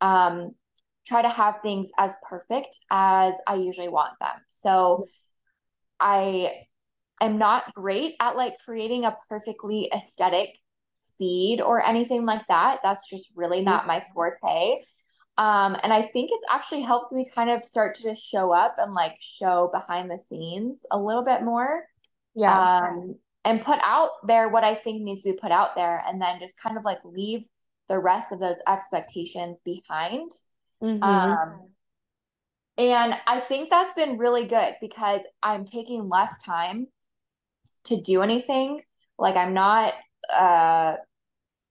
um 0.00 0.52
try 1.06 1.22
to 1.22 1.28
have 1.28 1.60
things 1.62 1.90
as 1.98 2.16
perfect 2.28 2.78
as 2.90 3.34
I 3.46 3.56
usually 3.56 3.88
want 3.88 4.18
them. 4.20 4.36
So 4.48 5.06
I 6.00 6.50
am 7.20 7.38
not 7.38 7.72
great 7.74 8.14
at 8.20 8.36
like 8.36 8.54
creating 8.64 9.04
a 9.04 9.16
perfectly 9.28 9.90
aesthetic 9.94 10.56
feed 11.18 11.60
or 11.60 11.84
anything 11.84 12.26
like 12.26 12.46
that. 12.48 12.80
That's 12.82 13.08
just 13.08 13.32
really 13.36 13.62
not 13.62 13.80
mm-hmm. 13.80 13.88
my 13.88 14.06
forte. 14.14 14.82
Um, 15.36 15.76
and 15.82 15.92
I 15.92 16.02
think 16.02 16.30
it's 16.32 16.46
actually 16.50 16.82
helps 16.82 17.12
me 17.12 17.26
kind 17.34 17.50
of 17.50 17.62
start 17.62 17.96
to 17.96 18.02
just 18.02 18.22
show 18.22 18.52
up 18.52 18.76
and 18.78 18.94
like 18.94 19.16
show 19.20 19.68
behind 19.72 20.10
the 20.10 20.18
scenes 20.18 20.86
a 20.90 20.98
little 20.98 21.24
bit 21.24 21.42
more. 21.42 21.84
Yeah. 22.34 22.78
Um, 22.86 23.16
and 23.44 23.62
put 23.62 23.78
out 23.82 24.10
there 24.26 24.48
what 24.48 24.64
I 24.64 24.74
think 24.74 25.02
needs 25.02 25.22
to 25.22 25.32
be 25.32 25.38
put 25.38 25.52
out 25.52 25.76
there 25.76 26.02
and 26.06 26.20
then 26.20 26.40
just 26.40 26.60
kind 26.60 26.76
of 26.78 26.84
like 26.84 27.04
leave 27.04 27.46
the 27.88 27.98
rest 27.98 28.32
of 28.32 28.40
those 28.40 28.56
expectations 28.66 29.60
behind 29.64 30.30
Mm-hmm. 30.84 31.02
Um, 31.02 31.60
and 32.76 33.16
I 33.26 33.40
think 33.40 33.70
that's 33.70 33.94
been 33.94 34.18
really 34.18 34.44
good 34.44 34.76
because 34.80 35.22
I'm 35.42 35.64
taking 35.64 36.08
less 36.08 36.42
time 36.42 36.88
to 37.84 38.00
do 38.00 38.22
anything. 38.22 38.82
Like 39.18 39.36
I'm 39.36 39.54
not 39.54 39.94
uh 40.32 40.96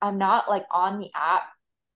I'm 0.01 0.17
not 0.17 0.49
like 0.49 0.65
on 0.71 0.99
the 0.99 1.09
app 1.15 1.43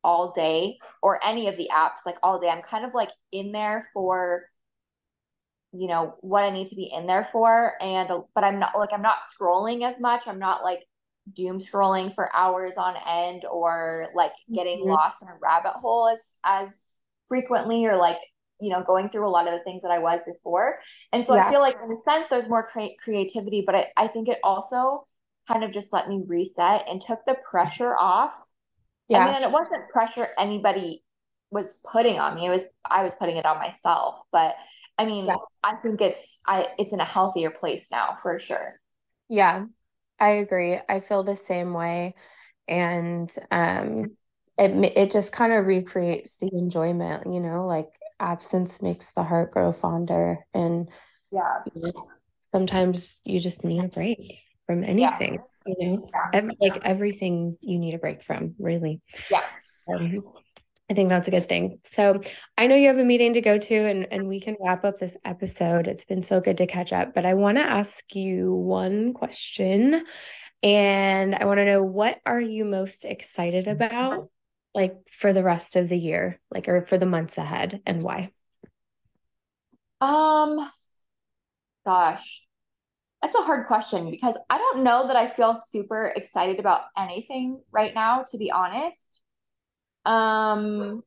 all 0.03 0.31
day 0.31 0.77
or 1.01 1.19
any 1.25 1.47
of 1.47 1.57
the 1.57 1.69
apps 1.73 2.05
like 2.05 2.17
all 2.21 2.39
day. 2.39 2.49
I'm 2.49 2.61
kind 2.61 2.85
of 2.85 2.93
like 2.93 3.09
in 3.31 3.51
there 3.51 3.87
for 3.93 4.45
you 5.73 5.87
know 5.87 6.15
what 6.21 6.43
I 6.43 6.49
need 6.49 6.67
to 6.67 6.75
be 6.75 6.91
in 6.93 7.07
there 7.07 7.23
for 7.25 7.73
and 7.81 8.09
but 8.33 8.43
I'm 8.43 8.59
not 8.59 8.77
like 8.77 8.93
I'm 8.93 9.01
not 9.01 9.19
scrolling 9.19 9.83
as 9.83 9.99
much. 9.99 10.27
I'm 10.27 10.39
not 10.39 10.63
like 10.63 10.79
doom 11.33 11.59
scrolling 11.59 12.13
for 12.13 12.33
hours 12.35 12.77
on 12.77 12.95
end 13.07 13.45
or 13.45 14.07
like 14.15 14.31
getting 14.53 14.79
mm-hmm. 14.79 14.91
lost 14.91 15.21
in 15.21 15.27
a 15.27 15.37
rabbit 15.41 15.73
hole 15.73 16.07
as 16.07 16.31
as 16.43 16.69
frequently 17.27 17.85
or 17.85 17.97
like 17.97 18.19
you 18.61 18.69
know 18.69 18.83
going 18.83 19.09
through 19.09 19.27
a 19.27 19.29
lot 19.29 19.47
of 19.47 19.53
the 19.53 19.63
things 19.63 19.81
that 19.81 19.91
I 19.91 19.99
was 19.99 20.23
before. 20.23 20.77
And 21.11 21.23
so 21.23 21.35
yeah. 21.35 21.47
I 21.47 21.51
feel 21.51 21.61
like 21.61 21.75
in 21.83 21.91
a 21.91 22.09
sense 22.09 22.27
there's 22.29 22.49
more 22.49 22.63
cre- 22.63 22.95
creativity, 22.99 23.63
but 23.65 23.75
I, 23.75 23.87
I 23.97 24.07
think 24.07 24.29
it 24.29 24.39
also 24.43 25.05
kind 25.47 25.63
of 25.63 25.71
just 25.71 25.93
let 25.93 26.09
me 26.09 26.23
reset 26.25 26.87
and 26.89 26.99
took 26.99 27.19
the 27.25 27.37
pressure 27.49 27.95
off. 27.97 28.33
Yeah. 29.07 29.19
I 29.19 29.25
mean, 29.25 29.35
and 29.35 29.43
it 29.43 29.51
wasn't 29.51 29.89
pressure 29.89 30.27
anybody 30.37 31.03
was 31.51 31.79
putting 31.89 32.19
on 32.19 32.35
me. 32.35 32.45
It 32.45 32.49
was 32.49 32.65
I 32.85 33.03
was 33.03 33.13
putting 33.13 33.37
it 33.37 33.45
on 33.45 33.57
myself. 33.57 34.19
But 34.31 34.55
I 34.97 35.05
mean, 35.05 35.25
yeah. 35.25 35.35
I 35.63 35.75
think 35.75 36.01
it's 36.01 36.39
I 36.45 36.67
it's 36.77 36.93
in 36.93 36.99
a 36.99 37.05
healthier 37.05 37.51
place 37.51 37.91
now 37.91 38.15
for 38.21 38.39
sure. 38.39 38.79
Yeah. 39.29 39.65
I 40.19 40.29
agree. 40.29 40.79
I 40.89 40.99
feel 40.99 41.23
the 41.23 41.35
same 41.35 41.73
way. 41.73 42.15
And 42.67 43.33
um 43.51 44.17
it 44.57 44.71
it 44.97 45.11
just 45.11 45.31
kind 45.31 45.53
of 45.53 45.65
recreates 45.65 46.37
the 46.37 46.49
enjoyment, 46.51 47.27
you 47.27 47.39
know, 47.39 47.67
like 47.67 47.89
absence 48.19 48.81
makes 48.81 49.13
the 49.13 49.23
heart 49.23 49.51
grow 49.51 49.71
fonder 49.71 50.39
and 50.53 50.89
yeah. 51.31 51.59
You 51.73 51.81
know, 51.81 52.07
sometimes 52.51 53.21
you 53.25 53.39
just 53.39 53.63
need 53.63 53.83
a 53.83 53.87
break 53.87 54.39
from 54.65 54.83
anything, 54.83 55.39
yeah. 55.65 55.73
you 55.75 55.75
know, 55.79 56.09
yeah. 56.13 56.29
Every, 56.33 56.57
like 56.59 56.79
everything 56.83 57.57
you 57.61 57.79
need 57.79 57.93
a 57.93 57.97
break 57.97 58.23
from, 58.23 58.55
really. 58.59 59.01
Yeah. 59.29 59.41
Um, 59.87 60.23
I 60.89 60.93
think 60.93 61.09
that's 61.09 61.27
a 61.27 61.31
good 61.31 61.49
thing. 61.49 61.79
So 61.83 62.21
I 62.57 62.67
know 62.67 62.75
you 62.75 62.87
have 62.87 62.97
a 62.97 63.03
meeting 63.03 63.33
to 63.33 63.41
go 63.41 63.57
to 63.57 63.75
and, 63.75 64.07
and 64.09 64.27
we 64.27 64.39
can 64.39 64.55
wrap 64.59 64.85
up 64.85 64.99
this 64.99 65.17
episode. 65.25 65.87
It's 65.87 66.05
been 66.05 66.23
so 66.23 66.39
good 66.39 66.57
to 66.57 66.67
catch 66.67 66.93
up, 66.93 67.13
but 67.13 67.25
I 67.25 67.33
want 67.33 67.57
to 67.57 67.63
ask 67.63 68.15
you 68.15 68.53
one 68.53 69.13
question. 69.13 70.05
And 70.63 71.35
I 71.35 71.45
want 71.45 71.57
to 71.57 71.65
know 71.65 71.83
what 71.83 72.19
are 72.25 72.39
you 72.39 72.63
most 72.63 73.03
excited 73.03 73.67
about 73.67 74.29
like 74.73 74.95
for 75.11 75.33
the 75.33 75.43
rest 75.43 75.75
of 75.75 75.89
the 75.89 75.97
year, 75.97 76.39
like 76.51 76.69
or 76.69 76.81
for 76.85 76.97
the 76.97 77.05
months 77.05 77.37
ahead 77.37 77.81
and 77.85 78.01
why? 78.01 78.31
Um 79.99 80.57
gosh. 81.85 82.43
That's 83.21 83.35
a 83.35 83.41
hard 83.41 83.65
question 83.65 84.09
because 84.09 84.37
I 84.49 84.57
don't 84.57 84.83
know 84.83 85.07
that 85.07 85.15
I 85.15 85.27
feel 85.27 85.53
super 85.55 86.13
excited 86.15 86.59
about 86.59 86.83
anything 86.97 87.61
right 87.71 87.93
now, 87.93 88.23
to 88.31 88.37
be 88.37 88.51
honest. 88.51 89.23
Um, 90.07 91.03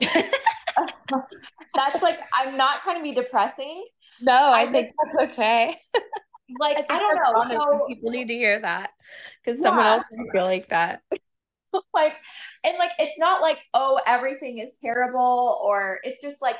that's 0.00 2.02
like 2.02 2.18
I'm 2.34 2.56
not 2.56 2.82
trying 2.82 2.96
to 2.96 3.02
be 3.02 3.12
depressing. 3.12 3.84
No, 4.20 4.32
I, 4.32 4.62
I 4.62 4.72
think 4.72 4.92
that's 4.98 5.32
okay. 5.32 5.76
Like 6.60 6.86
I, 6.88 6.94
I 6.94 6.98
don't 7.00 7.48
know. 7.48 7.58
So, 7.58 7.86
people 7.88 8.12
need 8.12 8.28
to 8.28 8.34
hear 8.34 8.60
that 8.60 8.90
because 9.44 9.60
yeah. 9.60 9.66
someone 9.66 9.84
else 9.84 10.04
can 10.08 10.30
feel 10.30 10.44
like 10.44 10.68
that. 10.68 11.02
like, 11.92 12.16
and 12.62 12.78
like 12.78 12.92
it's 13.00 13.18
not 13.18 13.42
like 13.42 13.58
oh 13.74 13.98
everything 14.06 14.58
is 14.58 14.78
terrible 14.80 15.60
or 15.60 15.98
it's 16.04 16.22
just 16.22 16.40
like 16.40 16.54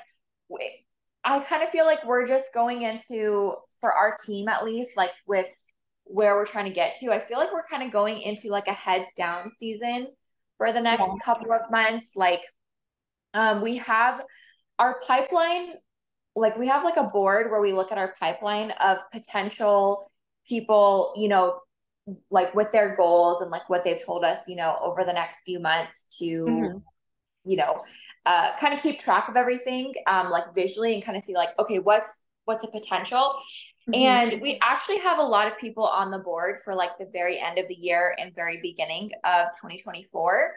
I 1.25 1.39
kind 1.39 1.63
of 1.63 1.71
feel 1.71 1.87
like 1.87 2.05
we're 2.05 2.27
just 2.27 2.53
going 2.53 2.83
into 2.83 3.55
for 3.81 3.93
our 3.93 4.17
team 4.27 4.49
at 4.49 4.65
least 4.65 4.97
like 4.97 5.13
with 5.25 5.55
where 6.03 6.35
we're 6.35 6.47
trying 6.47 6.67
to 6.67 6.73
get 6.73 6.97
to. 6.99 7.13
I 7.13 7.21
feel 7.21 7.39
like 7.39 7.53
we're 7.53 7.63
kind 7.71 7.85
of 7.85 7.93
going 7.93 8.21
into 8.21 8.49
like 8.49 8.67
a 8.67 8.73
heads 8.73 9.13
down 9.17 9.49
season 9.49 10.09
for 10.59 10.73
the 10.73 10.81
next 10.81 11.07
yeah. 11.07 11.25
couple 11.25 11.53
of 11.53 11.71
months. 11.71 12.17
Like, 12.17 12.43
um, 13.35 13.61
we 13.61 13.77
have 13.79 14.23
our 14.79 15.01
pipeline, 15.07 15.75
like, 16.35 16.57
we 16.57 16.67
have 16.69 16.85
like 16.85 16.97
a 16.97 17.05
board 17.05 17.51
where 17.51 17.61
we 17.61 17.73
look 17.73 17.93
at 17.93 17.99
our 17.99 18.15
pipeline 18.19 18.71
of 18.73 18.99
potential 19.11 20.11
people, 20.49 21.13
you 21.17 21.29
know, 21.29 21.61
like 22.31 22.55
with 22.55 22.71
their 22.71 22.95
goals 22.95 23.43
and 23.43 23.51
like 23.51 23.69
what 23.69 23.83
they've 23.83 24.05
told 24.05 24.25
us, 24.25 24.49
you 24.49 24.57
know, 24.57 24.77
over 24.81 25.03
the 25.05 25.13
next 25.13 25.43
few 25.43 25.59
months 25.59 26.05
to, 26.19 26.25
mm-hmm. 26.25 26.79
you 27.51 27.57
know, 27.57 27.83
uh, 28.27 28.53
kind 28.61 28.73
of 28.73 28.81
keep 28.81 28.99
track 28.99 29.29
of 29.29 29.37
everything, 29.37 29.93
um, 30.07 30.31
like 30.31 30.55
visually 30.55 30.95
and 30.95 31.05
kind 31.05 31.17
of 31.17 31.25
see 31.25 31.35
like, 31.35 31.51
okay, 31.59 31.79
what's 31.79 32.25
what's 32.45 32.63
a 32.63 32.71
potential 32.71 33.35
Mm-hmm. 33.89 33.95
And 33.95 34.43
we 34.43 34.59
actually 34.63 34.99
have 34.99 35.19
a 35.19 35.23
lot 35.23 35.47
of 35.47 35.57
people 35.59 35.85
on 35.85 36.11
the 36.11 36.19
board 36.19 36.59
for 36.65 36.75
like 36.75 36.99
the 36.99 37.09
very 37.13 37.39
end 37.39 37.59
of 37.59 37.69
the 37.69 37.75
year 37.75 38.17
and 38.19 38.35
very 38.35 38.59
beginning 38.61 39.13
of 39.25 39.49
2024, 39.61 40.55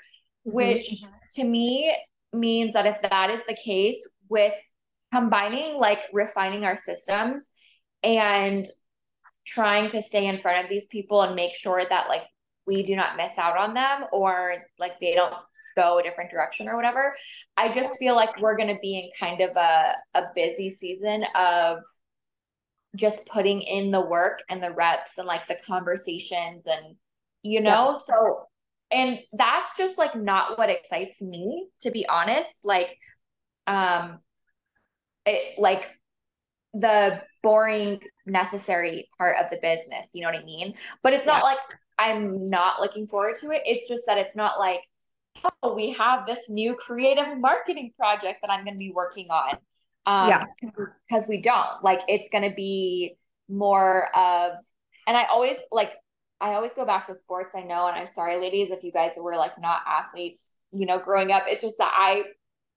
mm-hmm. 0.48 0.56
which 0.56 1.04
to 1.36 1.44
me 1.44 1.96
means 2.34 2.74
that 2.74 2.86
if 2.86 3.02
that 3.04 3.30
is 3.30 3.46
the 3.46 3.58
case 3.64 4.08
with 4.30 4.56
combining 5.14 5.78
like 5.80 6.02
refining 6.14 6.66
our 6.66 6.76
systems 6.76 7.52
and 8.04 8.68
trying 9.46 9.90
to 9.90 10.02
stay 10.02 10.28
in 10.28 10.38
front 10.38 10.64
of 10.64 10.70
these 10.70 10.86
people 10.88 11.22
and 11.22 11.36
make 11.36 11.56
sure 11.56 11.84
that 11.90 12.08
like 12.08 12.24
we 12.68 12.84
do 12.84 12.96
not 12.96 13.18
miss 13.18 13.38
out 13.38 13.58
on 13.58 13.74
them 13.74 14.06
or 14.12 14.54
like 14.78 15.00
they 15.00 15.16
don't 15.16 15.34
go 15.76 15.98
a 15.98 16.04
different 16.04 16.30
direction 16.30 16.68
or 16.68 16.76
whatever. 16.76 17.16
I 17.58 17.74
just 17.74 17.98
feel 17.98 18.16
like 18.16 18.40
we're 18.40 18.58
going 18.58 18.74
to 18.74 18.80
be 18.82 19.00
in 19.00 19.10
kind 19.20 19.42
of 19.42 19.56
a, 19.56 19.94
a 20.14 20.26
busy 20.36 20.70
season 20.70 21.26
of 21.36 21.80
just 22.96 23.28
putting 23.28 23.62
in 23.62 23.92
the 23.92 24.06
work 24.06 24.42
and 24.50 24.64
the 24.64 24.74
reps 24.74 25.18
and 25.18 25.28
like 25.28 25.46
the 25.48 25.58
conversations 25.66 26.66
and 26.66 26.96
you 27.44 27.62
know 27.62 27.88
yeah. 27.88 27.94
so 27.94 28.46
and 28.92 29.20
that's 29.34 29.78
just 29.78 29.98
like 29.98 30.16
not 30.16 30.58
what 30.58 30.70
excites 30.70 31.22
me 31.22 31.68
to 31.80 31.92
be 31.92 32.08
honest 32.08 32.66
like 32.66 32.98
um 33.68 34.20
it 35.26 35.60
like 35.60 35.96
the 36.74 37.22
boring 37.44 38.02
necessary 38.26 39.08
part 39.18 39.36
of 39.38 39.50
the 39.50 39.58
business 39.62 40.12
you 40.14 40.22
know 40.22 40.30
what 40.30 40.40
i 40.40 40.44
mean 40.44 40.74
but 41.04 41.14
it's 41.14 41.26
not 41.26 41.40
yeah. 41.40 41.44
like 41.44 41.60
i'm 41.98 42.50
not 42.50 42.80
looking 42.80 43.08
forward 43.08 43.36
to 43.36 43.52
it 43.52 43.62
it's 43.66 43.88
just 43.88 44.04
that 44.08 44.18
it's 44.18 44.36
not 44.36 44.60
like 44.60 44.82
oh 45.64 45.74
we 45.74 45.92
have 45.92 46.26
this 46.26 46.50
new 46.50 46.76
creative 46.76 47.38
marketing 47.40 47.92
project 47.98 48.40
that 48.42 48.52
i'm 48.52 48.64
going 48.64 48.74
to 48.74 48.80
be 48.80 48.92
working 48.94 49.28
on 49.30 49.58
um, 50.06 50.30
yeah. 50.30 50.46
Because 51.08 51.28
we 51.28 51.38
don't. 51.38 51.84
Like, 51.84 52.02
it's 52.08 52.30
going 52.30 52.48
to 52.50 52.56
be 52.56 53.18
more 53.48 54.08
of, 54.16 54.54
and 55.08 55.18
I 55.18 55.26
always 55.26 55.58
like, 55.72 55.94
I 56.42 56.54
always 56.54 56.74
go 56.74 56.86
back 56.86 57.08
to 57.08 57.16
sports. 57.16 57.54
I 57.56 57.62
know, 57.62 57.88
and 57.88 57.98
I'm 57.98 58.08
sorry, 58.08 58.38
ladies, 58.38 58.72
if 58.72 58.84
you 58.84 58.92
guys 58.92 59.14
were 59.18 59.36
like 59.36 59.60
not 59.60 59.82
athletes, 59.86 60.56
you 60.72 60.86
know, 60.86 61.00
growing 61.00 61.32
up. 61.32 61.44
It's 61.48 61.62
just 61.62 61.78
that 61.80 61.94
I 61.96 62.24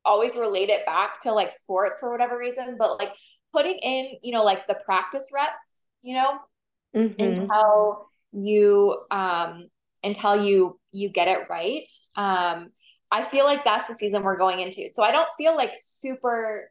always 0.05 0.35
relate 0.35 0.69
it 0.69 0.85
back 0.87 1.21
to 1.21 1.33
like 1.33 1.51
sports 1.51 1.99
for 2.01 2.11
whatever 2.11 2.37
reason, 2.37 2.77
but 2.79 2.99
like 2.99 3.13
putting 3.53 3.79
in, 3.79 4.15
you 4.23 4.33
know, 4.33 4.43
like 4.43 4.67
the 4.67 4.81
practice 4.85 5.29
reps, 5.33 5.85
you 6.03 6.15
know, 6.15 6.39
mm-hmm. 6.95 7.23
until 7.23 8.09
you 8.33 8.99
um 9.11 9.69
until 10.03 10.43
you 10.43 10.79
you 10.91 11.09
get 11.09 11.29
it 11.29 11.47
right. 11.49 11.91
Um 12.17 12.71
I 13.11 13.23
feel 13.23 13.45
like 13.45 13.63
that's 13.63 13.89
the 13.89 13.95
season 13.95 14.23
we're 14.23 14.39
going 14.39 14.61
into. 14.61 14.89
So 14.89 15.03
I 15.03 15.13
don't 15.13 15.29
feel 15.37 15.55
like 15.55 15.75
super 15.79 16.71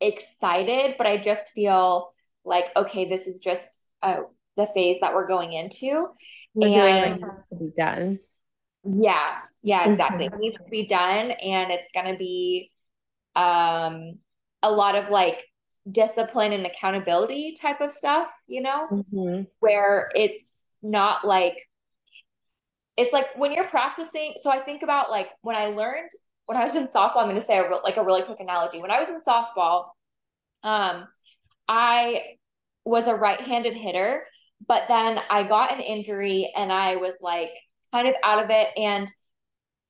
excited, 0.00 0.94
but 0.98 1.06
I 1.06 1.16
just 1.16 1.50
feel 1.50 2.08
like, 2.44 2.70
okay, 2.76 3.04
this 3.04 3.26
is 3.26 3.40
just 3.40 3.88
uh, 4.02 4.22
the 4.56 4.66
phase 4.66 5.00
that 5.00 5.14
we're 5.14 5.28
going 5.28 5.52
into. 5.52 6.08
We're 6.54 6.86
and 6.86 7.20
to 7.20 7.56
be 7.58 7.72
done. 7.76 8.18
Yeah, 8.84 9.38
yeah, 9.62 9.88
exactly. 9.88 10.26
Mm-hmm. 10.26 10.34
It 10.34 10.40
needs 10.40 10.56
to 10.58 10.70
be 10.70 10.86
done. 10.86 11.30
And 11.30 11.70
it's 11.70 11.88
gonna 11.94 12.16
be 12.16 12.70
um 13.36 14.18
a 14.62 14.70
lot 14.70 14.96
of 14.96 15.10
like 15.10 15.44
discipline 15.90 16.52
and 16.52 16.66
accountability 16.66 17.54
type 17.60 17.80
of 17.80 17.90
stuff, 17.90 18.30
you 18.46 18.62
know, 18.62 18.88
mm-hmm. 18.90 19.42
where 19.60 20.10
it's 20.14 20.76
not 20.82 21.24
like 21.26 21.56
it's 22.96 23.12
like 23.12 23.28
when 23.36 23.52
you're 23.52 23.68
practicing. 23.68 24.34
So 24.36 24.50
I 24.50 24.58
think 24.58 24.82
about 24.82 25.10
like 25.10 25.30
when 25.42 25.56
I 25.56 25.66
learned 25.66 26.10
when 26.50 26.56
I 26.56 26.64
was 26.64 26.74
in 26.74 26.88
softball, 26.88 27.18
I'm 27.18 27.28
going 27.28 27.36
to 27.36 27.40
say 27.40 27.60
a, 27.60 27.70
like 27.84 27.96
a 27.96 28.02
really 28.02 28.22
quick 28.22 28.40
analogy. 28.40 28.82
When 28.82 28.90
I 28.90 28.98
was 28.98 29.08
in 29.08 29.20
softball, 29.20 29.90
um, 30.64 31.06
I 31.68 32.22
was 32.84 33.06
a 33.06 33.14
right-handed 33.14 33.72
hitter, 33.72 34.26
but 34.66 34.82
then 34.88 35.20
I 35.30 35.44
got 35.44 35.72
an 35.72 35.78
injury 35.78 36.52
and 36.56 36.72
I 36.72 36.96
was 36.96 37.14
like 37.20 37.52
kind 37.92 38.08
of 38.08 38.16
out 38.24 38.42
of 38.42 38.50
it, 38.50 38.66
and 38.76 39.06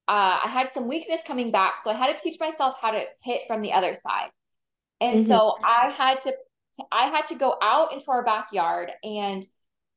uh, 0.07 0.41
I 0.45 0.49
had 0.51 0.71
some 0.75 0.87
weakness 0.87 1.23
coming 1.27 1.51
back, 1.51 1.77
so 1.83 1.89
I 1.89 1.95
had 1.95 2.15
to 2.15 2.23
teach 2.23 2.39
myself 2.39 2.77
how 2.79 2.91
to 2.91 3.07
hit 3.25 3.41
from 3.49 3.63
the 3.63 3.73
other 3.73 3.95
side. 3.95 4.29
And 5.01 5.21
mm-hmm. 5.21 5.29
so 5.29 5.57
I 5.65 5.89
had 5.89 6.21
to, 6.21 6.35
to 6.75 6.85
I 6.93 7.07
had 7.07 7.25
to 7.27 7.37
go 7.37 7.57
out 7.63 7.95
into 7.95 8.05
our 8.11 8.23
backyard 8.23 8.91
and 9.03 9.47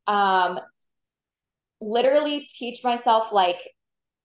um 0.07 0.61
literally 1.81 2.47
teach 2.57 2.85
myself 2.85 3.33
like 3.33 3.59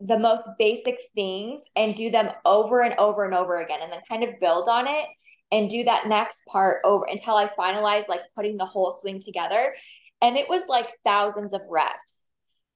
the 0.01 0.19
most 0.19 0.49
basic 0.59 0.97
things 1.15 1.65
and 1.77 1.95
do 1.95 2.11
them 2.11 2.31
over 2.45 2.83
and 2.83 2.95
over 2.99 3.25
and 3.25 3.35
over 3.35 3.61
again 3.61 3.81
and 3.83 3.93
then 3.93 4.01
kind 4.09 4.23
of 4.23 4.39
build 4.41 4.69
on 4.69 4.87
it 4.87 5.07
and 5.51 5.69
do 5.69 5.83
that 5.85 6.07
next 6.07 6.47
part 6.47 6.81
over 6.85 7.05
until 7.11 7.35
I 7.35 7.47
finalize 7.47 8.09
like 8.09 8.21
putting 8.37 8.57
the 8.57 8.65
whole 8.65 8.93
swing 8.93 9.19
together. 9.19 9.75
And 10.21 10.37
it 10.37 10.49
was 10.49 10.69
like 10.69 10.89
thousands 11.05 11.55
of 11.55 11.63
reps. 11.69 12.29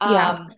Yeah. 0.03 0.31
Um, 0.31 0.49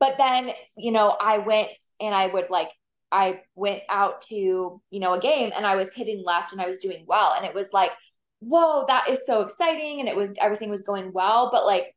but 0.00 0.16
then, 0.18 0.50
you 0.76 0.90
know, 0.90 1.16
I 1.20 1.38
went 1.38 1.78
and 2.00 2.14
I 2.14 2.26
would 2.26 2.50
like, 2.50 2.70
I 3.12 3.42
went 3.54 3.82
out 3.88 4.22
to, 4.22 4.34
you 4.34 5.00
know, 5.00 5.14
a 5.14 5.20
game 5.20 5.52
and 5.54 5.66
I 5.66 5.76
was 5.76 5.92
hitting 5.92 6.22
left 6.24 6.52
and 6.52 6.60
I 6.60 6.66
was 6.66 6.78
doing 6.78 7.04
well. 7.06 7.34
And 7.36 7.44
it 7.44 7.54
was 7.54 7.72
like, 7.72 7.92
whoa, 8.40 8.84
that 8.88 9.08
is 9.08 9.26
so 9.26 9.42
exciting. 9.42 10.00
And 10.00 10.08
it 10.08 10.16
was, 10.16 10.32
everything 10.40 10.70
was 10.70 10.82
going 10.82 11.12
well. 11.12 11.50
But 11.52 11.66
like, 11.66 11.94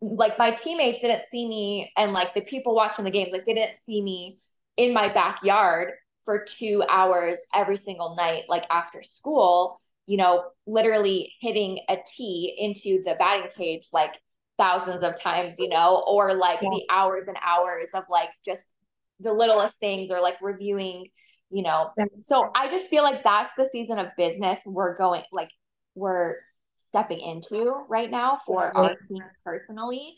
like 0.00 0.38
my 0.38 0.50
teammates 0.50 1.00
didn't 1.00 1.24
see 1.24 1.48
me 1.48 1.92
and 1.96 2.12
like 2.12 2.34
the 2.34 2.42
people 2.42 2.74
watching 2.74 3.04
the 3.04 3.10
games, 3.10 3.32
like 3.32 3.44
they 3.44 3.54
didn't 3.54 3.76
see 3.76 4.02
me 4.02 4.38
in 4.76 4.92
my 4.92 5.08
backyard 5.08 5.92
for 6.24 6.44
two 6.44 6.82
hours 6.88 7.40
every 7.54 7.76
single 7.76 8.14
night, 8.16 8.44
like 8.48 8.66
after 8.70 9.02
school, 9.02 9.78
you 10.06 10.16
know, 10.16 10.44
literally 10.66 11.32
hitting 11.40 11.78
a 11.88 11.96
tee 12.06 12.54
into 12.58 13.02
the 13.04 13.16
batting 13.18 13.50
cage 13.56 13.86
like 13.92 14.12
thousands 14.58 15.02
of 15.02 15.20
times, 15.20 15.56
you 15.58 15.68
know, 15.68 16.04
or 16.06 16.34
like 16.34 16.60
yeah. 16.62 16.70
the 16.70 16.84
hours 16.90 17.24
and 17.28 17.36
hours 17.44 17.90
of 17.94 18.04
like 18.10 18.30
just 18.44 18.72
the 19.20 19.32
littlest 19.32 19.78
things 19.78 20.10
or 20.10 20.20
like 20.20 20.36
reviewing, 20.42 21.06
you 21.50 21.62
know. 21.62 21.90
So 22.20 22.50
I 22.54 22.68
just 22.68 22.90
feel 22.90 23.02
like 23.02 23.22
that's 23.22 23.50
the 23.56 23.64
season 23.64 23.98
of 23.98 24.10
business 24.16 24.62
we're 24.66 24.96
going 24.96 25.22
like 25.32 25.50
we're 25.94 26.36
stepping 26.76 27.20
into 27.20 27.72
right 27.88 28.10
now 28.10 28.36
for 28.36 28.76
our 28.76 28.94
team 29.08 29.24
personally. 29.44 30.16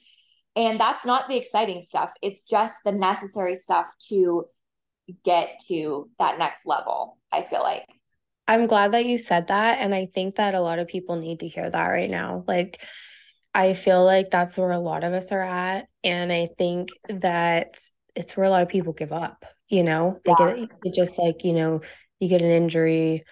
And 0.57 0.79
that's 0.79 1.05
not 1.05 1.29
the 1.29 1.37
exciting 1.37 1.83
stuff. 1.83 2.13
It's 2.23 2.43
just 2.43 2.77
the 2.85 2.93
necessary 2.93 3.55
stuff 3.55 3.87
to 4.09 4.47
get 5.25 5.61
to 5.69 6.11
that 6.19 6.39
next 6.39 6.67
level, 6.67 7.19
I 7.33 7.43
feel 7.43 7.63
like. 7.63 7.85
I'm 8.47 8.67
glad 8.67 8.93
that 8.93 9.07
you 9.07 9.19
said 9.19 9.49
that. 9.49 9.79
And 9.79 9.95
I 9.95 10.07
think 10.07 10.37
that 10.37 10.55
a 10.55 10.61
lot 10.61 10.79
of 10.79 10.89
people 10.89 11.17
need 11.17 11.41
to 11.41 11.47
hear 11.47 11.71
that 11.71 11.87
right 11.87 12.11
now. 12.11 12.45
Like, 12.49 12.81
I 13.55 13.75
feel 13.75 14.05
like 14.05 14.31
that's 14.31 14.57
where 14.57 14.71
a 14.71 14.79
lot 14.79 15.05
of 15.05 15.13
us 15.13 15.33
are 15.33 15.43
at. 15.43 15.87
And 16.03 16.33
I 16.33 16.49
think 16.59 16.91
that 17.09 17.79
it's 18.15 18.37
where 18.37 18.47
a 18.47 18.51
lot 18.51 18.63
of 18.63 18.69
people 18.69 18.93
give 18.93 19.13
up, 19.13 19.45
you 19.69 19.85
know, 19.85 20.19
they 20.25 20.33
yeah. 20.39 20.67
get 20.83 20.95
just 20.95 21.19
like, 21.19 21.45
you 21.45 21.53
know, 21.53 21.83
you 22.21 22.29
get 22.29 22.43
an 22.43 22.51
injury, 22.51 23.25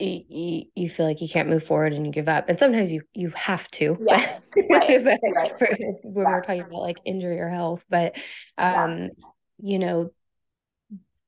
you, 0.00 0.64
you 0.74 0.88
feel 0.88 1.06
like 1.06 1.20
you 1.20 1.28
can't 1.28 1.48
move 1.48 1.64
forward 1.64 1.92
and 1.92 2.06
you 2.06 2.12
give 2.12 2.28
up. 2.28 2.48
And 2.48 2.58
sometimes 2.58 2.90
you 2.90 3.02
you 3.14 3.30
have 3.30 3.70
to. 3.72 3.96
Yeah. 4.08 4.38
Right. 4.68 5.04
but 5.04 5.20
right. 5.34 5.52
when 6.02 6.24
yeah. 6.24 6.32
we're 6.32 6.42
talking 6.42 6.62
about 6.62 6.80
like 6.80 6.98
injury 7.04 7.38
or 7.38 7.48
health. 7.48 7.84
But 7.88 8.16
um, 8.58 8.98
yeah. 8.98 9.08
you 9.58 9.78
know, 9.78 10.10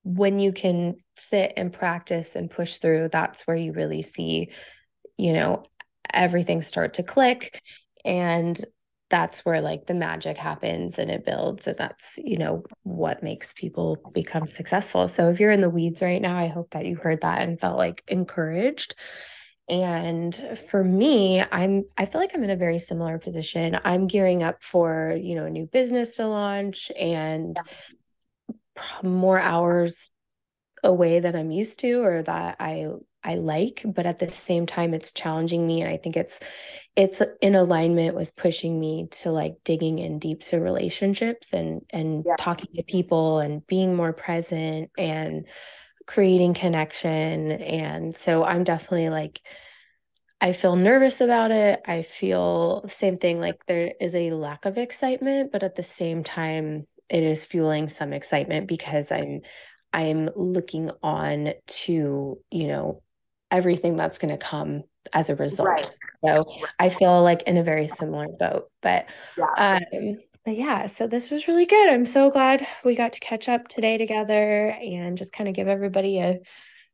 when 0.03 0.39
you 0.39 0.53
can 0.53 0.97
sit 1.17 1.53
and 1.57 1.73
practice 1.73 2.35
and 2.35 2.51
push 2.51 2.79
through, 2.79 3.11
that's 3.13 3.47
where 3.47 3.57
you 3.57 3.73
really 3.73 4.03
see, 4.03 4.51
you 5.17 5.33
know, 5.33 5.65
everything 6.13 6.63
start 6.63 6.95
to 6.95 7.03
click. 7.03 7.61
And 8.05 8.59
that's 9.13 9.45
where 9.45 9.61
like 9.61 9.85
the 9.87 9.93
magic 9.93 10.39
happens 10.39 10.99
and 10.99 11.11
it 11.11 11.27
builds. 11.27 11.67
And 11.67 11.77
that's, 11.77 12.17
you 12.17 12.39
know, 12.39 12.65
what 12.83 13.23
makes 13.23 13.53
people 13.53 13.99
become 14.15 14.49
successful. 14.49 15.07
So 15.07 15.29
if 15.29 15.39
you're 15.39 15.53
in 15.53 15.61
the 15.61 15.69
weeds 15.69 16.01
right 16.01 16.21
now, 16.21 16.39
I 16.39 16.49
hope 16.49 16.71
that 16.71 16.87
you 16.87 16.97
heard 16.97 17.21
that 17.21 17.43
and 17.43 17.61
felt 17.61 17.77
like 17.77 18.03
encouraged. 18.09 18.95
And 19.69 20.35
for 20.71 20.83
me, 20.83 21.45
I'm 21.53 21.85
I 21.99 22.07
feel 22.07 22.23
like 22.23 22.31
I'm 22.35 22.43
in 22.43 22.49
a 22.49 22.57
very 22.57 22.79
similar 22.79 23.19
position. 23.19 23.79
I'm 23.85 24.07
gearing 24.07 24.43
up 24.43 24.63
for, 24.63 25.15
you 25.23 25.35
know, 25.35 25.45
a 25.45 25.51
new 25.51 25.67
business 25.67 26.17
to 26.17 26.27
launch 26.27 26.91
and 26.99 27.61
more 29.03 29.39
hours 29.39 30.09
away 30.83 31.21
than 31.21 31.37
I'm 31.37 31.51
used 31.51 31.81
to 31.81 32.03
or 32.03 32.23
that 32.23 32.57
I 32.61 32.87
I 33.25 33.37
like, 33.37 33.83
but 33.85 34.07
at 34.07 34.19
the 34.19 34.29
same 34.29 34.67
time 34.67 34.95
it's 34.95 35.13
challenging 35.13 35.67
me 35.67 35.83
and 35.83 35.91
I 35.91 35.97
think 35.97 36.17
it's 36.17 36.41
it's 36.97 37.23
in 37.41 37.55
alignment 37.55 38.15
with 38.15 38.37
pushing 38.37 38.79
me 38.79 39.09
to 39.13 39.31
like 39.31 39.55
digging 39.65 39.99
in 39.99 40.19
deep 40.19 40.43
to 40.45 40.59
relationships 40.59 41.53
and 41.53 41.83
and 41.91 42.25
yeah. 42.27 42.37
talking 42.39 42.69
to 42.77 42.83
people 42.83 43.39
and 43.39 43.67
being 43.67 43.95
more 43.95 44.13
present 44.13 44.91
and 44.99 45.47
creating 46.07 46.53
connection 46.55 47.53
and 47.53 48.17
so 48.17 48.45
I'm 48.45 48.65
definitely 48.65 49.09
like 49.09 49.41
I 50.41 50.55
feel 50.55 50.75
nervous 50.75 51.21
about 51.21 51.53
it. 51.53 51.81
I 51.87 52.03
feel 52.03 52.85
same 52.89 53.17
thing 53.19 53.39
like 53.39 53.65
there 53.67 53.93
is 54.01 54.13
a 54.17 54.33
lack 54.33 54.65
of 54.65 54.77
excitement, 54.77 55.53
but 55.53 55.63
at 55.63 55.77
the 55.77 55.85
same 55.85 56.25
time 56.25 56.89
it 57.09 57.23
is 57.23 57.45
fueling 57.45 57.89
some 57.89 58.13
excitement 58.13 58.67
because 58.67 59.13
I'm 59.13 59.43
I'm 59.93 60.31
looking 60.35 60.91
on 61.03 61.53
to, 61.67 62.39
you 62.51 62.67
know, 62.67 63.03
everything 63.53 63.97
that's 63.97 64.19
going 64.19 64.37
to 64.37 64.45
come 64.45 64.83
as 65.13 65.31
a 65.31 65.37
result. 65.37 65.69
Right. 65.69 65.91
So 66.25 66.45
I 66.79 66.89
feel 66.89 67.23
like 67.23 67.43
in 67.43 67.57
a 67.57 67.63
very 67.63 67.87
similar 67.87 68.27
boat. 68.29 68.71
But 68.81 69.07
yeah. 69.39 69.79
um 69.79 70.17
but 70.45 70.57
yeah, 70.57 70.87
so 70.87 71.07
this 71.07 71.31
was 71.31 71.47
really 71.47 71.67
good. 71.67 71.89
I'm 71.89 72.07
so 72.07 72.29
glad 72.29 72.67
we 72.85 72.97
got 72.97 73.13
to 73.13 73.21
catch 73.21 73.49
up 73.49 73.69
today 73.69 73.97
together 73.97 74.71
and 74.71 75.17
just 75.17 75.33
kind 75.33 75.49
of 75.49 75.55
give 75.55 75.69
everybody 75.69 76.19
a 76.19 76.41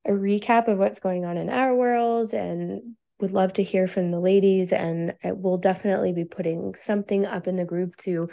a 0.07 0.11
recap 0.11 0.69
of 0.69 0.79
what's 0.79 1.01
going 1.01 1.25
on 1.25 1.37
in 1.37 1.51
our 1.51 1.75
world 1.75 2.33
and 2.33 2.95
would 3.21 3.33
love 3.33 3.53
to 3.55 3.63
hear 3.63 3.89
from 3.89 4.11
the 4.11 4.21
ladies 4.21 4.73
and 4.73 5.15
we'll 5.25 5.59
definitely 5.59 6.13
be 6.13 6.25
putting 6.25 6.75
something 6.75 7.27
up 7.27 7.47
in 7.47 7.57
the 7.57 7.65
group 7.65 7.97
to 7.97 8.29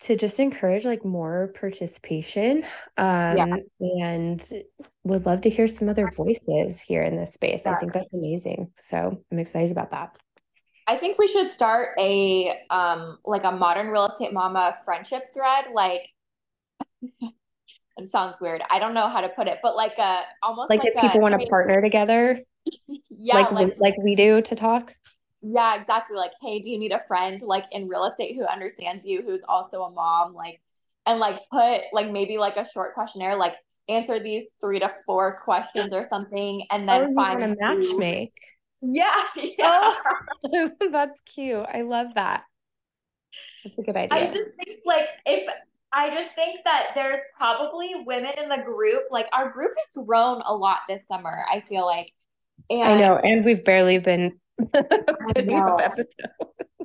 to 0.00 0.14
just 0.14 0.38
encourage 0.38 0.84
like 0.84 1.04
more 1.04 1.52
participation 1.58 2.62
um 2.98 3.36
yeah. 3.36 3.56
and 3.80 4.52
would 5.08 5.26
love 5.26 5.40
to 5.42 5.50
hear 5.50 5.66
some 5.66 5.88
other 5.88 6.10
voices 6.16 6.80
here 6.80 7.02
in 7.02 7.16
this 7.16 7.32
space 7.32 7.62
yeah. 7.64 7.72
i 7.72 7.76
think 7.76 7.92
that's 7.92 8.12
amazing 8.12 8.70
so 8.84 9.22
i'm 9.30 9.38
excited 9.38 9.70
about 9.70 9.90
that 9.90 10.16
i 10.86 10.96
think 10.96 11.18
we 11.18 11.26
should 11.26 11.48
start 11.48 11.88
a 11.98 12.52
um 12.70 13.18
like 13.24 13.44
a 13.44 13.52
modern 13.52 13.88
real 13.88 14.06
estate 14.06 14.32
mama 14.32 14.74
friendship 14.84 15.22
thread 15.34 15.66
like 15.72 16.06
it 17.02 18.06
sounds 18.06 18.36
weird 18.40 18.62
i 18.70 18.78
don't 18.78 18.94
know 18.94 19.08
how 19.08 19.20
to 19.20 19.28
put 19.30 19.48
it 19.48 19.58
but 19.62 19.76
like 19.76 19.98
a 19.98 20.22
almost 20.42 20.70
like, 20.70 20.84
like 20.84 20.94
if 20.94 21.00
people 21.00 21.20
want 21.20 21.38
to 21.38 21.46
partner 21.48 21.80
together 21.80 22.38
yeah 23.10 23.34
like 23.34 23.52
like, 23.52 23.74
like 23.78 23.94
we 24.02 24.14
do 24.14 24.40
to 24.42 24.54
talk 24.54 24.94
yeah, 25.40 25.76
exactly. 25.76 26.16
Like, 26.16 26.32
hey, 26.42 26.58
do 26.58 26.70
you 26.70 26.78
need 26.78 26.92
a 26.92 27.00
friend 27.06 27.40
like 27.42 27.64
in 27.70 27.88
real 27.88 28.04
estate 28.04 28.36
who 28.36 28.44
understands 28.44 29.06
you, 29.06 29.22
who's 29.22 29.44
also 29.46 29.82
a 29.82 29.90
mom? 29.90 30.34
Like, 30.34 30.60
and 31.06 31.20
like 31.20 31.40
put 31.50 31.82
like 31.92 32.10
maybe 32.10 32.38
like 32.38 32.56
a 32.56 32.68
short 32.68 32.94
questionnaire, 32.94 33.36
like 33.36 33.54
answer 33.88 34.18
these 34.18 34.44
three 34.60 34.80
to 34.80 34.92
four 35.06 35.40
questions 35.40 35.92
or 35.94 36.06
something, 36.10 36.62
and 36.70 36.88
then 36.88 37.08
oh, 37.10 37.14
find 37.14 37.42
a 37.42 37.56
match 37.56 37.94
make. 37.96 38.34
Yeah, 38.80 39.16
yeah. 39.36 39.94
Oh, 40.52 40.70
that's 40.92 41.20
cute. 41.20 41.66
I 41.72 41.82
love 41.82 42.08
that. 42.14 42.44
That's 43.64 43.78
a 43.78 43.82
good 43.82 43.96
idea. 43.96 44.18
I 44.18 44.26
just 44.26 44.50
think 44.56 44.80
like 44.84 45.08
if 45.26 45.48
I 45.92 46.10
just 46.10 46.34
think 46.34 46.60
that 46.64 46.88
there's 46.94 47.22
probably 47.36 47.94
women 48.06 48.32
in 48.36 48.48
the 48.48 48.62
group. 48.64 49.04
Like 49.10 49.26
our 49.32 49.50
group 49.50 49.72
has 49.76 50.04
grown 50.04 50.42
a 50.44 50.54
lot 50.54 50.80
this 50.88 51.02
summer. 51.10 51.44
I 51.50 51.62
feel 51.68 51.86
like. 51.86 52.12
And 52.70 52.82
I 52.82 52.98
know, 52.98 53.16
and 53.16 53.44
we've 53.44 53.64
barely 53.64 53.98
been 53.98 54.38
I 54.74 55.40
know. 55.42 55.78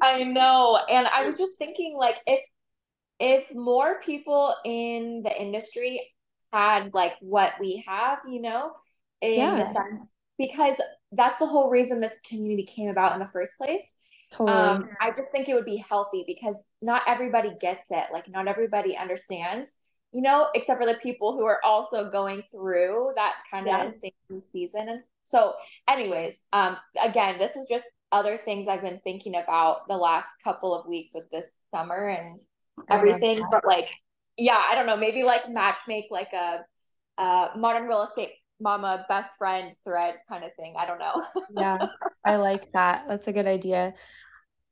I 0.01 0.23
know. 0.23 0.79
And 0.89 1.07
I 1.07 1.25
was 1.25 1.37
just 1.37 1.57
thinking 1.57 1.97
like 1.97 2.17
if 2.27 2.41
if 3.19 3.53
more 3.53 3.99
people 4.01 4.55
in 4.65 5.21
the 5.23 5.41
industry 5.41 6.12
had 6.53 6.93
like 6.93 7.15
what 7.19 7.53
we 7.59 7.83
have, 7.87 8.19
you 8.27 8.41
know, 8.41 8.71
in 9.21 9.39
yeah. 9.39 9.55
the 9.55 9.65
sense 9.65 10.07
because 10.37 10.81
that's 11.11 11.39
the 11.39 11.45
whole 11.45 11.69
reason 11.69 11.99
this 11.99 12.17
community 12.27 12.63
came 12.63 12.89
about 12.89 13.13
in 13.13 13.19
the 13.19 13.27
first 13.27 13.57
place. 13.57 13.97
Totally. 14.31 14.57
Um, 14.57 14.89
I 15.01 15.09
just 15.09 15.31
think 15.31 15.49
it 15.49 15.53
would 15.53 15.65
be 15.65 15.77
healthy 15.77 16.23
because 16.25 16.63
not 16.81 17.03
everybody 17.07 17.51
gets 17.59 17.91
it. 17.91 18.05
Like 18.11 18.29
not 18.29 18.47
everybody 18.47 18.97
understands, 18.97 19.77
you 20.11 20.21
know, 20.21 20.47
except 20.55 20.81
for 20.81 20.87
the 20.87 20.97
people 20.97 21.33
who 21.33 21.45
are 21.45 21.59
also 21.63 22.09
going 22.09 22.41
through 22.41 23.11
that 23.15 23.35
kind 23.49 23.67
of 23.67 23.91
same 23.91 24.41
season 24.51 24.89
and 24.89 25.03
so, 25.23 25.53
anyways, 25.87 26.45
um, 26.53 26.77
again, 27.01 27.39
this 27.39 27.55
is 27.55 27.65
just 27.69 27.85
other 28.11 28.37
things 28.37 28.67
I've 28.67 28.81
been 28.81 28.99
thinking 29.03 29.37
about 29.37 29.87
the 29.87 29.97
last 29.97 30.27
couple 30.43 30.75
of 30.75 30.87
weeks 30.87 31.11
with 31.13 31.29
this 31.31 31.65
summer 31.73 32.09
and 32.09 32.39
everything. 32.89 33.41
But 33.49 33.65
like, 33.65 33.89
yeah, 34.37 34.61
I 34.69 34.75
don't 34.75 34.85
know, 34.85 34.97
maybe 34.97 35.23
like 35.23 35.49
match 35.49 35.77
make 35.87 36.05
like 36.11 36.33
a, 36.33 36.59
a 37.21 37.49
modern 37.55 37.83
real 37.83 38.03
estate 38.03 38.31
mama 38.59 39.05
best 39.09 39.35
friend 39.37 39.73
thread 39.83 40.15
kind 40.27 40.43
of 40.43 40.51
thing. 40.55 40.75
I 40.77 40.85
don't 40.85 40.99
know. 40.99 41.23
yeah, 41.57 41.87
I 42.25 42.37
like 42.37 42.71
that. 42.73 43.05
That's 43.07 43.27
a 43.27 43.33
good 43.33 43.47
idea. 43.47 43.93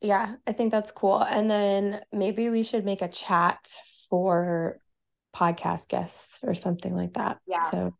Yeah, 0.01 0.36
I 0.47 0.53
think 0.53 0.72
that's 0.72 0.91
cool. 0.91 1.22
And 1.22 1.49
then 1.49 2.01
maybe 2.12 2.49
we 2.49 2.64
should 2.64 2.86
make 2.86 3.01
a 3.01 3.07
chat 3.07 3.74
for 4.09 4.80
podcast 5.36 5.88
guests 5.88 6.39
or 6.43 6.55
something 6.55 6.95
like 6.95 7.14
that. 7.14 7.38
Yeah. 7.47 7.70
So 7.70 7.93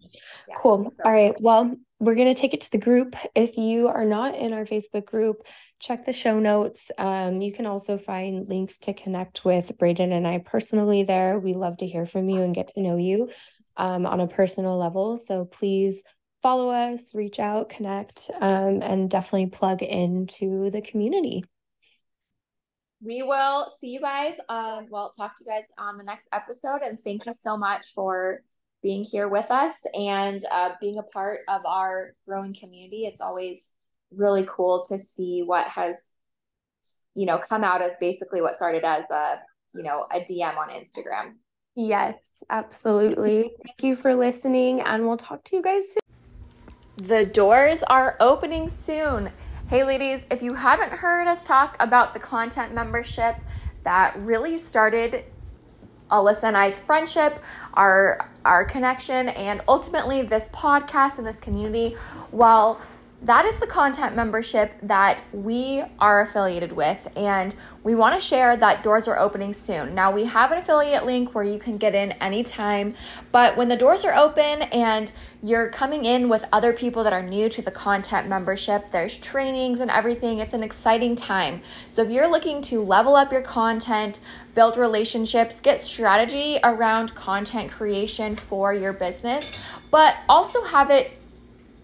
yeah, 0.47 0.55
cool. 0.57 0.91
All 1.03 1.12
right. 1.12 1.39
Well, 1.39 1.76
we're 2.02 2.16
going 2.16 2.34
to 2.34 2.39
take 2.39 2.56
it 2.56 2.62
to 2.62 2.72
the 2.72 2.80
group. 2.80 3.16
If 3.36 3.58
you 3.58 3.88
are 3.88 4.06
not 4.06 4.34
in 4.34 4.54
our 4.54 4.66
Facebook 4.66 5.06
group, 5.06 5.45
check 5.80 6.04
the 6.04 6.12
show 6.12 6.39
notes. 6.39 6.89
Um, 6.97 7.43
you 7.43 7.54
can 7.54 7.68
also 7.68 7.99
find 7.99 8.49
links 8.49 8.80
to 8.80 8.93
connect 8.93 9.45
with 9.45 9.78
Braiden 9.78 10.12
and 10.12 10.28
I 10.28 10.39
personally 10.39 11.04
there. 11.04 11.38
We 11.38 11.54
love 11.54 11.78
to 11.78 11.88
hear 11.88 12.08
from 12.08 12.28
you 12.28 12.41
and 12.41 12.56
get 12.56 12.74
to 12.74 12.82
know 12.82 12.97
you 12.97 13.30
um, 13.78 14.08
on 14.08 14.20
a 14.20 14.28
personal 14.28 14.80
level. 14.80 15.16
So 15.16 15.45
please 15.45 16.02
follow 16.41 16.70
us, 16.72 17.14
reach 17.14 17.39
out, 17.39 17.70
connect, 17.70 18.32
um, 18.41 18.82
and 18.82 19.08
definitely 19.08 19.52
plug 19.52 19.84
into 19.84 20.72
the 20.72 20.82
community. 20.82 21.45
We 23.04 23.22
will 23.22 23.70
see 23.70 23.89
you 23.89 24.02
guys. 24.02 24.39
Uh, 24.49 24.82
well, 24.89 25.12
talk 25.12 25.38
to 25.38 25.43
you 25.45 25.52
guys 25.52 25.66
on 25.78 25.99
the 25.99 26.04
next 26.04 26.30
episode. 26.34 26.82
And 26.84 26.97
thank 27.04 27.28
you 27.28 27.34
so 27.34 27.58
much 27.58 27.93
for 27.93 28.41
being 28.82 29.03
here 29.03 29.27
with 29.27 29.51
us 29.51 29.86
and 29.93 30.41
uh, 30.51 30.71
being 30.79 30.97
a 30.97 31.03
part 31.03 31.41
of 31.47 31.65
our 31.65 32.13
growing 32.27 32.53
community. 32.53 33.05
It's 33.05 33.21
always 33.21 33.71
really 34.11 34.45
cool 34.47 34.84
to 34.89 34.97
see 34.97 35.43
what 35.43 35.67
has, 35.67 36.15
you 37.13 37.25
know, 37.25 37.38
come 37.38 37.63
out 37.63 37.84
of 37.84 37.91
basically 37.99 38.41
what 38.41 38.55
started 38.55 38.84
as 38.84 39.05
a, 39.11 39.39
you 39.73 39.84
know, 39.84 40.05
a 40.11 40.19
DM 40.21 40.57
on 40.57 40.69
Instagram. 40.69 41.34
Yes, 41.75 42.43
absolutely. 42.49 43.53
Thank 43.65 43.84
you 43.84 43.95
for 43.95 44.13
listening, 44.13 44.82
and 44.82 45.07
we'll 45.07 45.17
talk 45.17 45.43
to 45.45 45.55
you 45.55 45.61
guys 45.61 45.84
soon. 45.88 46.01
The 46.97 47.25
doors 47.25 47.82
are 47.84 48.17
opening 48.19 48.67
soon. 48.67 49.29
Hey, 49.69 49.86
ladies, 49.86 50.27
if 50.29 50.41
you 50.41 50.55
haven't 50.55 50.91
heard 50.91 51.27
us 51.27 51.43
talk 51.45 51.77
about 51.79 52.13
the 52.13 52.19
content 52.19 52.73
membership 52.73 53.38
that 53.84 54.17
really 54.19 54.57
started 54.57 55.23
Alyssa 56.12 56.43
and 56.43 56.57
I's 56.57 56.78
friendship, 56.78 57.39
our 57.74 58.30
our 58.43 58.66
connection, 58.66 59.30
and 59.30 59.62
ultimately 59.68 60.22
this 60.24 60.49
podcast 60.49 61.18
and 61.18 61.28
this 61.28 61.39
community, 61.39 61.95
well, 62.32 62.82
that 63.24 63.45
is 63.45 63.59
the 63.59 63.67
content 63.67 64.15
membership 64.15 64.74
that 64.82 65.22
we 65.32 65.84
are 65.99 66.22
affiliated 66.22 66.72
with 66.72 67.07
and 67.15 67.53
we 67.84 67.93
want 67.93 68.15
to 68.15 68.22
share 68.22 68.57
that 68.57 68.84
doors 68.84 69.07
are 69.07 69.17
opening 69.17 69.53
soon. 69.53 69.93
Now 69.93 70.11
we 70.11 70.26
have 70.26 70.51
an 70.51 70.57
affiliate 70.57 71.05
link 71.05 71.36
where 71.36 71.43
you 71.43 71.59
can 71.59 71.78
get 71.78 71.93
in 71.93 72.13
anytime 72.13 72.95
but 73.32 73.55
when 73.55 73.69
the 73.69 73.76
doors 73.76 74.03
are 74.03 74.13
open 74.15 74.63
and 74.63 75.11
you're 75.43 75.69
coming 75.69 76.03
in 76.03 76.30
with 76.30 76.45
other 76.51 76.74
people 76.74 77.03
that 77.03 77.13
are 77.13 77.22
new 77.22 77.47
to 77.49 77.61
the 77.61 77.72
content 77.72 78.28
membership 78.28 78.91
there's 78.91 79.17
trainings 79.17 79.80
and 79.80 79.91
everything 79.91 80.39
it's 80.39 80.53
an 80.55 80.63
exciting 80.63 81.15
time. 81.15 81.61
So 81.91 82.01
if 82.01 82.09
you're 82.09 82.30
looking 82.30 82.63
to 82.63 82.82
level 82.82 83.15
up 83.15 83.32
your 83.32 83.41
content 83.41 84.19
build 84.55 84.78
relationships 84.78 85.59
get 85.59 85.80
strategy 85.80 86.57
around 86.63 87.13
content 87.13 87.69
creation 87.69 88.36
for 88.36 88.74
your 88.74 88.93
business 88.93 89.63
but 89.91 90.17
also 90.28 90.63
have 90.63 90.89
it 90.89 91.20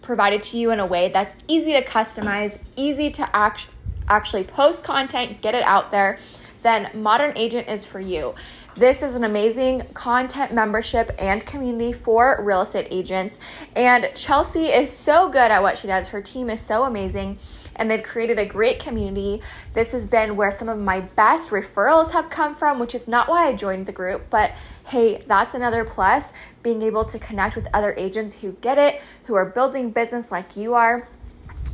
provided 0.08 0.40
to 0.40 0.58
you 0.58 0.72
in 0.72 0.80
a 0.80 0.86
way 0.86 1.10
that's 1.10 1.36
easy 1.50 1.74
to 1.74 1.84
customize, 1.84 2.60
easy 2.78 3.12
to 3.12 3.36
act- 3.36 3.68
actually 4.08 4.44
post 4.44 4.82
content, 4.82 5.42
get 5.42 5.54
it 5.54 5.64
out 5.64 5.92
there, 5.92 6.18
then 6.64 6.90
Modern 6.94 7.38
Agent 7.38 7.68
is 7.68 7.84
for 7.84 8.00
you. 8.00 8.34
This 8.78 9.04
is 9.04 9.16
an 9.16 9.26
amazing 9.26 9.82
content 9.94 10.54
membership 10.54 11.12
and 11.20 11.46
community 11.46 11.92
for 11.92 12.40
real 12.42 12.62
estate 12.62 12.88
agents. 12.90 13.38
And 13.76 14.10
Chelsea 14.16 14.68
is 14.68 14.96
so 14.96 15.28
good 15.28 15.52
at 15.52 15.62
what 15.62 15.78
she 15.78 15.88
does. 15.88 16.08
Her 16.08 16.22
team 16.22 16.50
is 16.50 16.62
so 16.62 16.84
amazing 16.84 17.38
and 17.76 17.92
they've 17.92 18.02
created 18.02 18.40
a 18.40 18.46
great 18.46 18.80
community. 18.80 19.42
This 19.74 19.92
has 19.92 20.06
been 20.06 20.36
where 20.36 20.52
some 20.52 20.70
of 20.70 20.80
my 20.80 21.02
best 21.02 21.50
referrals 21.50 22.12
have 22.12 22.30
come 22.30 22.56
from, 22.56 22.80
which 22.80 22.96
is 22.96 23.08
not 23.08 23.28
why 23.28 23.48
I 23.48 23.54
joined 23.54 23.86
the 23.86 23.92
group, 23.92 24.30
but 24.30 24.52
hey, 24.88 25.22
that's 25.28 25.54
another 25.54 25.84
plus 25.84 26.32
being 26.64 26.82
able 26.82 27.04
to 27.04 27.20
connect 27.20 27.56
with 27.56 27.68
other 27.74 27.94
agents 27.98 28.36
who 28.36 28.54
get 28.62 28.78
it, 28.78 29.02
who 29.26 29.36
are 29.36 29.46
building 29.46 29.92
business 29.92 30.32
like 30.32 30.56
you 30.56 30.74
are. 30.74 31.08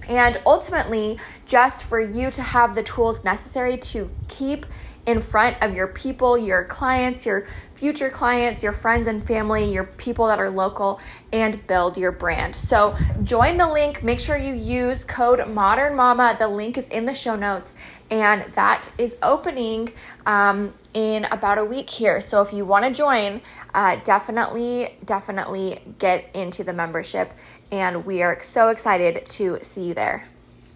And 0.10 0.42
ultimately, 0.46 1.20
just 1.46 1.84
for 1.84 2.00
you 2.00 2.32
to 2.32 2.42
have 2.42 2.76
the 2.76 2.84
tools 2.84 3.24
necessary 3.24 3.78
to 3.78 4.10
keep 4.28 4.66
in 5.06 5.20
front 5.20 5.62
of 5.62 5.76
your 5.76 5.88
people, 5.88 6.38
your 6.38 6.64
clients, 6.64 7.26
your 7.26 7.46
future 7.76 8.10
clients, 8.10 8.64
your 8.64 8.72
friends 8.72 9.08
and 9.08 9.26
family, 9.26 9.72
your 9.72 9.84
people 9.84 10.28
that 10.28 10.40
are 10.40 10.50
local, 10.50 11.00
and 11.32 11.66
build 11.68 11.98
your 11.98 12.12
brand. 12.12 12.56
So 12.56 12.96
join 13.24 13.58
the 13.58 13.68
link. 13.68 14.04
Make 14.04 14.20
sure 14.20 14.38
you 14.38 14.54
use 14.54 15.04
code 15.04 15.46
Modern 15.50 15.96
Mama. 15.96 16.36
The 16.40 16.48
link 16.48 16.78
is 16.78 16.88
in 16.90 17.06
the 17.06 17.14
show 17.14 17.36
notes, 17.36 17.74
and 18.10 18.54
that 18.54 18.92
is 18.98 19.18
opening 19.22 19.94
um, 20.26 20.74
in 20.94 21.26
about 21.26 21.58
a 21.58 21.66
week 21.66 21.90
here. 21.90 22.22
So 22.22 22.42
if 22.42 22.54
you 22.54 22.66
want 22.66 22.86
to 22.86 22.92
join, 22.92 23.42
uh, 23.74 23.98
definitely, 24.04 24.98
definitely 25.06 25.82
get 25.98 26.36
into 26.36 26.64
the 26.64 26.74
membership. 26.74 27.34
And 27.72 28.06
we 28.06 28.22
are 28.22 28.42
so 28.42 28.70
excited 28.70 29.26
to 29.26 29.60
see 29.62 29.86
you 29.86 29.94
there. 29.94 30.28